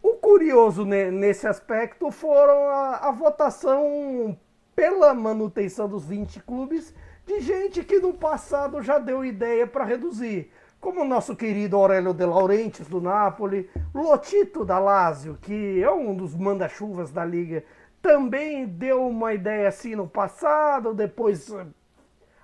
O 0.02 0.14
curioso 0.14 0.86
nesse 0.86 1.46
aspecto 1.46 2.10
foram 2.10 2.68
a, 2.70 3.08
a 3.08 3.10
votação 3.10 4.38
pela 4.74 5.12
manutenção 5.12 5.86
dos 5.86 6.06
20 6.06 6.40
clubes 6.40 6.94
de 7.26 7.40
gente 7.40 7.84
que 7.84 7.98
no 8.00 8.14
passado 8.14 8.80
já 8.80 8.98
deu 8.98 9.22
ideia 9.22 9.66
para 9.66 9.84
reduzir, 9.84 10.50
como 10.80 11.02
o 11.02 11.04
nosso 11.06 11.36
querido 11.36 11.76
Aurélio 11.76 12.14
De 12.14 12.24
Laurentiis 12.24 12.88
do 12.88 13.00
Napoli, 13.00 13.68
Lotito 13.94 14.64
da 14.64 14.78
Lazio, 14.78 15.36
que 15.42 15.82
é 15.82 15.90
um 15.90 16.14
dos 16.14 16.34
manda-chuvas 16.34 17.12
da 17.12 17.24
liga 17.24 17.62
também 18.02 18.66
deu 18.66 19.06
uma 19.06 19.34
ideia 19.34 19.68
assim 19.68 19.94
no 19.94 20.08
passado, 20.08 20.94
depois 20.94 21.54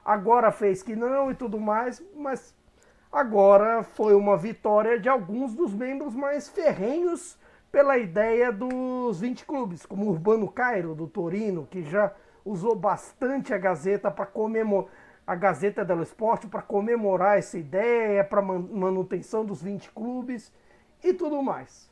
agora 0.05 0.51
fez 0.51 0.83
que 0.83 0.95
não 0.95 1.31
e 1.31 1.35
tudo 1.35 1.59
mais, 1.59 2.03
mas 2.15 2.55
agora 3.11 3.83
foi 3.83 4.15
uma 4.15 4.37
vitória 4.37 4.99
de 4.99 5.09
alguns 5.09 5.55
dos 5.55 5.73
membros 5.73 6.15
mais 6.15 6.49
ferrenhos 6.49 7.39
pela 7.73 7.99
ideia 7.99 8.53
dos 8.53 9.21
20 9.21 9.45
clubes, 9.45 9.85
como 9.85 10.09
Urbano 10.09 10.51
Cairo 10.51 10.95
do 10.95 11.07
Torino, 11.07 11.67
que 11.71 11.83
já 11.83 12.13
usou 12.45 12.77
bastante 12.77 13.53
a 13.53 13.59
Gazeta 13.59 14.11
para 14.11 14.27
comemorar 14.27 14.91
a 15.27 15.35
Gazeta 15.35 15.85
dello 15.85 16.05
Sport 16.05 16.47
para 16.47 16.63
comemorar 16.63 17.39
essa 17.39 17.59
ideia, 17.59 18.23
para 18.23 18.41
manutenção 18.41 19.45
dos 19.45 19.61
20 19.61 19.91
clubes 19.91 20.53
e 21.03 21.13
tudo 21.13 21.43
mais. 21.43 21.91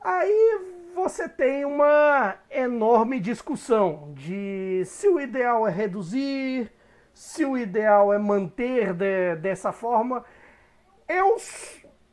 Aí 0.00 0.75
você 0.96 1.28
tem 1.28 1.62
uma 1.66 2.36
enorme 2.50 3.20
discussão 3.20 4.14
de 4.14 4.82
se 4.86 5.06
o 5.06 5.20
ideal 5.20 5.68
é 5.68 5.70
reduzir, 5.70 6.72
se 7.12 7.44
o 7.44 7.58
ideal 7.58 8.14
é 8.14 8.18
manter 8.18 8.94
de, 8.94 9.36
dessa 9.36 9.72
forma. 9.72 10.24
Eu, 11.06 11.36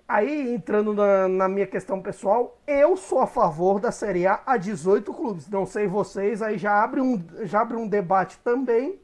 aí 0.06 0.54
entrando 0.54 0.94
na, 0.94 1.30
na, 1.30 1.48
minha 1.48 1.66
questão 1.66 2.02
pessoal, 2.02 2.60
eu 2.68 2.98
sou 2.98 3.22
a 3.22 3.26
favor 3.26 3.80
da 3.80 3.90
Série 3.90 4.28
A 4.28 4.42
a 4.46 4.58
18 4.58 5.14
clubes. 5.14 5.50
Não 5.50 5.66
sei 5.66 5.88
vocês, 5.88 6.42
aí 6.42 6.58
já 6.58 6.84
abre 6.84 7.00
um, 7.00 7.26
já 7.44 7.62
abre 7.62 7.78
um 7.78 7.88
debate 7.88 8.38
também. 8.40 9.00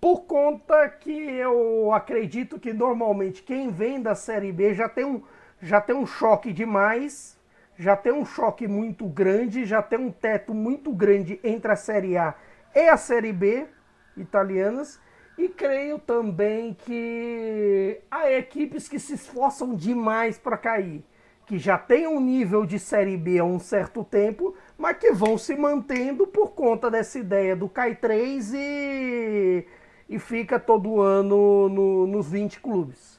Por 0.00 0.22
conta 0.22 0.88
que 0.88 1.12
eu 1.12 1.92
acredito 1.92 2.58
que 2.58 2.72
normalmente 2.72 3.44
quem 3.44 3.70
vem 3.70 4.02
da 4.02 4.16
Série 4.16 4.50
B 4.50 4.74
já 4.74 4.88
tem 4.88 5.04
um, 5.04 5.22
já 5.62 5.80
tem 5.80 5.94
um 5.94 6.04
choque 6.04 6.52
demais 6.52 7.38
já 7.80 7.96
tem 7.96 8.12
um 8.12 8.26
choque 8.26 8.68
muito 8.68 9.06
grande, 9.06 9.64
já 9.64 9.80
tem 9.80 9.98
um 9.98 10.12
teto 10.12 10.52
muito 10.52 10.92
grande 10.92 11.40
entre 11.42 11.72
a 11.72 11.76
Série 11.76 12.14
A 12.14 12.34
e 12.74 12.88
a 12.90 12.96
Série 12.98 13.32
B 13.32 13.66
italianas. 14.14 15.00
E 15.38 15.48
creio 15.48 15.98
também 15.98 16.74
que 16.74 17.98
há 18.10 18.30
equipes 18.30 18.86
que 18.86 18.98
se 18.98 19.14
esforçam 19.14 19.74
demais 19.74 20.36
para 20.36 20.58
cair, 20.58 21.02
que 21.46 21.58
já 21.58 21.78
têm 21.78 22.06
um 22.06 22.20
nível 22.20 22.66
de 22.66 22.78
Série 22.78 23.16
B 23.16 23.38
há 23.38 23.44
um 23.44 23.58
certo 23.58 24.04
tempo, 24.04 24.54
mas 24.76 24.98
que 24.98 25.10
vão 25.12 25.38
se 25.38 25.56
mantendo 25.56 26.26
por 26.26 26.50
conta 26.50 26.90
dessa 26.90 27.18
ideia 27.18 27.56
do 27.56 27.66
Cai 27.66 27.94
3 27.94 28.52
e, 28.52 29.66
e 30.06 30.18
fica 30.18 30.60
todo 30.60 31.00
ano 31.00 31.70
no, 31.70 32.06
nos 32.06 32.30
20 32.30 32.60
clubes. 32.60 33.18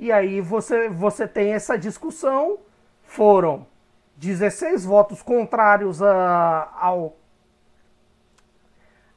E 0.00 0.10
aí 0.10 0.40
você, 0.40 0.88
você 0.88 1.28
tem 1.28 1.52
essa 1.52 1.78
discussão. 1.78 2.58
Foram 3.04 3.70
16 4.22 4.84
votos 4.84 5.20
contrários 5.20 6.00
a, 6.00 6.72
ao 6.80 7.16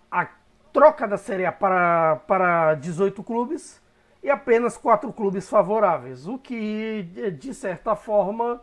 a 0.10 0.28
troca 0.74 1.08
da 1.08 1.16
Série 1.16 1.46
A 1.46 1.52
para, 1.52 2.16
para 2.28 2.74
18 2.74 3.22
clubes 3.22 3.80
e 4.24 4.32
apenas 4.32 4.76
quatro 4.76 5.14
clubes 5.14 5.48
favoráveis, 5.48 6.28
o 6.28 6.40
que 6.40 7.04
de 7.40 7.54
certa 7.54 7.96
forma 7.96 8.60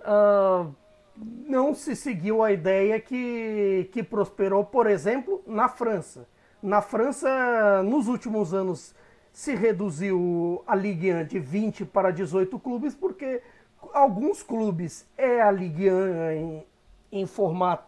uh, 0.00 0.74
não 1.14 1.72
se 1.72 1.94
seguiu 1.94 2.42
a 2.42 2.50
ideia 2.50 2.98
que, 2.98 3.88
que 3.92 4.02
prosperou, 4.02 4.64
por 4.64 4.88
exemplo, 4.88 5.40
na 5.46 5.68
França. 5.68 6.26
Na 6.60 6.82
França, 6.82 7.80
nos 7.84 8.08
últimos 8.08 8.52
anos, 8.52 8.92
se 9.30 9.54
reduziu 9.54 10.64
a 10.66 10.74
Ligue 10.74 11.14
1 11.14 11.26
de 11.26 11.38
20 11.38 11.84
para 11.84 12.10
18 12.10 12.58
clubes 12.58 12.92
porque 12.92 13.40
alguns 13.92 14.42
clubes 14.42 15.06
é 15.16 15.40
a 15.40 15.50
Ligue 15.50 15.90
1 15.90 16.30
em, 16.30 16.66
em, 17.12 17.26
formato, 17.26 17.84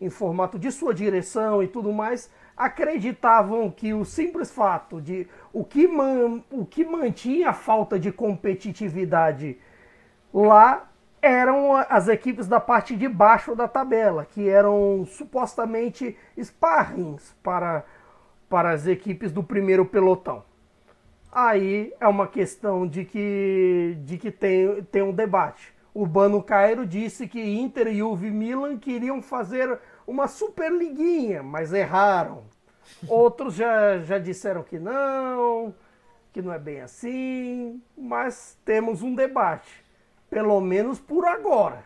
em 0.00 0.10
formato 0.10 0.58
de 0.58 0.70
sua 0.70 0.94
direção 0.94 1.62
e 1.62 1.68
tudo 1.68 1.92
mais, 1.92 2.30
acreditavam 2.56 3.70
que 3.70 3.92
o 3.94 4.04
simples 4.04 4.50
fato 4.50 5.00
de 5.00 5.26
o 5.52 5.64
que, 5.64 5.86
man, 5.86 6.42
o 6.50 6.64
que 6.64 6.84
mantinha 6.84 7.50
a 7.50 7.52
falta 7.52 7.98
de 7.98 8.12
competitividade 8.12 9.58
lá 10.32 10.88
eram 11.20 11.76
as 11.76 12.08
equipes 12.08 12.48
da 12.48 12.58
parte 12.58 12.96
de 12.96 13.08
baixo 13.08 13.54
da 13.54 13.68
tabela, 13.68 14.24
que 14.26 14.48
eram 14.48 15.04
supostamente 15.06 16.16
sparrings 16.36 17.34
para, 17.42 17.84
para 18.48 18.70
as 18.70 18.86
equipes 18.86 19.30
do 19.30 19.42
primeiro 19.42 19.84
pelotão 19.86 20.42
aí 21.32 21.94
é 21.98 22.06
uma 22.06 22.28
questão 22.28 22.86
de 22.86 23.04
que, 23.04 23.96
de 24.04 24.18
que 24.18 24.30
tem, 24.30 24.82
tem 24.84 25.02
um 25.02 25.12
debate. 25.12 25.72
Urbano 25.94 26.42
Cairo 26.42 26.86
disse 26.86 27.26
que 27.26 27.40
Inter 27.40 27.88
e 27.88 27.98
Juve 27.98 28.30
Milan 28.30 28.78
queriam 28.78 29.20
fazer 29.22 29.78
uma 30.06 30.28
superliguinha, 30.28 31.42
mas 31.42 31.72
erraram. 31.72 32.44
Outros 33.08 33.54
já, 33.54 33.98
já 34.00 34.18
disseram 34.18 34.62
que 34.62 34.78
não, 34.78 35.74
que 36.32 36.42
não 36.42 36.52
é 36.52 36.58
bem 36.58 36.80
assim, 36.80 37.82
mas 37.96 38.56
temos 38.64 39.02
um 39.02 39.14
debate, 39.14 39.84
pelo 40.30 40.60
menos 40.60 41.00
por 41.00 41.26
agora. 41.26 41.84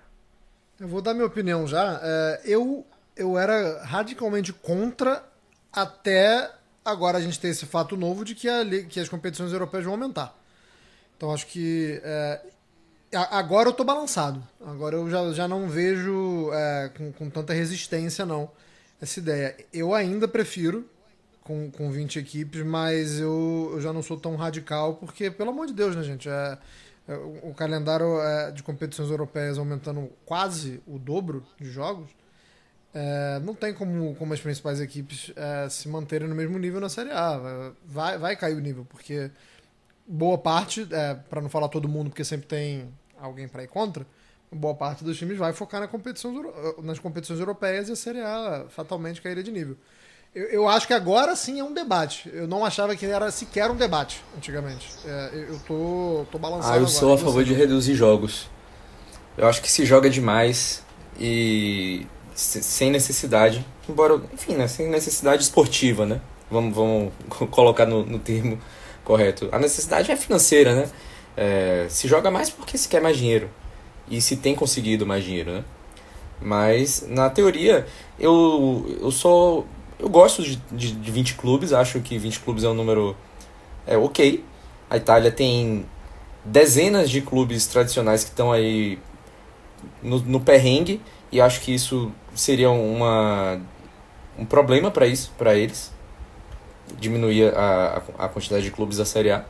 Eu 0.79 0.89
vou 0.89 1.01
dar 1.01 1.15
minha 1.15 1.27
opinião 1.27 1.67
já. 1.67 1.99
É, 2.03 2.43
eu, 2.45 2.85
eu 3.17 3.39
era 3.39 3.83
radicalmente 3.85 4.53
contra 4.53 5.25
até 5.73 6.51
Agora 6.87 7.19
a 7.19 7.21
gente 7.21 7.41
tem 7.41 7.51
esse 7.51 7.67
fato 7.67 7.97
novo 7.97 8.25
de 8.25 8.33
que, 8.33 8.49
a, 8.49 8.65
que 8.89 9.01
as 9.01 9.09
competições 9.09 9.53
europeias 9.53 9.85
vão 9.85 9.95
aumentar. 9.95 10.39
Então 11.17 11.33
acho 11.35 11.49
que. 11.49 12.01
É, 12.05 12.41
agora 13.13 13.69
eu 13.69 13.73
tô 13.73 13.83
balançado. 13.83 14.41
Agora 14.65 14.95
eu 14.95 15.11
já, 15.11 15.33
já 15.33 15.49
não 15.49 15.69
vejo 15.69 16.49
é, 16.53 16.91
com, 16.97 17.13
com 17.13 17.29
tanta 17.29 17.53
resistência, 17.53 18.25
não, 18.25 18.49
essa 19.03 19.19
ideia. 19.19 19.57
Eu 19.73 19.93
ainda 19.95 20.29
prefiro 20.29 20.89
com, 21.43 21.69
com 21.73 21.91
20 21.91 22.21
equipes, 22.21 22.63
mas 22.65 23.19
eu, 23.19 23.71
eu 23.73 23.81
já 23.81 23.93
não 23.93 24.01
sou 24.01 24.17
tão 24.17 24.37
radical, 24.37 24.95
porque, 24.95 25.29
pelo 25.29 25.51
amor 25.51 25.67
de 25.67 25.73
Deus, 25.73 25.97
né, 25.97 26.05
gente? 26.05 26.29
É, 26.29 26.57
é 27.09 27.17
o 27.43 27.53
calendário 27.53 28.21
é, 28.21 28.53
de 28.53 28.63
competições 28.63 29.11
europeias 29.11 29.59
aumentando 29.59 30.09
quase 30.25 30.81
o 30.87 31.01
dobro 31.01 31.45
de 31.61 31.69
jogos 31.69 32.11
é, 32.99 33.39
não 33.41 33.55
tem 33.55 33.75
como, 33.75 34.15
como 34.15 34.33
as 34.33 34.41
principais 34.41 34.81
equipes 34.81 35.31
é, 35.37 35.69
se 35.69 35.87
manterem 35.87 36.27
no 36.27 36.35
mesmo 36.35 36.59
nível 36.59 36.81
na 36.81 36.89
Série 36.89 37.11
A. 37.11 37.73
Vai, 37.85 38.17
vai 38.17 38.35
cair 38.35 38.57
o 38.57 38.61
nível, 38.61 38.87
porque 38.89 39.31
boa 40.07 40.39
parte, 40.39 40.89
é, 40.91 41.13
para 41.29 41.43
não 41.43 41.51
falar 41.51 41.69
todo 41.69 41.87
mundo, 41.87 42.09
porque 42.09 42.25
sempre 42.25 42.47
tem 42.47 42.89
alguém 43.21 43.47
para 43.49 43.63
ir 43.63 43.67
contra, 43.67 44.07
boa 44.51 44.75
parte 44.75 45.05
dos 45.05 45.19
times 45.19 45.37
vai 45.37 45.53
focar 45.53 45.79
na 45.79 45.87
competição, 45.87 46.33
nas 46.83 46.99
competições 46.99 47.39
europeias 47.39 47.91
e 47.91 47.93
a 47.93 47.97
Série 47.97 48.21
A 48.21 48.65
fatalmente 48.71 49.21
cairia 49.21 49.43
de 49.43 49.53
nível. 49.53 49.77
Eu, 50.35 50.45
eu, 50.47 50.69
acho 50.69 50.87
que 50.87 50.95
agora 50.95 51.37
sim 51.37 51.61
é 51.61 51.65
um 51.65 51.75
debate. 51.75 52.31
Eu 52.33 52.49
não 52.49 52.65
achava 52.65 52.97
que 52.97 53.05
era 53.05 53.31
sequer 53.31 53.71
um 53.71 53.77
debate 53.77 54.25
antigamente. 54.35 54.91
É, 55.05 55.47
eu 55.51 55.59
tô, 55.67 56.27
tô 56.33 56.39
balançando. 56.39 56.75
Ah, 56.75 56.79
eu 56.79 56.89
sou 56.89 57.13
a 57.13 57.19
favor 57.19 57.45
de 57.45 57.53
reduzir 57.53 57.95
jogos. 57.95 58.49
Eu 59.37 59.47
acho 59.47 59.61
que 59.61 59.71
se 59.71 59.85
joga 59.85 60.09
demais 60.09 60.83
e 61.19 62.07
sem 62.37 62.91
necessidade, 62.91 63.65
embora, 63.89 64.21
enfim, 64.33 64.55
né, 64.55 64.69
sem 64.69 64.89
necessidade 64.89 65.43
esportiva, 65.43 66.05
né? 66.05 66.21
Vamos, 66.51 66.75
vamos 66.75 67.13
colocar 67.51 67.87
no, 67.87 68.05
no 68.05 68.19
termo 68.19 68.59
correto. 69.03 69.49
A 69.51 69.59
necessidade 69.59 70.13
é 70.13 70.17
financeira, 70.17 70.75
né? 70.75 70.89
É, 71.37 71.87
se 71.89 72.07
joga 72.07 72.31
mais 72.31 72.51
porque 72.51 72.79
se 72.79 72.89
quer 72.89 73.01
mais 73.01 73.17
dinheiro 73.17 73.51
e 74.09 74.21
se 74.21 74.37
tem 74.37 74.55
conseguido 74.55 75.07
mais 75.07 75.25
dinheiro, 75.25 75.51
né? 75.51 75.65
Mas 76.41 77.07
na 77.09 77.31
teoria 77.31 77.87
eu, 78.19 78.99
eu 79.01 79.11
sou 79.11 79.67
eu 79.99 80.09
gosto 80.09 80.43
de, 80.43 80.57
de, 80.71 80.93
de 80.93 81.11
20 81.11 81.35
clubes, 81.35 81.73
acho 81.73 82.01
que 82.01 82.19
20 82.19 82.41
clubes 82.41 82.65
é 82.65 82.69
um 82.69 82.75
número 82.75 83.17
é, 83.87 83.97
ok. 83.97 84.45
A 84.91 84.99
Itália 84.99 85.33
tem 85.33 85.87
dezenas 86.45 87.09
de 87.09 87.23
clubes 87.23 87.67
tradicionais 87.67 88.23
que 88.23 88.31
estão 88.31 88.53
aí 88.53 88.99
no, 90.03 90.21
no 90.21 90.41
perrengue 90.41 91.01
e 91.31 91.41
acho 91.41 91.61
que 91.61 91.75
isso 91.75 92.13
seria 92.35 92.71
uma, 92.71 93.61
um 94.39 94.45
problema 94.45 94.91
para 94.91 95.07
isso, 95.07 95.33
para 95.37 95.55
eles, 95.55 95.93
diminuir 96.99 97.55
a, 97.55 98.03
a, 98.19 98.29
quantidade 98.29 98.65
de 98.65 98.71
clubes 98.71 98.99
da 98.99 99.05
Série 99.05 99.31
A, 99.31 99.45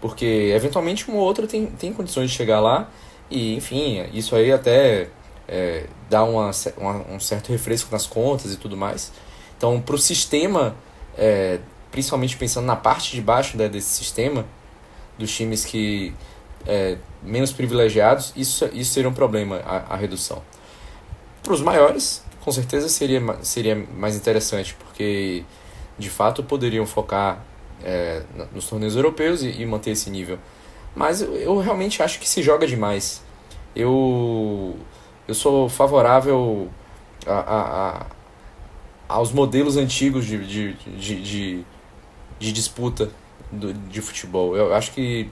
porque 0.00 0.52
eventualmente 0.54 1.10
um 1.10 1.16
ou 1.16 1.22
outro 1.22 1.46
tem, 1.46 1.66
tem 1.66 1.92
condições 1.92 2.30
de 2.30 2.36
chegar 2.36 2.60
lá 2.60 2.88
e, 3.30 3.54
enfim, 3.54 4.02
isso 4.12 4.34
aí 4.34 4.50
até 4.50 5.08
é, 5.46 5.86
dá 6.08 6.24
uma, 6.24 6.50
uma, 6.78 6.92
um 7.10 7.20
certo 7.20 7.50
refresco 7.50 7.90
nas 7.92 8.06
contas 8.06 8.52
e 8.52 8.56
tudo 8.56 8.76
mais. 8.76 9.12
Então, 9.56 9.80
para 9.80 9.94
o 9.94 9.98
sistema, 9.98 10.74
é, 11.18 11.58
principalmente 11.90 12.36
pensando 12.36 12.64
na 12.64 12.76
parte 12.76 13.14
de 13.14 13.20
baixo 13.20 13.56
né, 13.56 13.68
desse 13.68 13.90
sistema, 13.90 14.46
dos 15.18 15.30
times 15.34 15.64
que 15.64 16.14
é, 16.66 16.96
menos 17.22 17.52
privilegiados, 17.52 18.32
isso, 18.34 18.68
isso 18.72 18.92
seria 18.92 19.08
um 19.08 19.12
problema, 19.12 19.56
a, 19.66 19.94
a 19.94 19.96
redução. 19.96 20.42
Para 21.42 21.52
os 21.52 21.62
maiores, 21.62 22.24
com 22.40 22.52
certeza 22.52 22.88
seria, 22.88 23.20
seria 23.42 23.76
mais 23.96 24.16
interessante, 24.16 24.74
porque 24.74 25.44
de 25.98 26.10
fato 26.10 26.42
poderiam 26.42 26.86
focar 26.86 27.42
é, 27.82 28.22
nos 28.52 28.66
torneios 28.68 28.96
europeus 28.96 29.42
e, 29.42 29.62
e, 29.62 29.66
manter 29.66 29.90
esse 29.92 30.10
nível. 30.10 30.38
Mas 30.94 31.22
eu, 31.22 31.34
eu, 31.36 31.58
realmente 31.58 32.02
acho 32.02 32.18
que 32.18 32.28
se 32.28 32.42
joga 32.42 32.66
demais. 32.66 33.22
Eu, 33.74 34.76
eu 35.28 35.34
sou 35.34 35.68
favorável 35.68 36.68
a, 37.26 37.32
a, 37.32 37.88
a 37.88 38.06
aos 39.10 39.32
modelos 39.32 39.76
antigos 39.76 40.24
de, 40.24 40.38
de, 40.46 40.72
de, 40.72 41.22
de, 41.22 41.64
de 42.38 42.52
disputa 42.52 43.10
do, 43.50 43.74
de 43.74 44.00
futebol. 44.00 44.56
Eu 44.56 44.72
acho 44.72 44.92
que 44.92 45.28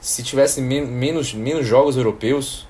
se 0.00 0.22
tivesse 0.22 0.60
men 0.60 0.84
menos, 0.84 1.32
menos 1.32 1.64
jogos 1.64 1.96
europeus, 1.96 2.66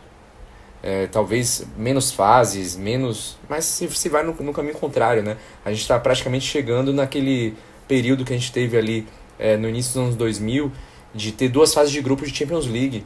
é, 0.87 1.07
talvez 1.07 1.66
menos 1.78 2.12
fases, 2.12 2.76
menos. 2.76 3.39
Mas 3.49 3.64
se, 3.64 3.89
se 3.89 4.09
vai 4.11 4.22
no, 4.22 4.35
no 4.35 4.53
caminho 4.53 4.74
contrário, 4.74 5.22
né? 5.22 5.39
A 5.64 5.70
gente 5.70 5.80
está 5.80 5.99
praticamente 5.99 6.45
chegando 6.45 6.93
naquele 6.93 7.57
período 7.89 8.22
que 8.22 8.35
a 8.35 8.37
gente 8.37 8.53
teve 8.53 8.76
ali 8.76 9.09
é, 9.39 9.57
no 9.57 9.66
início 9.66 9.95
dos 9.95 10.03
anos 10.03 10.16
2000 10.16 10.70
de 11.14 11.32
ter 11.32 11.49
duas 11.49 11.72
fases 11.72 11.91
de 11.91 12.03
grupo 12.03 12.26
de 12.26 12.37
Champions 12.37 12.66
League. 12.66 13.03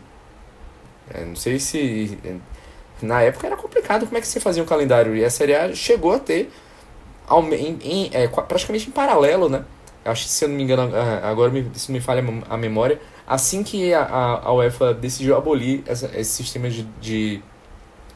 É, 1.09 1.25
não 1.25 1.37
sei 1.37 1.61
se. 1.61 2.19
Na 3.01 3.23
época 3.23 3.47
era 3.47 3.57
complicado 3.57 4.07
como 4.07 4.19
é 4.19 4.21
que 4.21 4.27
você 4.27 4.41
fazia 4.41 4.61
um 4.61 4.67
calendário. 4.67 5.15
E 5.15 5.25
a 5.25 5.31
Série 5.31 5.55
A 5.55 5.73
chegou 5.73 6.13
a 6.13 6.19
ter 6.19 6.51
em, 7.53 7.79
em, 7.85 8.11
é, 8.13 8.27
praticamente 8.27 8.89
em 8.89 8.91
paralelo, 8.91 9.49
né? 9.49 9.65
Acho 10.05 10.25
que 10.25 10.31
se 10.31 10.45
eu 10.45 10.49
não 10.49 10.57
me 10.57 10.65
engano, 10.65 10.91
agora 11.23 11.51
me, 11.51 11.71
se 11.75 11.93
me 11.93 12.01
falha 12.01 12.25
a 12.49 12.57
memória, 12.57 12.99
Assim 13.29 13.63
que 13.63 13.93
a, 13.93 14.41
a, 14.43 14.53
UEFA 14.55 14.95
decidiu 14.95 15.37
abolir 15.37 15.83
essa, 15.85 16.11
esse 16.19 16.31
sistema 16.43 16.71
de, 16.71 16.85
de, 16.99 17.43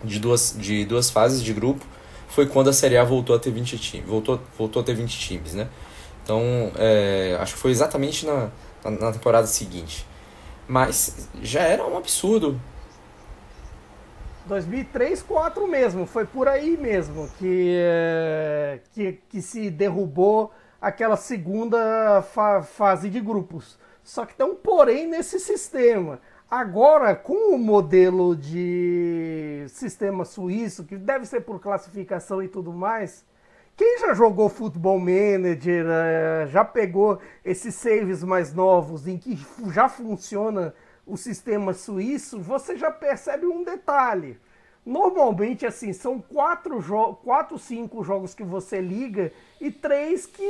de, 0.05 0.19
duas, 0.19 0.55
de 0.59 0.85
duas 0.85 1.11
fases 1.11 1.43
de 1.43 1.53
grupo, 1.53 1.85
foi 2.29 2.47
quando 2.47 2.71
a 2.71 2.73
Série 2.73 2.97
A 2.97 3.05
voltou 3.05 3.37
a 3.37 3.39
ter 3.39 3.51
20 3.51 3.79
times, 3.79 4.09
voltou, 4.09 4.41
voltou 4.57 4.81
a 4.83 4.85
ter 4.85 4.95
20 4.95 5.19
times, 5.19 5.55
né? 5.55 5.69
Então, 6.25 6.73
é, 6.77 7.37
acho 7.41 7.55
que 7.55 7.61
foi 7.61 7.71
exatamente 7.71 8.25
na, 8.25 8.51
na, 8.85 9.13
temporada 9.13 9.47
seguinte. 9.47 10.07
Mas 10.69 11.29
já 11.43 11.63
era 11.63 11.85
um 11.85 11.97
absurdo 11.97 12.61
2003, 14.47 15.23
4 15.23 15.69
mesmo, 15.69 16.07
foi 16.07 16.25
por 16.25 16.49
aí 16.49 16.77
mesmo 16.77 17.29
que, 17.39 17.75
é, 17.77 18.81
que, 18.93 19.21
que 19.29 19.43
se 19.43 19.71
derrubou 19.71 20.53
aquela 20.81 21.17
segunda 21.17 22.23
fa 22.23 22.63
fase 22.63 23.09
de 23.09 23.21
grupos. 23.21 23.79
Só 24.03 24.27
que 24.27 24.35
tem 24.35 24.45
um 24.45 24.57
porém 24.57 25.07
nesse 25.07 25.39
sistema. 25.39 26.21
Agora, 26.53 27.17
com 27.17 27.55
o 27.55 27.59
modelo 27.59 28.37
de 28.37 29.65
sistema 29.69 30.23
suíço, 30.23 30.85
que 30.85 30.99
deve 30.99 31.25
ser 31.25 31.41
por 31.41 31.59
classificação 31.59 32.43
e 32.43 32.47
tudo 32.47 32.71
mais, 32.75 33.25
quem 33.75 33.99
já 34.01 34.13
jogou 34.13 34.51
Football 34.51 34.99
Manager, 34.99 35.87
eh, 35.89 36.47
já 36.49 36.63
pegou 36.63 37.19
esses 37.43 37.75
saves 37.75 38.23
mais 38.23 38.53
novos 38.53 39.09
em 39.09 39.17
que 39.17 39.35
já 39.73 39.89
funciona 39.89 40.75
o 41.07 41.17
sistema 41.17 41.73
suíço, 41.73 42.39
você 42.39 42.77
já 42.77 42.91
percebe 42.91 43.47
um 43.47 43.65
detalhe. 43.65 44.39
Normalmente, 44.85 45.65
assim, 45.65 45.95
são 45.95 46.21
quatro, 46.21 46.85
quatro 47.25 47.59
cinco 47.59 48.05
jogos 48.05 48.35
que 48.35 48.45
você 48.45 48.79
liga 48.79 49.33
e 49.59 49.71
três 49.71 50.27
que 50.27 50.47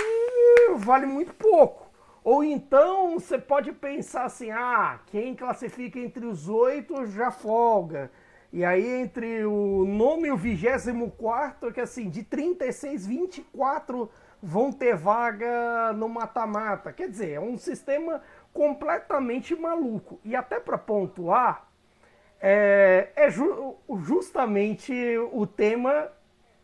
vale 0.79 1.07
muito 1.07 1.33
pouco. 1.35 1.82
Ou 2.25 2.45
então 2.45 3.19
você 3.19 3.39
pode 3.39 3.73
pensar 3.73 4.25
assim: 4.25 4.51
ah, 4.51 5.01
quem 5.07 5.35
classifica 5.35 5.99
entre 5.99 6.25
os 6.27 6.49
oito 6.49 7.07
já 7.07 7.31
folga. 7.31 8.11
E 8.53 8.65
aí 8.65 8.87
entre 8.87 9.45
o 9.47 9.85
nono 9.87 10.27
e 10.27 10.31
o 10.31 10.37
vigésimo 10.37 11.11
quarto, 11.13 11.73
que 11.73 11.81
assim, 11.81 12.11
de 12.11 12.23
36, 12.23 13.07
24 13.07 14.11
vão 14.43 14.71
ter 14.71 14.95
vaga 14.95 15.93
no 15.95 16.09
mata-mata. 16.09 16.93
Quer 16.93 17.09
dizer, 17.09 17.31
é 17.31 17.41
um 17.41 17.57
sistema 17.57 18.21
completamente 18.53 19.57
maluco. 19.57 20.21
E 20.23 20.37
até 20.37 20.61
para 20.61 20.77
pontuar, 20.77 21.67
é, 22.41 23.11
é 23.17 23.31
ju 23.31 23.77
justamente 24.01 24.93
o 25.33 25.47
tema 25.47 26.11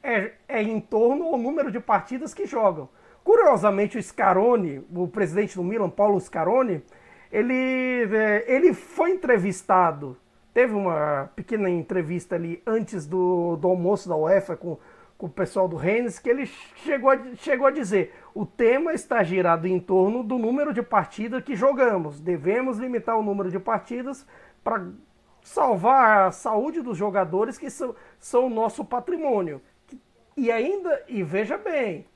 é, 0.02 0.32
é 0.46 0.62
em 0.62 0.80
torno 0.80 1.24
ao 1.26 1.38
número 1.38 1.70
de 1.70 1.80
partidas 1.80 2.34
que 2.34 2.46
jogam. 2.46 2.88
Curiosamente, 3.28 3.98
o 3.98 4.02
Scaroni, 4.02 4.82
o 4.90 5.06
presidente 5.06 5.54
do 5.54 5.62
Milan, 5.62 5.90
Paulo 5.90 6.18
Scaroni, 6.18 6.82
ele, 7.30 8.08
é, 8.16 8.50
ele 8.50 8.72
foi 8.72 9.10
entrevistado, 9.10 10.16
teve 10.54 10.72
uma 10.72 11.30
pequena 11.36 11.68
entrevista 11.68 12.36
ali 12.36 12.62
antes 12.66 13.06
do, 13.06 13.56
do 13.56 13.68
almoço 13.68 14.08
da 14.08 14.16
UEFA 14.16 14.56
com, 14.56 14.78
com 15.18 15.26
o 15.26 15.28
pessoal 15.28 15.68
do 15.68 15.76
Rennes, 15.76 16.18
que 16.18 16.30
ele 16.30 16.46
chegou 16.46 17.10
a, 17.10 17.18
chegou 17.34 17.66
a 17.66 17.70
dizer: 17.70 18.14
o 18.34 18.46
tema 18.46 18.94
está 18.94 19.22
girado 19.22 19.66
em 19.66 19.78
torno 19.78 20.22
do 20.22 20.38
número 20.38 20.72
de 20.72 20.80
partidas 20.80 21.44
que 21.44 21.54
jogamos. 21.54 22.20
Devemos 22.20 22.78
limitar 22.78 23.18
o 23.18 23.22
número 23.22 23.50
de 23.50 23.58
partidas 23.58 24.26
para 24.64 24.88
salvar 25.42 26.28
a 26.28 26.32
saúde 26.32 26.80
dos 26.80 26.96
jogadores 26.96 27.58
que 27.58 27.68
são, 27.68 27.94
são 28.18 28.46
o 28.46 28.50
nosso 28.50 28.86
patrimônio. 28.86 29.60
E 30.34 30.50
ainda, 30.50 31.04
e 31.06 31.22
veja 31.22 31.58
bem, 31.58 32.06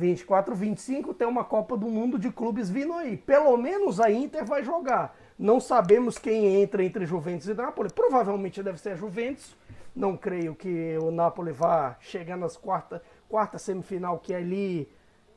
24, 0.00 0.54
25 0.54 1.12
tem 1.12 1.28
uma 1.28 1.44
Copa 1.44 1.76
do 1.76 1.86
Mundo 1.86 2.18
de 2.18 2.30
clubes 2.30 2.70
vindo 2.70 2.94
aí. 2.94 3.18
Pelo 3.18 3.54
menos 3.58 4.00
a 4.00 4.10
Inter 4.10 4.44
vai 4.46 4.64
jogar. 4.64 5.14
Não 5.38 5.60
sabemos 5.60 6.18
quem 6.18 6.62
entra 6.62 6.82
entre 6.82 7.04
Juventus 7.04 7.46
e 7.46 7.54
Napoli. 7.54 7.90
Provavelmente 7.92 8.62
deve 8.62 8.80
ser 8.80 8.90
a 8.90 8.96
Juventus. 8.96 9.54
Não 9.94 10.16
creio 10.16 10.54
que 10.54 10.96
o 11.02 11.10
Napoli 11.10 11.52
vá 11.52 11.96
chegar 12.00 12.36
nas 12.36 12.56
quarta, 12.56 13.02
quarta 13.28 13.58
semifinal, 13.58 14.18
que 14.18 14.32
ali 14.32 14.88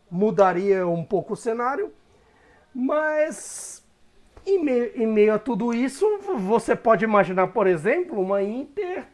mudaria 0.10 0.88
um 0.88 1.04
pouco 1.04 1.34
o 1.34 1.38
cenário. 1.38 1.92
Mas 2.74 3.86
em 4.46 4.64
meio, 4.64 4.92
em 4.96 5.08
meio 5.08 5.34
a 5.34 5.40
tudo 5.40 5.74
isso, 5.74 6.06
você 6.38 6.74
pode 6.74 7.04
imaginar, 7.04 7.48
por 7.48 7.68
exemplo, 7.68 8.22
uma 8.22 8.42
Inter, 8.42 9.06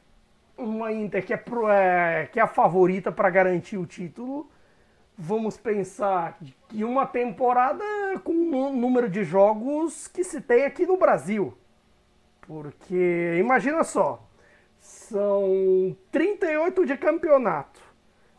uma 0.55 0.91
Inter 0.91 1.25
que 1.25 1.33
é, 1.33 1.37
pro, 1.37 1.67
é 1.67 2.29
que 2.31 2.39
é 2.39 2.43
a 2.43 2.47
favorita 2.47 3.11
para 3.11 3.29
garantir 3.31 3.77
o 3.77 3.85
título 3.85 4.47
vamos 5.21 5.57
pensar 5.57 6.39
que 6.69 6.81
uma 6.81 7.05
temporada 7.05 7.83
com 8.23 8.31
o 8.31 8.71
número 8.71 9.09
de 9.09 9.25
jogos 9.25 10.07
que 10.07 10.23
se 10.23 10.39
tem 10.39 10.63
aqui 10.63 10.85
no 10.85 10.95
Brasil. 10.95 11.53
Porque 12.47 13.35
imagina 13.37 13.83
só, 13.83 14.25
são 14.77 15.95
38 16.09 16.85
de 16.85 16.97
campeonato. 16.97 17.81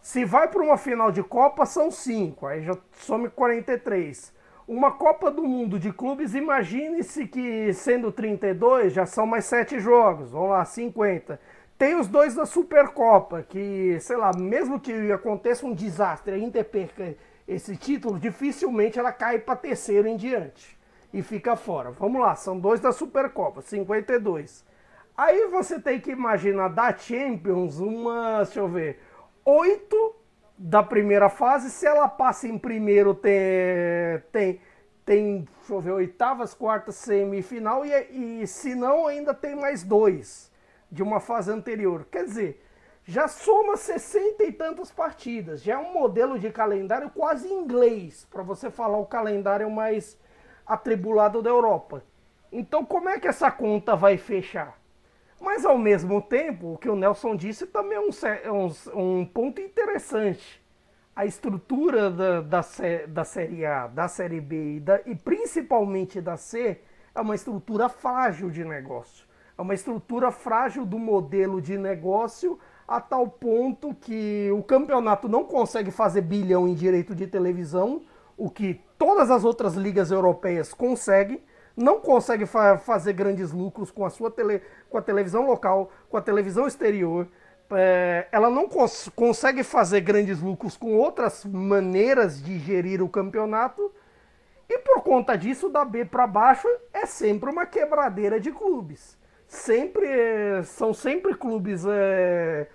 Se 0.00 0.24
vai 0.24 0.48
para 0.48 0.62
uma 0.62 0.78
final 0.78 1.12
de 1.12 1.22
Copa, 1.22 1.66
são 1.66 1.90
5, 1.90 2.46
aí 2.46 2.62
já 2.62 2.74
some 2.92 3.28
43. 3.28 4.32
Uma 4.66 4.92
Copa 4.92 5.30
do 5.30 5.42
Mundo 5.42 5.78
de 5.78 5.92
clubes, 5.92 6.34
imagine-se 6.34 7.26
que 7.26 7.74
sendo 7.74 8.10
32 8.10 8.94
já 8.94 9.04
são 9.04 9.26
mais 9.26 9.44
7 9.44 9.78
jogos, 9.78 10.30
vamos 10.30 10.50
lá, 10.50 10.64
50. 10.64 11.38
Tem 11.80 11.98
os 11.98 12.08
dois 12.08 12.34
da 12.34 12.44
Supercopa, 12.44 13.42
que, 13.42 13.98
sei 14.00 14.18
lá, 14.18 14.32
mesmo 14.36 14.78
que 14.78 15.10
aconteça 15.10 15.64
um 15.64 15.72
desastre, 15.72 16.34
a 16.34 16.38
Inter 16.38 16.62
perca 16.62 17.16
esse 17.48 17.74
título, 17.74 18.18
dificilmente 18.18 18.98
ela 18.98 19.10
cai 19.10 19.38
para 19.38 19.56
terceiro 19.56 20.06
em 20.06 20.14
diante 20.14 20.78
e 21.10 21.22
fica 21.22 21.56
fora. 21.56 21.90
Vamos 21.92 22.20
lá, 22.20 22.34
são 22.34 22.60
dois 22.60 22.80
da 22.80 22.92
Supercopa, 22.92 23.62
52. 23.62 24.62
Aí 25.16 25.46
você 25.46 25.80
tem 25.80 25.98
que 25.98 26.10
imaginar 26.10 26.68
da 26.68 26.94
Champions 26.94 27.80
uma, 27.80 28.42
deixa 28.42 28.60
eu 28.60 28.68
ver, 28.68 29.00
oito 29.42 30.14
da 30.58 30.82
primeira 30.82 31.30
fase. 31.30 31.70
Se 31.70 31.86
ela 31.86 32.08
passa 32.08 32.46
em 32.46 32.58
primeiro, 32.58 33.14
tem, 33.14 34.22
tem, 34.30 34.60
tem 35.02 35.48
deixa 35.60 35.72
eu 35.72 35.80
ver, 35.80 35.92
oitavas, 35.92 36.52
quartas, 36.52 36.96
semifinal. 36.96 37.86
E, 37.86 38.42
e 38.42 38.46
se 38.46 38.74
não, 38.74 39.06
ainda 39.06 39.32
tem 39.32 39.56
mais 39.56 39.82
dois 39.82 40.49
de 40.90 41.02
uma 41.02 41.20
fase 41.20 41.50
anterior. 41.50 42.06
Quer 42.10 42.24
dizer, 42.24 42.62
já 43.04 43.28
soma 43.28 43.76
60 43.76 44.42
e 44.44 44.52
tantas 44.52 44.90
partidas. 44.90 45.62
Já 45.62 45.74
é 45.74 45.78
um 45.78 45.92
modelo 45.92 46.38
de 46.38 46.50
calendário 46.50 47.10
quase 47.10 47.48
inglês, 47.48 48.26
para 48.30 48.42
você 48.42 48.70
falar 48.70 48.98
o 48.98 49.06
calendário 49.06 49.70
mais 49.70 50.18
atribulado 50.66 51.42
da 51.42 51.50
Europa. 51.50 52.04
Então, 52.52 52.84
como 52.84 53.08
é 53.08 53.18
que 53.18 53.28
essa 53.28 53.50
conta 53.50 53.94
vai 53.94 54.16
fechar? 54.16 54.78
Mas, 55.40 55.64
ao 55.64 55.78
mesmo 55.78 56.20
tempo, 56.20 56.74
o 56.74 56.78
que 56.78 56.88
o 56.88 56.96
Nelson 56.96 57.34
disse 57.34 57.66
também 57.66 57.96
é 57.96 58.00
um, 58.00 58.10
é 58.44 58.52
um, 58.52 59.20
um 59.20 59.24
ponto 59.24 59.60
interessante. 59.60 60.62
A 61.16 61.24
estrutura 61.24 62.10
da, 62.10 62.40
da, 62.40 62.60
da 63.08 63.24
Série 63.24 63.64
A, 63.64 63.86
da 63.86 64.06
Série 64.06 64.40
B 64.40 64.76
e, 64.76 64.80
da, 64.80 65.00
e 65.06 65.14
principalmente 65.14 66.20
da 66.20 66.36
C 66.36 66.80
é 67.14 67.20
uma 67.20 67.34
estrutura 67.34 67.88
frágil 67.88 68.50
de 68.50 68.64
negócio. 68.64 69.26
É 69.60 69.62
uma 69.62 69.74
estrutura 69.74 70.30
frágil 70.30 70.86
do 70.86 70.98
modelo 70.98 71.60
de 71.60 71.76
negócio 71.76 72.58
a 72.88 72.98
tal 72.98 73.28
ponto 73.28 73.94
que 73.94 74.50
o 74.52 74.62
campeonato 74.62 75.28
não 75.28 75.44
consegue 75.44 75.90
fazer 75.90 76.22
bilhão 76.22 76.66
em 76.66 76.72
direito 76.72 77.14
de 77.14 77.26
televisão, 77.26 78.00
o 78.38 78.48
que 78.48 78.80
todas 78.96 79.30
as 79.30 79.44
outras 79.44 79.74
ligas 79.74 80.10
europeias 80.10 80.72
conseguem, 80.72 81.42
não 81.76 82.00
consegue 82.00 82.46
fa 82.46 82.78
fazer 82.78 83.12
grandes 83.12 83.52
lucros 83.52 83.90
com 83.90 84.06
a 84.06 84.08
sua 84.08 84.30
tele 84.30 84.62
com 84.88 84.96
a 84.96 85.02
televisão 85.02 85.46
local, 85.46 85.92
com 86.08 86.16
a 86.16 86.22
televisão 86.22 86.66
exterior. 86.66 87.28
É, 87.72 88.28
ela 88.32 88.48
não 88.48 88.66
cons 88.66 89.10
consegue 89.14 89.62
fazer 89.62 90.00
grandes 90.00 90.40
lucros 90.40 90.74
com 90.74 90.96
outras 90.96 91.44
maneiras 91.44 92.42
de 92.42 92.58
gerir 92.58 93.02
o 93.02 93.10
campeonato. 93.10 93.92
E 94.66 94.78
por 94.78 95.02
conta 95.02 95.36
disso, 95.36 95.68
da 95.68 95.84
B 95.84 96.06
para 96.06 96.26
baixo 96.26 96.66
é 96.94 97.04
sempre 97.04 97.50
uma 97.50 97.66
quebradeira 97.66 98.40
de 98.40 98.50
clubes. 98.50 99.19
Sempre 99.50 100.62
são 100.62 100.94
sempre 100.94 101.34
clubes 101.34 101.84
é, 101.84 102.68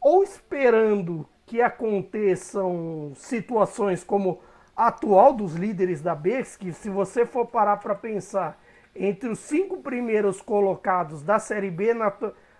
ou 0.00 0.22
esperando 0.22 1.28
que 1.44 1.60
aconteçam 1.60 3.10
situações 3.16 4.04
como 4.04 4.40
a 4.76 4.86
atual 4.86 5.32
dos 5.32 5.56
líderes 5.56 6.00
da 6.00 6.14
B, 6.14 6.44
que 6.56 6.72
se 6.72 6.88
você 6.88 7.26
for 7.26 7.46
parar 7.46 7.78
para 7.78 7.96
pensar, 7.96 8.62
entre 8.94 9.28
os 9.28 9.40
cinco 9.40 9.78
primeiros 9.78 10.40
colocados 10.40 11.20
da 11.20 11.40
Série 11.40 11.68
B 11.68 11.94
na, 11.94 12.12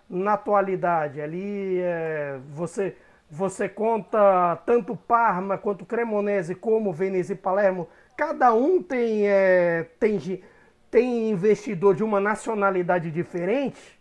na 0.09 0.33
atualidade, 0.33 1.21
ali 1.21 1.79
é, 1.79 2.41
você, 2.49 2.97
você 3.29 3.69
conta 3.69 4.57
tanto 4.65 4.97
Parma 4.97 5.57
quanto 5.57 5.85
Cremonese 5.85 6.55
como 6.55 6.91
Venezia 6.91 7.35
e 7.35 7.37
Palermo, 7.37 7.87
cada 8.17 8.53
um 8.53 8.83
tem, 8.83 9.29
é, 9.29 9.87
tem, 9.97 10.19
tem 10.91 11.31
investidor 11.31 11.95
de 11.95 12.03
uma 12.03 12.19
nacionalidade 12.19 13.09
diferente, 13.09 13.99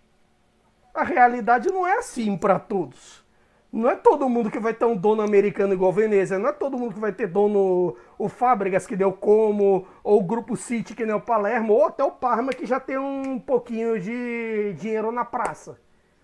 a 0.93 1.05
realidade 1.05 1.70
não 1.70 1.86
é 1.86 1.99
assim 1.99 2.36
para 2.36 2.59
todos. 2.59 3.24
Não 3.72 3.88
é 3.88 3.95
todo 3.95 4.28
mundo 4.28 4.51
que 4.51 4.59
vai 4.59 4.74
ter 4.74 4.84
um 4.84 4.97
dono 4.97 5.22
americano 5.22 5.72
igual 5.72 5.93
Venezia, 5.93 6.41
não 6.41 6.49
é 6.49 6.53
todo 6.53 6.76
mundo 6.76 6.93
que 6.93 7.01
vai 7.01 7.12
ter 7.12 7.28
dono 7.28 7.97
o 8.18 8.28
Fábricas 8.28 8.84
que 8.84 8.97
deu 8.97 9.12
como, 9.12 9.86
ou 10.03 10.18
o 10.18 10.24
Grupo 10.24 10.57
City 10.57 10.93
que 10.93 11.07
nem 11.07 11.14
o 11.14 11.20
Palermo, 11.20 11.74
ou 11.74 11.86
até 11.86 12.03
o 12.03 12.11
Parma 12.11 12.53
que 12.53 12.66
já 12.66 12.80
tem 12.80 12.99
um 12.99 13.38
pouquinho 13.38 14.01
de 14.01 14.74
dinheiro 14.76 15.12
na 15.12 15.24
praça. 15.24 15.78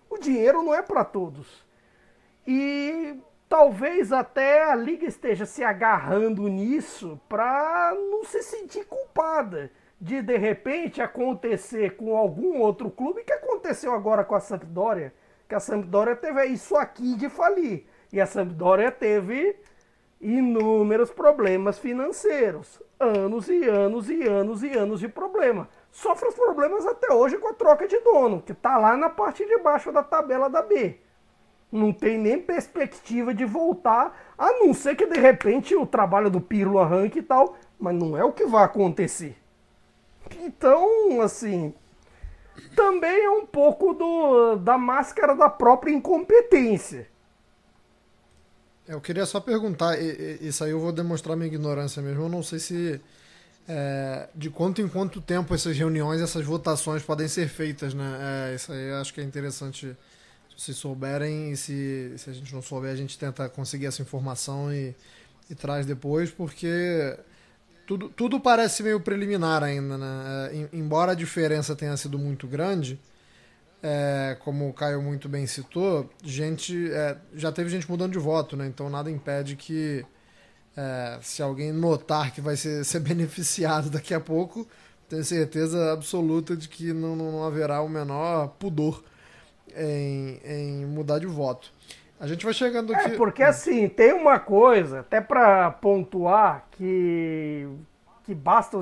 O 0.09 0.17
dinheiro 0.17 0.61
não 0.61 0.73
é 0.73 0.81
para 0.81 1.05
todos. 1.05 1.65
E 2.45 3.15
talvez 3.47 4.11
até 4.11 4.69
a 4.69 4.75
liga 4.75 5.05
esteja 5.05 5.45
se 5.45 5.63
agarrando 5.63 6.49
nisso 6.49 7.17
para 7.29 7.93
não 8.11 8.25
se 8.25 8.43
sentir 8.43 8.85
culpada 8.85 9.71
de 9.99 10.21
de 10.21 10.37
repente 10.37 11.01
acontecer 11.01 11.95
com 11.95 12.15
algum 12.15 12.59
outro 12.59 12.89
clube 12.89 13.23
que 13.23 13.33
aconteceu 13.33 13.93
agora 13.93 14.23
com 14.23 14.35
a 14.35 14.39
Sampdoria 14.39 15.13
que 15.47 15.55
a 15.55 15.59
Sampdoria 15.59 16.15
teve 16.15 16.45
isso 16.45 16.75
aqui 16.75 17.15
de 17.15 17.29
falir. 17.29 17.85
E 18.11 18.19
a 18.19 18.25
Sampdoria 18.25 18.91
teve 18.91 19.55
inúmeros 20.19 21.09
problemas 21.09 21.79
financeiros. 21.79 22.81
Anos 22.99 23.47
e 23.47 23.63
anos 23.65 24.09
e 24.09 24.23
anos 24.27 24.63
e 24.63 24.71
anos 24.73 24.99
de 24.99 25.07
problema. 25.07 25.69
Sofre 25.91 26.27
os 26.27 26.35
problemas 26.35 26.85
até 26.85 27.13
hoje 27.13 27.37
com 27.37 27.47
a 27.47 27.53
troca 27.53 27.87
de 27.87 27.97
dono, 27.99 28.41
que 28.41 28.51
está 28.51 28.77
lá 28.77 28.97
na 28.97 29.09
parte 29.09 29.45
de 29.45 29.57
baixo 29.59 29.91
da 29.91 30.03
tabela 30.03 30.49
da 30.49 30.61
B. 30.61 30.99
Não 31.71 31.93
tem 31.93 32.17
nem 32.17 32.41
perspectiva 32.41 33.33
de 33.33 33.45
voltar, 33.45 34.17
a 34.37 34.51
não 34.53 34.73
ser 34.73 34.95
que 34.95 35.05
de 35.05 35.19
repente 35.19 35.75
o 35.75 35.85
trabalho 35.85 36.29
do 36.29 36.41
Pirlo 36.41 36.79
arranque 36.79 37.19
e 37.19 37.23
tal, 37.23 37.55
mas 37.79 37.93
não 37.93 38.17
é 38.17 38.23
o 38.23 38.31
que 38.31 38.45
vai 38.45 38.63
acontecer. 38.63 39.35
Então, 40.35 41.21
assim, 41.21 41.73
também 42.75 43.25
é 43.25 43.29
um 43.29 43.45
pouco 43.45 43.93
do, 43.93 44.55
da 44.57 44.77
máscara 44.77 45.35
da 45.35 45.49
própria 45.49 45.91
incompetência. 45.91 47.07
Eu 48.87 49.01
queria 49.01 49.25
só 49.25 49.39
perguntar, 49.39 49.99
isso 49.99 50.63
aí 50.63 50.71
eu 50.71 50.79
vou 50.79 50.91
demonstrar 50.91 51.35
minha 51.35 51.47
ignorância 51.47 52.01
mesmo. 52.01 52.23
Eu 52.23 52.29
não 52.29 52.41
sei 52.41 52.57
se 52.57 53.01
é, 53.67 54.29
de 54.33 54.49
quanto 54.49 54.81
em 54.81 54.87
quanto 54.87 55.19
tempo 55.19 55.53
essas 55.53 55.77
reuniões, 55.77 56.21
essas 56.21 56.45
votações 56.45 57.03
podem 57.03 57.27
ser 57.27 57.49
feitas, 57.49 57.93
né? 57.93 58.51
É, 58.51 58.55
isso 58.55 58.71
aí 58.71 58.91
acho 58.93 59.13
que 59.13 59.19
é 59.19 59.23
interessante 59.23 59.95
se 60.57 60.73
souberem 60.73 61.51
e 61.51 61.57
se, 61.57 62.13
se 62.17 62.29
a 62.29 62.33
gente 62.33 62.53
não 62.53 62.61
souber, 62.61 62.91
a 62.91 62.95
gente 62.95 63.19
tenta 63.19 63.49
conseguir 63.49 63.87
essa 63.87 64.01
informação 64.01 64.73
e, 64.73 64.95
e 65.49 65.53
traz 65.53 65.85
depois, 65.85 66.31
porque 66.31 67.17
tudo, 67.87 68.09
tudo 68.09 68.39
parece 68.39 68.83
meio 68.83 68.99
preliminar 68.99 69.63
ainda, 69.63 69.97
né? 69.97 70.51
É, 70.51 70.69
embora 70.73 71.13
a 71.13 71.15
diferença 71.15 71.73
tenha 71.73 71.95
sido 71.95 72.19
muito 72.19 72.45
grande, 72.45 72.99
é, 73.81 74.35
como 74.41 74.67
o 74.67 74.73
Caio 74.73 75.01
muito 75.01 75.29
bem 75.29 75.47
citou, 75.47 76.09
gente 76.21 76.91
é, 76.91 77.17
já 77.33 77.49
teve 77.49 77.69
gente 77.69 77.89
mudando 77.89 78.11
de 78.11 78.19
voto, 78.19 78.57
né? 78.57 78.67
Então 78.67 78.89
nada 78.89 79.09
impede 79.09 79.55
que 79.55 80.05
é, 80.75 81.17
se 81.21 81.41
alguém 81.41 81.71
notar 81.71 82.33
que 82.33 82.41
vai 82.41 82.57
ser, 82.57 82.83
ser 82.85 82.99
beneficiado 82.99 83.89
daqui 83.89 84.13
a 84.13 84.19
pouco, 84.19 84.67
tenho 85.07 85.23
certeza 85.23 85.93
absoluta 85.93 86.57
de 86.57 86.67
que 86.67 86.91
não, 86.91 87.15
não 87.15 87.43
haverá 87.45 87.81
o 87.81 87.87
menor 87.87 88.49
pudor 88.59 89.01
em, 89.73 90.41
em 90.43 90.85
mudar 90.85 91.19
de 91.19 91.25
voto. 91.25 91.71
A 92.19 92.25
gente 92.25 92.43
vai 92.43 92.53
chegando 92.53 92.93
aqui. 92.93 93.11
É, 93.11 93.15
porque 93.15 93.43
assim, 93.43 93.87
tem 93.87 94.13
uma 94.13 94.39
coisa, 94.39 95.01
até 95.01 95.21
para 95.21 95.69
pontuar, 95.71 96.65
que, 96.71 97.67
que 98.23 98.33
basta 98.33 98.79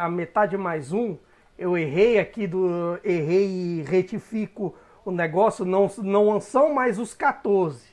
a 0.00 0.08
metade 0.08 0.56
mais 0.56 0.92
um. 0.92 1.16
Eu 1.56 1.78
errei 1.78 2.18
aqui 2.18 2.46
do. 2.46 2.98
Errei 3.04 3.46
e 3.46 3.82
retifico 3.82 4.74
o 5.04 5.10
negócio, 5.10 5.64
não, 5.64 5.90
não 5.98 6.40
são 6.40 6.74
mais 6.74 6.98
os 6.98 7.14
14. 7.14 7.86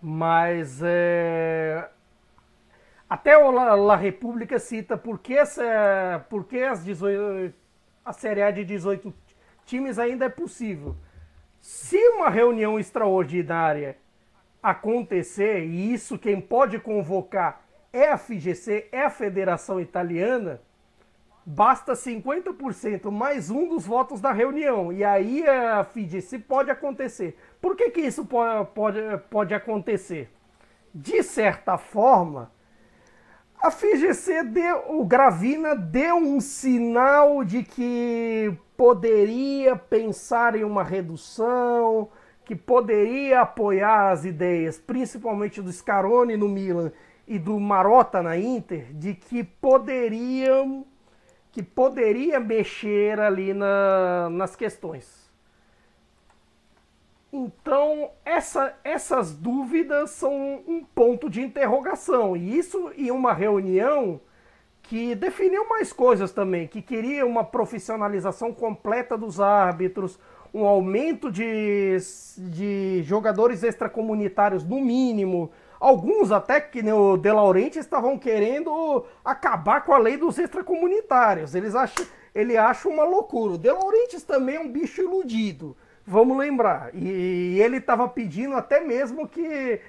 Mas 0.00 0.80
é, 0.82 1.88
até 3.08 3.36
o 3.36 3.50
La, 3.50 3.74
La 3.74 3.96
República 3.96 4.58
cita 4.58 4.96
por 4.96 5.18
que, 5.18 5.34
essa, 5.34 6.24
por 6.28 6.44
que 6.44 6.58
as 6.62 6.84
18, 6.84 7.54
a 8.04 8.12
Série 8.12 8.42
A 8.42 8.50
de 8.50 8.64
18 8.64 9.14
times 9.64 9.98
ainda 9.98 10.24
é 10.24 10.28
possível. 10.28 10.96
Se 11.62 11.96
uma 12.08 12.28
reunião 12.28 12.76
extraordinária 12.76 13.96
acontecer, 14.60 15.64
e 15.64 15.94
isso 15.94 16.18
quem 16.18 16.40
pode 16.40 16.80
convocar 16.80 17.62
é 17.92 18.10
a 18.10 18.18
FGC, 18.18 18.88
é 18.90 19.04
a 19.04 19.10
Federação 19.10 19.80
Italiana, 19.80 20.60
basta 21.46 21.92
50% 21.92 23.12
mais 23.12 23.48
um 23.48 23.68
dos 23.68 23.86
votos 23.86 24.20
da 24.20 24.32
reunião. 24.32 24.92
E 24.92 25.04
aí 25.04 25.46
a 25.46 25.84
FGC 25.84 26.40
pode 26.40 26.68
acontecer. 26.68 27.38
Por 27.60 27.76
que, 27.76 27.90
que 27.90 28.00
isso 28.00 28.24
pode, 28.24 28.68
pode, 28.72 28.98
pode 29.30 29.54
acontecer? 29.54 30.32
De 30.92 31.22
certa 31.22 31.78
forma, 31.78 32.50
a 33.62 33.70
FGC 33.70 34.42
deu, 34.42 34.98
o 34.98 35.04
Gravina 35.04 35.76
deu 35.76 36.16
um 36.16 36.40
sinal 36.40 37.44
de 37.44 37.62
que 37.62 38.52
poderia 38.76 39.76
pensar 39.76 40.56
em 40.56 40.64
uma 40.64 40.82
redução, 40.82 42.08
que 42.44 42.56
poderia 42.56 43.42
apoiar 43.42 44.10
as 44.10 44.24
ideias, 44.24 44.80
principalmente 44.80 45.62
do 45.62 45.72
Scaroni 45.72 46.36
no 46.36 46.48
Milan 46.48 46.90
e 47.26 47.38
do 47.38 47.60
Marotta 47.60 48.20
na 48.20 48.36
Inter, 48.36 48.92
de 48.94 49.14
que 49.14 49.44
poderiam 49.44 50.84
que 51.52 51.62
poderia 51.62 52.40
mexer 52.40 53.20
ali 53.20 53.54
na, 53.54 54.28
nas 54.30 54.56
questões. 54.56 55.21
Então, 57.34 58.10
essa, 58.26 58.76
essas 58.84 59.34
dúvidas 59.34 60.10
são 60.10 60.62
um 60.66 60.84
ponto 60.84 61.30
de 61.30 61.40
interrogação. 61.40 62.36
E 62.36 62.58
isso 62.58 62.92
em 62.94 63.10
uma 63.10 63.32
reunião 63.32 64.20
que 64.82 65.14
definiu 65.14 65.66
mais 65.66 65.94
coisas 65.94 66.30
também, 66.30 66.68
que 66.68 66.82
queria 66.82 67.24
uma 67.24 67.42
profissionalização 67.42 68.52
completa 68.52 69.16
dos 69.16 69.40
árbitros, 69.40 70.18
um 70.52 70.66
aumento 70.66 71.32
de, 71.32 71.96
de 72.36 73.02
jogadores 73.04 73.62
extracomunitários 73.62 74.62
no 74.62 74.78
mínimo. 74.78 75.50
Alguns 75.80 76.30
até 76.30 76.60
que 76.60 76.82
nem 76.82 76.92
o 76.92 77.16
De 77.16 77.32
Laurenti 77.32 77.78
estavam 77.78 78.18
querendo 78.18 79.06
acabar 79.24 79.86
com 79.86 79.94
a 79.94 79.98
lei 79.98 80.18
dos 80.18 80.38
extracomunitários. 80.38 81.54
Eles 81.54 81.74
acham, 81.74 82.04
ele 82.34 82.58
acha 82.58 82.90
uma 82.90 83.04
loucura. 83.04 83.54
O 83.54 83.58
De 83.58 83.72
Laurentiis 83.72 84.22
também 84.22 84.56
é 84.56 84.60
um 84.60 84.70
bicho 84.70 85.00
iludido. 85.00 85.74
Vamos 86.06 86.36
lembrar. 86.36 86.90
E 86.94 87.60
ele 87.60 87.78
estava 87.78 88.08
pedindo 88.08 88.54
até 88.54 88.80
mesmo 88.80 89.28
que 89.28 89.80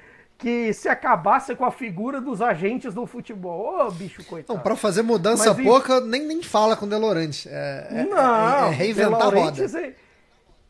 que 0.43 0.73
se 0.73 0.89
acabasse 0.89 1.55
com 1.55 1.63
a 1.63 1.71
figura 1.71 2.19
dos 2.19 2.41
agentes 2.41 2.93
do 2.93 3.05
futebol. 3.05 3.77
Ô, 3.77 3.87
oh, 3.87 3.91
bicho 3.91 4.25
coitado. 4.25 4.57
Não, 4.57 4.61
pra 4.61 4.75
fazer 4.75 5.01
mudança 5.01 5.53
Mas, 5.53 5.65
pouca, 5.65 6.01
nem, 6.01 6.25
nem 6.25 6.43
fala 6.43 6.75
com 6.75 6.85
o 6.85 6.89
Delorante. 6.89 7.47
É, 7.49 7.87
é, 7.89 8.05
não, 8.05 8.65
é, 8.65 8.67
é 8.67 8.69
reinventar 8.71 9.21
a 9.21 9.25
roda. 9.29 9.95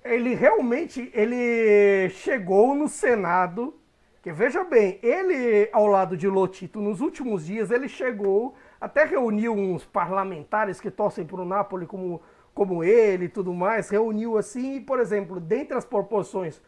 Ele 0.03 0.35
realmente 0.35 1.09
ele 1.13 2.09
chegou 2.09 2.75
no 2.75 2.87
Senado, 2.87 3.73
que 4.21 4.31
veja 4.31 4.63
bem, 4.63 4.99
ele 5.01 5.69
ao 5.71 5.87
lado 5.87 6.17
de 6.17 6.27
Lotito, 6.27 6.79
nos 6.79 6.99
últimos 6.99 7.45
dias, 7.45 7.71
ele 7.71 7.87
chegou, 7.87 8.53
até 8.79 9.05
reuniu 9.05 9.53
uns 9.53 9.85
parlamentares 9.85 10.79
que 10.79 10.91
torcem 10.91 11.25
para 11.25 11.41
o 11.41 11.45
Napoli 11.45 11.87
como, 11.87 12.21
como 12.53 12.83
ele 12.83 13.25
e 13.25 13.29
tudo 13.29 13.53
mais, 13.53 13.89
reuniu 13.89 14.37
assim, 14.37 14.75
e, 14.75 14.81
por 14.81 14.99
exemplo, 14.99 15.39
dentre 15.39 15.77
as 15.77 15.85
proporções 15.85 16.61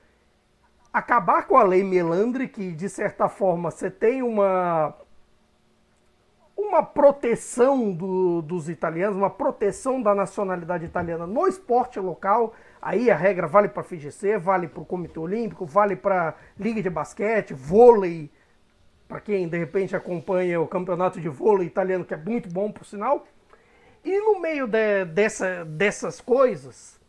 acabar 0.91 1.45
com 1.45 1.57
a 1.57 1.63
lei 1.63 1.83
Melandre, 1.83 2.47
que 2.47 2.71
de 2.71 2.87
certa 2.87 3.27
forma 3.27 3.69
você 3.69 3.91
tem 3.91 4.23
uma 4.23 4.95
uma 6.57 6.81
proteção 6.81 7.91
do, 7.91 8.41
dos 8.41 8.69
italianos, 8.69 9.17
uma 9.17 9.29
proteção 9.29 10.01
da 10.01 10.15
nacionalidade 10.15 10.85
italiana 10.85 11.27
no 11.27 11.47
esporte 11.47 11.99
local. 11.99 12.53
Aí 12.81 13.11
a 13.11 13.15
regra 13.15 13.45
vale 13.45 13.67
para 13.67 13.81
a 13.81 13.83
FGC, 13.83 14.37
vale 14.37 14.67
para 14.69 14.81
o 14.81 14.85
Comitê 14.85 15.19
Olímpico, 15.19 15.65
vale 15.65 15.97
para 15.97 16.33
Liga 16.57 16.81
de 16.81 16.89
Basquete, 16.89 17.53
vôlei, 17.53 18.31
para 19.05 19.19
quem 19.19 19.49
de 19.49 19.57
repente 19.57 19.95
acompanha 19.95 20.61
o 20.61 20.67
campeonato 20.67 21.19
de 21.19 21.27
vôlei 21.27 21.67
italiano, 21.67 22.05
que 22.05 22.13
é 22.13 22.17
muito 22.17 22.47
bom 22.49 22.71
por 22.71 22.85
sinal. 22.85 23.25
E 24.05 24.19
no 24.19 24.39
meio 24.39 24.67
de, 24.67 25.03
dessa, 25.05 25.65
dessas 25.65 26.21
coisas, 26.21 26.99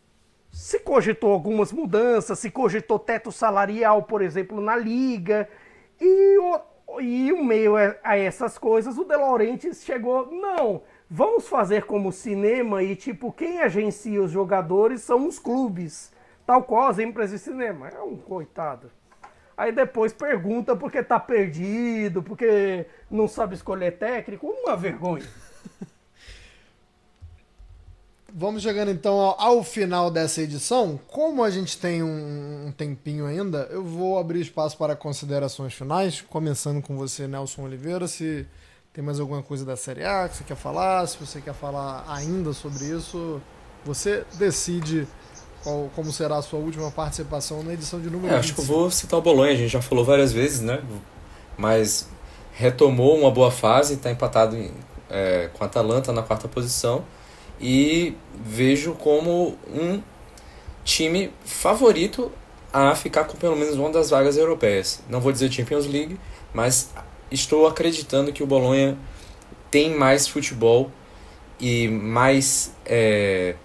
se 0.51 0.81
cogitou 0.81 1.31
algumas 1.31 1.71
mudanças, 1.71 2.39
se 2.39 2.51
cogitou 2.51 2.99
teto 2.99 3.31
salarial, 3.31 4.03
por 4.05 4.23
exemplo, 4.23 4.61
na 4.63 4.75
liga, 4.75 5.47
e 6.01 6.39
e 7.01 7.33
o 7.33 7.45
meio 7.45 7.75
a 8.03 8.17
essas 8.17 8.57
coisas, 8.57 8.97
o 8.97 9.05
De 9.05 9.17
Laurentiis 9.17 9.85
chegou, 9.85 10.31
não, 10.31 10.83
vamos 11.11 11.49
fazer 11.49 11.85
como 11.85 12.13
cinema 12.13 12.83
e 12.83 12.97
tipo, 12.97 13.33
quem 13.33 13.61
agencia 13.61 14.23
os 14.23 14.31
jogadores 14.31 15.03
são 15.03 15.27
os 15.27 15.39
clubes, 15.39 16.13
tal 16.47 16.63
qual 16.63 16.89
as 16.89 16.99
empresas 16.99 17.41
de 17.41 17.45
cinema. 17.45 17.89
É 17.89 18.01
um 18.01 18.17
coitado. 18.17 18.91
Aí 19.57 19.73
depois 19.73 20.13
pergunta 20.13 20.77
porque 20.77 21.03
tá 21.03 21.19
perdido, 21.19 22.23
porque 22.23 22.87
não 23.11 23.27
sabe 23.27 23.55
escolher 23.55 23.99
técnico, 23.99 24.47
uma 24.47 24.77
vergonha. 24.77 25.27
Vamos 28.39 28.63
chegando 28.63 28.91
então 28.91 29.19
ao, 29.19 29.41
ao, 29.41 29.65
final 29.65 30.11
dessa 30.11 30.43
edição. 30.43 31.01
Como 31.09 31.43
a 31.43 31.49
gente 31.49 31.79
tem 31.79 32.03
um, 32.03 32.67
um, 32.67 32.73
tempinho 32.73 33.25
ainda, 33.25 33.67
eu 33.71 33.83
vou 33.83 34.19
abrir 34.19 34.43
espaço 34.43 34.77
para 34.77 34.95
considerações 34.95 35.73
finais, 35.73 36.21
começando 36.21 36.83
com 36.83 36.97
você, 36.99 37.27
Nelson 37.27 37.63
Oliveira. 37.63 38.07
Se 38.07 38.47
tem 38.93 39.03
mais 39.03 39.19
alguma 39.19 39.43
coisa 39.43 39.65
da 39.65 39.75
Série 39.75 40.05
A 40.05 40.29
que 40.29 40.37
você 40.37 40.45
quer 40.45 40.57
falar, 40.57 41.07
se 41.07 41.17
você 41.19 41.41
quer 41.41 41.55
falar 41.55 42.05
ainda 42.07 42.53
sobre 42.53 42.85
isso, 42.85 43.41
você 43.85 44.25
decide 44.35 45.09
qual, 45.63 45.91
como 45.97 46.13
será 46.13 46.37
a 46.37 46.43
sua 46.43 46.59
última 46.59 46.91
participação 46.91 47.63
na 47.63 47.73
edição 47.73 47.99
de 47.99 48.11
número 48.11 48.35
é, 48.35 48.39
Acho 48.39 48.55
que 48.55 48.61
eu 48.61 48.65
vou 48.67 48.91
citar 48.91 49.19
o 49.19 49.23
Bolonha, 49.23 49.53
a 49.53 49.57
gente 49.57 49.71
já 49.71 49.81
falou 49.81 50.05
várias 50.05 50.33
vezes, 50.33 50.61
né? 50.61 50.83
Mas 51.57 52.07
retomou 52.53 53.19
uma 53.19 53.31
boa 53.31 53.51
fase, 53.51 53.95
está 53.95 54.11
empatado 54.11 54.57
em, 54.57 54.71
é, 55.09 55.49
com 55.55 55.65
a 55.65 55.67
Atalanta 55.67 56.13
na 56.13 56.23
quarta 56.23 56.47
posição 56.47 57.03
e 57.61 58.15
vejo 58.35 58.95
como 58.95 59.57
um 59.69 60.03
time 60.85 61.33
favorito 61.45 62.31
a 62.73 62.95
ficar 62.95 63.25
com 63.25 63.37
pelo 63.37 63.57
menos 63.57 63.77
uma 63.77 63.91
das 63.91 64.11
vagas 64.11 64.37
europeias. 64.37 65.03
Não 65.09 65.21
vou 65.21 65.33
dizer 65.33 65.51
Champions 65.51 65.87
League, 65.87 66.19
mas 66.53 66.91
estou 67.31 67.67
acreditando 67.67 68.33
que 68.33 68.43
o 68.43 68.47
Bolonha 68.47 68.97
tem 69.71 69.95
mais 69.95 70.29
futebol 70.29 70.91
e 71.59 71.89
mais 71.89 72.75
é, 72.85 73.57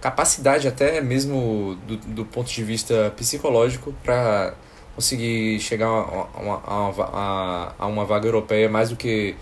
capacidade 0.00 0.68
até 0.68 1.00
mesmo 1.00 1.76
do, 1.86 1.96
do 1.96 2.24
ponto 2.24 2.50
de 2.50 2.62
vista 2.62 3.12
psicológico 3.16 3.92
para 4.04 4.54
conseguir 4.94 5.58
chegar 5.60 5.88
a 5.88 6.40
uma, 6.40 6.62
a, 6.64 7.74
a, 7.78 7.86
uma 7.86 8.04
vaga 8.04 8.26
europeia 8.26 8.68
mais 8.68 8.90
do 8.90 8.96
que 8.96 9.34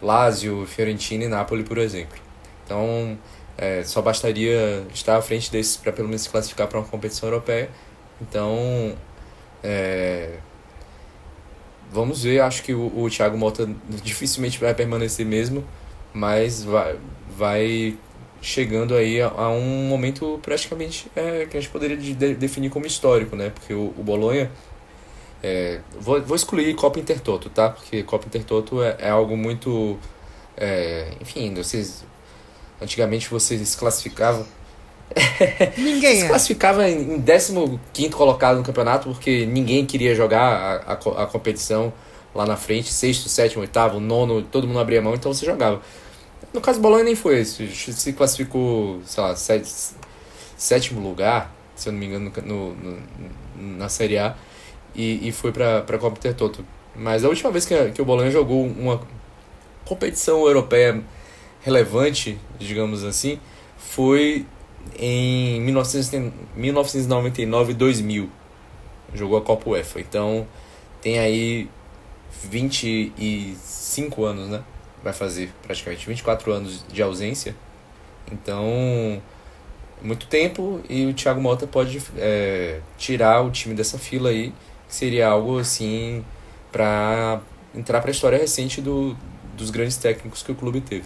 Lazio, 0.00 0.64
Fiorentina 0.66 1.24
e 1.24 1.28
Napoli, 1.28 1.64
por 1.64 1.78
exemplo. 1.78 2.21
Então, 2.72 3.18
é, 3.58 3.82
só 3.84 4.00
bastaria 4.00 4.86
estar 4.94 5.16
à 5.16 5.22
frente 5.22 5.52
desses 5.52 5.76
para 5.76 5.92
pelo 5.92 6.08
menos 6.08 6.22
se 6.22 6.30
classificar 6.30 6.66
para 6.66 6.78
uma 6.78 6.88
competição 6.88 7.28
europeia. 7.28 7.68
Então, 8.20 8.96
é, 9.62 10.38
vamos 11.90 12.22
ver. 12.22 12.40
Acho 12.40 12.62
que 12.62 12.72
o, 12.72 12.86
o 12.96 13.10
Thiago 13.10 13.36
Mota 13.36 13.68
dificilmente 14.02 14.58
vai 14.58 14.74
permanecer 14.74 15.26
mesmo, 15.26 15.62
mas 16.14 16.64
vai, 16.64 16.98
vai 17.36 17.98
chegando 18.40 18.94
aí 18.94 19.20
a, 19.20 19.28
a 19.28 19.50
um 19.50 19.86
momento 19.86 20.40
praticamente 20.42 21.10
é, 21.14 21.46
que 21.46 21.56
a 21.56 21.60
gente 21.60 21.70
poderia 21.70 21.96
de, 21.96 22.14
definir 22.34 22.70
como 22.70 22.86
histórico, 22.86 23.36
né? 23.36 23.50
Porque 23.50 23.74
o, 23.74 23.92
o 23.98 24.02
Bolonha. 24.02 24.50
É, 25.44 25.80
vou, 26.00 26.22
vou 26.22 26.36
excluir 26.36 26.72
Copa 26.74 27.00
Intertoto, 27.00 27.50
tá? 27.50 27.68
Porque 27.70 28.02
Copa 28.04 28.26
Intertoto 28.26 28.82
é, 28.82 28.96
é 28.98 29.10
algo 29.10 29.36
muito. 29.36 29.98
É, 30.56 31.12
enfim, 31.20 31.52
vocês 31.54 32.04
Antigamente 32.82 33.28
você 33.28 33.56
se 33.64 33.76
classificava. 33.76 34.46
Ninguém 35.76 36.16
se 36.16 36.24
é. 36.24 36.28
classificava 36.28 36.88
em 36.88 37.22
15 37.22 38.10
colocado 38.10 38.56
no 38.56 38.64
campeonato 38.64 39.10
porque 39.10 39.44
ninguém 39.44 39.84
queria 39.84 40.14
jogar 40.14 40.40
a, 40.86 40.92
a, 40.92 41.22
a, 41.24 41.26
competição 41.26 41.92
lá 42.34 42.46
na 42.46 42.56
frente, 42.56 42.90
sexto, 42.90 43.28
sétimo, 43.28 43.60
oitavo, 43.60 44.00
nono, 44.00 44.42
todo 44.42 44.66
mundo 44.66 44.78
abria 44.78 45.02
mão, 45.02 45.14
então 45.14 45.32
você 45.32 45.44
jogava. 45.44 45.82
No 46.52 46.62
caso 46.62 46.78
do 46.78 46.82
Bolonha 46.82 47.04
nem 47.04 47.14
foi 47.14 47.40
isso. 47.40 47.66
Se 47.66 48.12
classificou, 48.14 49.00
sei 49.04 49.22
lá, 49.22 49.34
sétimo 50.56 51.00
lugar, 51.06 51.54
se 51.74 51.88
eu 51.88 51.92
não 51.92 52.00
me 52.00 52.06
engano, 52.06 52.32
no, 52.44 52.74
no, 52.74 52.98
na 53.56 53.88
Série 53.90 54.16
A, 54.16 54.34
e, 54.94 55.28
e 55.28 55.32
foi 55.32 55.52
para 55.52 55.78
a 55.78 55.98
Copa 55.98 56.18
Intertoto. 56.18 56.64
Mas 56.94 57.24
a 57.24 57.28
última 57.28 57.50
vez 57.50 57.64
que, 57.64 57.90
que 57.90 58.02
o 58.02 58.04
Bolonha 58.04 58.30
jogou 58.30 58.64
uma 58.64 59.00
competição 59.84 60.46
europeia 60.46 61.02
relevante, 61.62 62.38
digamos 62.58 63.04
assim, 63.04 63.38
foi 63.76 64.46
em 64.98 65.60
1999 65.60 67.74
2000. 67.74 68.30
Jogou 69.14 69.38
a 69.38 69.42
Copa 69.42 69.70
UEFA. 69.70 70.00
Então 70.00 70.46
tem 71.00 71.18
aí 71.18 71.68
25 72.44 74.24
anos, 74.24 74.48
né? 74.48 74.62
Vai 75.02 75.12
fazer 75.12 75.50
praticamente 75.62 76.06
24 76.06 76.52
anos 76.52 76.84
de 76.90 77.02
ausência. 77.02 77.54
Então, 78.30 79.20
muito 80.00 80.26
tempo 80.26 80.80
e 80.88 81.06
o 81.06 81.14
Thiago 81.14 81.40
Mota 81.40 81.66
pode 81.66 82.00
é, 82.16 82.80
tirar 82.96 83.42
o 83.42 83.50
time 83.50 83.74
dessa 83.74 83.98
fila 83.98 84.30
aí, 84.30 84.52
que 84.88 84.94
seria 84.94 85.28
algo 85.28 85.58
assim 85.58 86.24
para 86.70 87.40
entrar 87.74 88.00
para 88.00 88.10
a 88.10 88.12
história 88.12 88.38
recente 88.38 88.80
do, 88.80 89.16
dos 89.56 89.70
grandes 89.70 89.96
técnicos 89.96 90.42
que 90.42 90.52
o 90.52 90.54
clube 90.54 90.80
teve. 90.80 91.04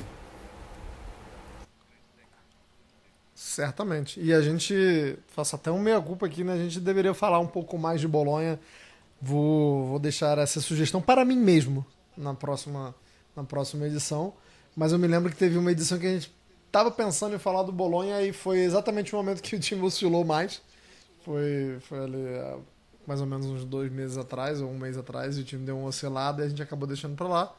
Certamente. 3.57 4.20
E 4.20 4.34
a 4.34 4.42
gente, 4.42 5.18
faço 5.28 5.57
até 5.57 5.72
um 5.72 5.78
meia-culpa 5.78 6.26
aqui, 6.26 6.44
né? 6.44 6.52
A 6.52 6.59
gente 6.59 6.78
deveria 6.78 7.14
falar 7.14 7.38
um 7.38 7.46
pouco 7.46 7.78
mais 7.78 8.02
de 8.02 8.07
Bolonha. 8.07 8.61
Vou, 9.18 9.86
vou 9.86 9.98
deixar 9.98 10.36
essa 10.36 10.61
sugestão 10.61 11.00
para 11.00 11.24
mim 11.24 11.38
mesmo 11.38 11.84
na 12.14 12.34
próxima, 12.34 12.94
na 13.34 13.44
próxima 13.44 13.86
edição. 13.86 14.34
Mas 14.76 14.92
eu 14.92 14.98
me 14.98 15.07
lembro 15.07 15.30
que 15.30 15.38
teve 15.38 15.57
uma 15.57 15.72
edição 15.72 15.98
que 15.98 16.07
a 16.07 16.12
gente 16.12 16.30
estava 16.66 16.90
pensando 16.90 17.34
em 17.34 17.38
falar 17.38 17.62
do 17.62 17.72
Bolonha 17.72 18.20
e 18.20 18.30
foi 18.30 18.59
exatamente 18.59 19.14
o 19.14 19.16
momento 19.16 19.40
que 19.40 19.57
o 19.57 19.59
time 19.59 19.80
oscilou 19.80 20.22
mais. 20.22 20.61
Foi, 21.24 21.78
foi 21.80 21.98
ali 21.98 22.62
mais 23.07 23.22
ou 23.22 23.26
menos 23.26 23.46
uns 23.46 23.64
dois 23.64 23.90
meses 23.90 24.18
atrás, 24.18 24.61
ou 24.61 24.68
um 24.68 24.76
mês 24.78 24.98
atrás, 24.98 25.38
e 25.38 25.40
o 25.40 25.44
time 25.44 25.64
deu 25.64 25.78
uma 25.78 25.88
oscilada 25.88 26.42
e 26.42 26.44
a 26.44 26.48
gente 26.50 26.62
acabou 26.62 26.86
deixando 26.86 27.16
para 27.16 27.26
lá. 27.26 27.54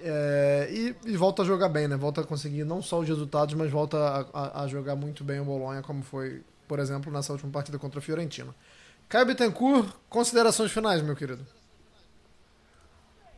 É, 0.00 0.68
e, 0.70 0.96
e, 1.06 1.16
volta 1.16 1.42
a 1.42 1.44
jogar 1.44 1.68
bem, 1.68 1.88
né? 1.88 1.96
Volta 1.96 2.20
a 2.20 2.24
conseguir 2.24 2.64
não 2.64 2.82
só 2.82 3.00
os 3.00 3.08
resultados, 3.08 3.54
mas 3.54 3.70
volta 3.70 3.96
a, 3.96 4.26
a, 4.32 4.62
a, 4.62 4.66
jogar 4.66 4.94
muito 4.94 5.24
bem 5.24 5.40
o 5.40 5.44
Bolonha, 5.44 5.82
como 5.82 6.02
foi, 6.02 6.42
por 6.68 6.78
exemplo, 6.78 7.12
nessa 7.12 7.32
última 7.32 7.50
partida 7.50 7.78
contra 7.78 7.98
a 7.98 8.02
Fiorentina. 8.02 8.54
Caio 9.08 9.26
Bittencourt, 9.26 9.88
considerações 10.08 10.70
finais, 10.72 11.00
meu 11.02 11.16
querido. 11.16 11.46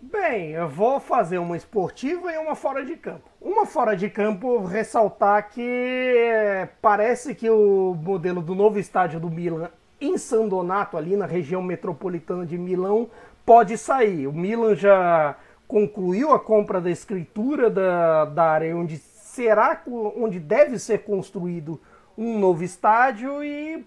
Bem, 0.00 0.52
eu 0.52 0.68
vou 0.68 1.00
fazer 1.00 1.38
uma 1.38 1.56
esportiva 1.56 2.32
e 2.32 2.38
uma 2.38 2.54
fora 2.54 2.84
de 2.84 2.96
campo. 2.96 3.28
Uma 3.40 3.66
fora 3.66 3.96
de 3.96 4.08
campo, 4.08 4.64
ressaltar 4.64 5.50
que 5.50 5.60
é, 5.60 6.68
parece 6.80 7.34
que 7.34 7.50
o 7.50 7.94
modelo 7.94 8.40
do 8.40 8.54
novo 8.54 8.78
estádio 8.78 9.18
do 9.18 9.28
Milan 9.28 9.70
em 10.00 10.16
San 10.16 10.46
Donato, 10.46 10.96
ali 10.96 11.16
na 11.16 11.26
região 11.26 11.60
metropolitana 11.60 12.46
de 12.46 12.56
Milão, 12.56 13.10
pode 13.44 13.76
sair. 13.76 14.28
O 14.28 14.32
Milan 14.32 14.76
já 14.76 15.36
concluiu 15.68 16.32
a 16.32 16.40
compra 16.40 16.80
da 16.80 16.90
escritura 16.90 17.68
da, 17.68 18.24
da 18.24 18.44
área 18.44 18.74
onde 18.74 18.96
será 18.96 19.82
onde 19.86 20.40
deve 20.40 20.78
ser 20.78 21.04
construído 21.04 21.78
um 22.16 22.38
novo 22.38 22.64
estádio 22.64 23.44
e 23.44 23.86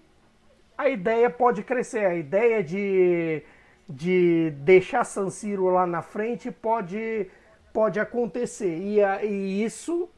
a 0.78 0.88
ideia 0.88 1.28
pode 1.28 1.62
crescer. 1.62 2.06
A 2.06 2.14
ideia 2.14 2.62
de, 2.62 3.42
de 3.88 4.50
deixar 4.58 5.04
San 5.04 5.28
Siro 5.28 5.68
lá 5.68 5.86
na 5.86 6.00
frente 6.00 6.50
pode, 6.50 7.28
pode 7.72 8.00
acontecer. 8.00 8.78
E, 8.78 9.02
a, 9.02 9.22
e 9.22 9.62
isso 9.62 10.08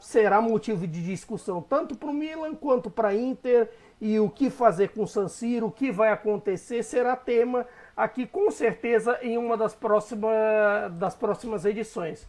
será 0.00 0.40
motivo 0.40 0.86
de 0.86 1.02
discussão 1.02 1.60
tanto 1.60 1.96
para 1.96 2.08
o 2.08 2.14
Milan 2.14 2.54
quanto 2.54 2.88
para 2.88 3.08
a 3.08 3.14
Inter. 3.14 3.68
E 4.00 4.18
o 4.18 4.30
que 4.30 4.48
fazer 4.48 4.88
com 4.88 5.06
San 5.06 5.28
Siro, 5.28 5.66
o 5.66 5.72
que 5.72 5.90
vai 5.90 6.10
acontecer, 6.10 6.82
será 6.82 7.16
tema 7.16 7.66
aqui 7.96 8.26
com 8.26 8.50
certeza 8.50 9.18
em 9.22 9.38
uma 9.38 9.56
das 9.56 9.74
próximas, 9.74 10.92
das 10.98 11.14
próximas 11.14 11.64
edições. 11.64 12.26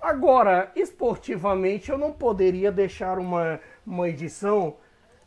Agora, 0.00 0.70
esportivamente, 0.76 1.90
eu 1.90 1.96
não 1.96 2.12
poderia 2.12 2.70
deixar 2.70 3.18
uma, 3.18 3.58
uma 3.86 4.08
edição. 4.08 4.76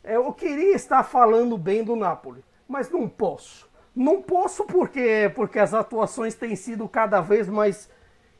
É, 0.04 0.16
eu 0.16 0.32
queria 0.32 0.74
estar 0.74 1.02
falando 1.02 1.58
bem 1.58 1.82
do 1.82 1.96
Napoli, 1.96 2.44
mas 2.68 2.90
não 2.90 3.08
posso. 3.08 3.68
Não 3.94 4.22
posso 4.22 4.64
porque, 4.64 5.32
porque 5.34 5.58
as 5.58 5.74
atuações 5.74 6.34
têm 6.36 6.54
sido 6.54 6.88
cada 6.88 7.20
vez 7.20 7.48
mais 7.48 7.90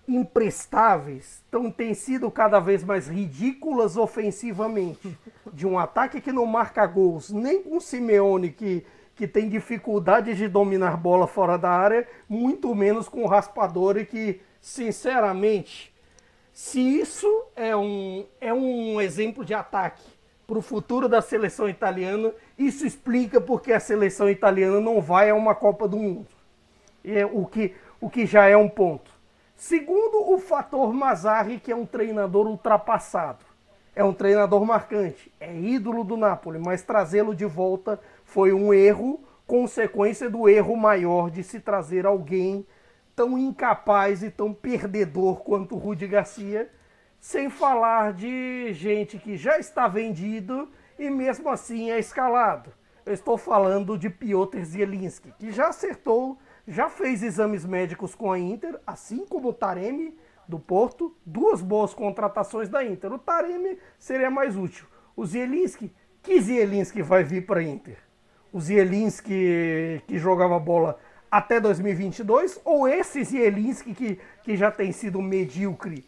imprestáveis, 0.07 1.43
tão, 1.51 1.71
têm 1.71 1.93
sido 1.93 2.31
cada 2.31 2.61
vez 2.61 2.83
mais 2.85 3.09
ridículas 3.09 3.97
ofensivamente. 3.97 5.19
De 5.53 5.67
um 5.67 5.79
ataque 5.79 6.21
que 6.21 6.31
não 6.31 6.47
marca 6.47 6.87
gols, 6.87 7.31
nem 7.31 7.63
com 7.63 7.81
Simeone, 7.81 8.51
que, 8.51 8.87
que 9.19 9.27
tem 9.27 9.49
dificuldade 9.49 10.33
de 10.37 10.47
dominar 10.47 10.97
bola 10.97 11.27
fora 11.27 11.59
da 11.59 11.69
área, 11.69 12.07
muito 12.29 12.73
menos 12.73 13.09
com 13.09 13.25
o 13.25 13.27
Raspadori, 13.27 14.07
que, 14.07 14.41
sinceramente, 14.61 15.93
se 16.53 16.81
isso 16.81 17.27
é 17.57 17.75
um, 17.75 18.25
é 18.41 18.55
um 18.55 19.01
exemplo 19.01 19.45
de 19.45 19.53
ataque 19.53 20.05
para 20.47 20.57
o 20.57 20.63
futuro 20.63 21.09
da 21.09 21.21
seleção 21.21 21.69
italiana, 21.69 22.33
isso 22.57 22.87
explica 22.87 23.41
porque 23.41 23.73
a 23.73 23.81
seleção 23.81 24.31
italiana 24.31 24.81
não 24.81 25.01
vai 25.01 25.31
a 25.31 25.35
uma 25.35 25.53
Copa 25.53 25.89
do 25.89 25.97
Mundo. 25.97 26.29
É 27.05 27.27
o, 27.27 27.45
que, 27.45 27.75
o 28.01 28.09
que 28.09 28.25
já 28.25 28.47
é 28.47 28.57
um 28.57 28.69
ponto. 28.69 29.11
Segundo, 29.57 30.33
o 30.33 30.39
fator 30.39 30.95
Mazzarri, 30.95 31.59
que 31.59 31.73
é 31.73 31.77
um 31.77 31.85
treinador 31.85 32.47
ultrapassado. 32.47 33.45
É 33.97 34.05
um 34.05 34.15
treinador 34.15 34.65
marcante, 34.65 35.33
é 35.41 35.53
ídolo 35.53 36.05
do 36.05 36.17
Napoli, 36.17 36.61
mas 36.61 36.83
trazê-lo 36.83 37.35
de 37.35 37.45
volta 37.45 37.99
foi 38.29 38.53
um 38.53 38.75
erro, 38.75 39.25
consequência 39.47 40.29
do 40.29 40.51
erro 40.51 40.77
maior 40.77 41.31
de 41.31 41.43
se 41.43 41.59
trazer 41.59 42.05
alguém 42.05 42.67
tão 43.17 43.39
incapaz 43.39 44.23
e 44.23 44.31
tão 44.31 44.53
perdedor 44.53 45.41
quanto 45.41 45.75
o 45.75 45.79
Rudi 45.79 46.07
Garcia, 46.07 46.71
sem 47.19 47.49
falar 47.49 48.13
de 48.13 48.71
gente 48.75 49.19
que 49.19 49.35
já 49.35 49.59
está 49.59 49.89
vendido 49.89 50.69
e 50.99 51.09
mesmo 51.09 51.49
assim 51.49 51.91
é 51.91 51.99
escalado. 51.99 52.71
Eu 53.07 53.15
estou 53.15 53.39
falando 53.39 53.97
de 53.97 54.11
Piotr 54.11 54.63
Zielinski, 54.63 55.33
que 55.39 55.51
já 55.51 55.69
acertou, 55.69 56.39
já 56.67 56.91
fez 56.91 57.23
exames 57.23 57.65
médicos 57.65 58.15
com 58.15 58.31
a 58.31 58.39
Inter, 58.39 58.79
assim 58.87 59.25
como 59.25 59.49
o 59.49 59.55
Taremi 59.55 60.19
do 60.47 60.59
Porto, 60.59 61.17
duas 61.25 61.63
boas 61.63 61.95
contratações 61.95 62.69
da 62.69 62.85
Inter. 62.85 63.11
O 63.11 63.19
Taremi 63.19 63.79
seria 63.99 64.31
mais 64.31 64.55
útil. 64.55 64.87
O 65.17 65.25
Zielinski, 65.25 65.91
que 66.23 66.39
Zielinski 66.43 67.01
vai 67.01 67.25
vir 67.25 67.47
para 67.47 67.61
a 67.61 67.65
Inter? 67.65 68.08
O 68.53 68.61
Zielinski 68.61 70.03
que 70.07 70.19
jogava 70.19 70.59
bola 70.59 70.99
até 71.31 71.61
2022, 71.61 72.61
ou 72.65 72.89
esse 72.89 73.23
Zielinski 73.23 73.95
que, 73.95 74.19
que 74.43 74.57
já 74.57 74.71
tem 74.71 74.93
sido 74.93 75.21
medíocre 75.21 76.05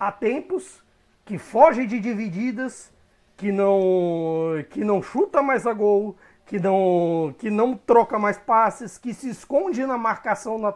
há 0.00 0.10
tempos, 0.10 0.82
que 1.24 1.38
foge 1.38 1.86
de 1.86 2.00
divididas, 2.00 2.92
que 3.36 3.50
não, 3.52 4.64
que 4.70 4.84
não 4.84 5.02
chuta 5.02 5.42
mais 5.42 5.66
a 5.66 5.72
gol, 5.72 6.16
que 6.46 6.58
não, 6.58 7.34
que 7.38 7.50
não 7.50 7.76
troca 7.76 8.18
mais 8.18 8.38
passes, 8.38 8.98
que 8.98 9.12
se 9.12 9.28
esconde 9.28 9.84
na 9.86 9.98
marcação 9.98 10.58
na, 10.58 10.74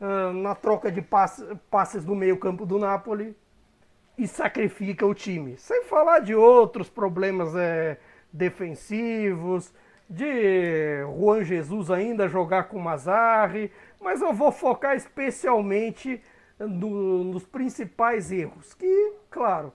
ah, 0.00 0.32
na 0.32 0.54
troca 0.54 0.90
de 0.90 1.02
passes, 1.02 1.44
passes 1.70 2.04
do 2.04 2.14
meio 2.14 2.36
campo 2.36 2.64
do 2.64 2.78
Napoli 2.78 3.36
e 4.16 4.26
sacrifica 4.26 5.06
o 5.06 5.14
time. 5.14 5.56
Sem 5.58 5.84
falar 5.84 6.20
de 6.20 6.34
outros 6.34 6.88
problemas 6.88 7.54
é, 7.56 7.98
defensivos, 8.32 9.72
de 10.08 11.02
Juan 11.04 11.44
Jesus 11.44 11.90
ainda 11.90 12.28
jogar 12.28 12.64
com 12.64 12.78
Mazarri, 12.78 13.70
mas 14.00 14.22
eu 14.22 14.32
vou 14.32 14.50
focar 14.50 14.96
especialmente 14.96 16.20
no, 16.58 17.24
nos 17.24 17.44
principais 17.44 18.32
erros, 18.32 18.74
que, 18.74 19.12
claro, 19.30 19.72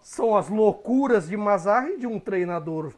são 0.00 0.36
as 0.36 0.48
loucuras 0.48 1.28
de 1.28 1.36
Mazarri, 1.36 1.98
de 1.98 2.06
um 2.06 2.18
treinador 2.18 2.92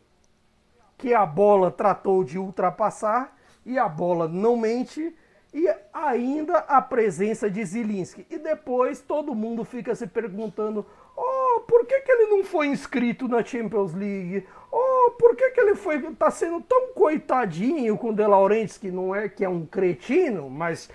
que 0.96 1.12
a 1.12 1.26
bola 1.26 1.70
tratou 1.70 2.24
de 2.24 2.38
ultrapassar 2.38 3.36
e 3.64 3.78
a 3.78 3.88
bola 3.88 4.28
não 4.28 4.56
mente, 4.56 5.14
e 5.52 5.68
ainda 5.92 6.58
a 6.58 6.80
presença 6.80 7.50
de 7.50 7.64
Zilinski. 7.64 8.26
E 8.30 8.38
depois 8.38 9.00
todo 9.00 9.34
mundo 9.34 9.64
fica 9.64 9.94
se 9.94 10.06
perguntando: 10.06 10.86
oh, 11.16 11.60
por 11.60 11.86
que, 11.86 12.00
que 12.00 12.12
ele 12.12 12.26
não 12.26 12.44
foi 12.44 12.68
inscrito 12.68 13.26
na 13.26 13.44
Champions 13.44 13.94
League? 13.94 14.46
Por 15.12 15.36
que, 15.36 15.50
que 15.50 15.60
ele 15.60 15.74
foi 15.74 16.00
tá 16.14 16.30
sendo 16.30 16.60
tão 16.60 16.88
coitadinho 16.92 17.96
com 17.96 18.10
o 18.10 18.14
De 18.14 18.26
Laurentiis, 18.26 18.78
que 18.78 18.90
não 18.90 19.14
é 19.14 19.28
que 19.28 19.44
é 19.44 19.48
um 19.48 19.64
cretino, 19.64 20.50
mas 20.50 20.90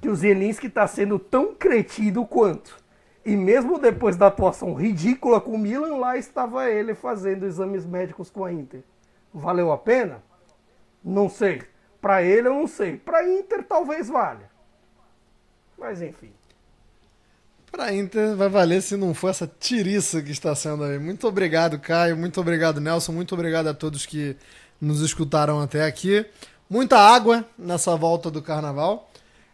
que 0.00 0.08
o 0.08 0.14
Zelinski 0.14 0.66
está 0.66 0.86
sendo 0.86 1.18
tão 1.18 1.54
cretino 1.54 2.26
quanto. 2.26 2.82
E 3.24 3.36
mesmo 3.36 3.78
depois 3.78 4.16
da 4.16 4.26
atuação 4.26 4.74
ridícula 4.74 5.40
com 5.40 5.52
o 5.52 5.58
Milan, 5.58 5.96
lá 5.96 6.16
estava 6.16 6.68
ele 6.68 6.94
fazendo 6.94 7.46
exames 7.46 7.86
médicos 7.86 8.28
com 8.28 8.44
a 8.44 8.52
Inter. 8.52 8.82
Valeu 9.32 9.70
a 9.70 9.78
pena? 9.78 10.22
Não 11.04 11.28
sei. 11.28 11.62
Para 12.00 12.22
ele 12.22 12.48
eu 12.48 12.54
não 12.54 12.66
sei. 12.66 12.96
Para 12.96 13.28
Inter 13.28 13.62
talvez 13.62 14.08
valha. 14.08 14.50
Mas 15.78 16.02
enfim. 16.02 16.32
Para 17.72 17.94
Inter 17.94 18.36
vai 18.36 18.50
valer 18.50 18.82
se 18.82 18.98
não 18.98 19.14
for 19.14 19.30
essa 19.30 19.50
tiriça 19.58 20.20
que 20.20 20.30
está 20.30 20.54
sendo 20.54 20.84
aí. 20.84 20.98
Muito 20.98 21.26
obrigado, 21.26 21.78
Caio. 21.78 22.14
Muito 22.14 22.38
obrigado, 22.38 22.82
Nelson. 22.82 23.12
Muito 23.12 23.32
obrigado 23.34 23.66
a 23.66 23.72
todos 23.72 24.04
que 24.04 24.36
nos 24.78 25.00
escutaram 25.00 25.58
até 25.58 25.86
aqui. 25.86 26.26
Muita 26.68 26.98
água 26.98 27.46
nessa 27.58 27.96
volta 27.96 28.30
do 28.30 28.42
carnaval. 28.42 29.10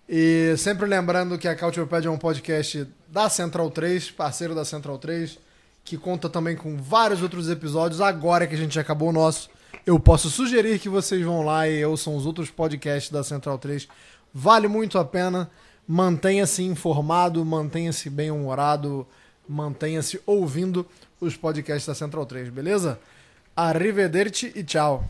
E 0.08 0.52
sempre 0.58 0.84
lembrando 0.84 1.38
que 1.38 1.46
a 1.46 1.54
Cautiopédia 1.54 2.08
é 2.08 2.10
um 2.10 2.18
podcast 2.18 2.88
da 3.06 3.28
Central 3.28 3.70
3, 3.70 4.10
parceiro 4.10 4.52
da 4.52 4.64
Central 4.64 4.98
3, 4.98 5.38
que 5.84 5.96
conta 5.96 6.28
também 6.28 6.56
com 6.56 6.76
vários 6.76 7.22
outros 7.22 7.48
episódios. 7.48 8.00
Agora 8.00 8.48
que 8.48 8.54
a 8.56 8.58
gente 8.58 8.80
acabou 8.80 9.10
o 9.10 9.12
nosso, 9.12 9.48
eu 9.86 10.00
posso 10.00 10.28
sugerir 10.28 10.80
que 10.80 10.88
vocês 10.88 11.24
vão 11.24 11.44
lá 11.44 11.68
e 11.68 11.84
ouçam 11.84 12.16
os 12.16 12.26
outros 12.26 12.50
podcasts 12.50 13.12
da 13.12 13.22
Central 13.22 13.58
3. 13.58 13.86
Vale 14.34 14.66
muito 14.66 14.98
a 14.98 15.04
pena 15.04 15.48
mantenha-se 15.88 16.62
informado, 16.62 17.42
mantenha-se 17.42 18.10
bem-humorado, 18.10 19.06
mantenha-se 19.48 20.20
ouvindo 20.26 20.86
os 21.18 21.34
podcasts 21.34 21.86
da 21.86 21.94
Central 21.94 22.26
3, 22.26 22.50
beleza? 22.50 23.00
Arrivederci 23.56 24.52
e 24.54 24.62
tchau. 24.62 25.08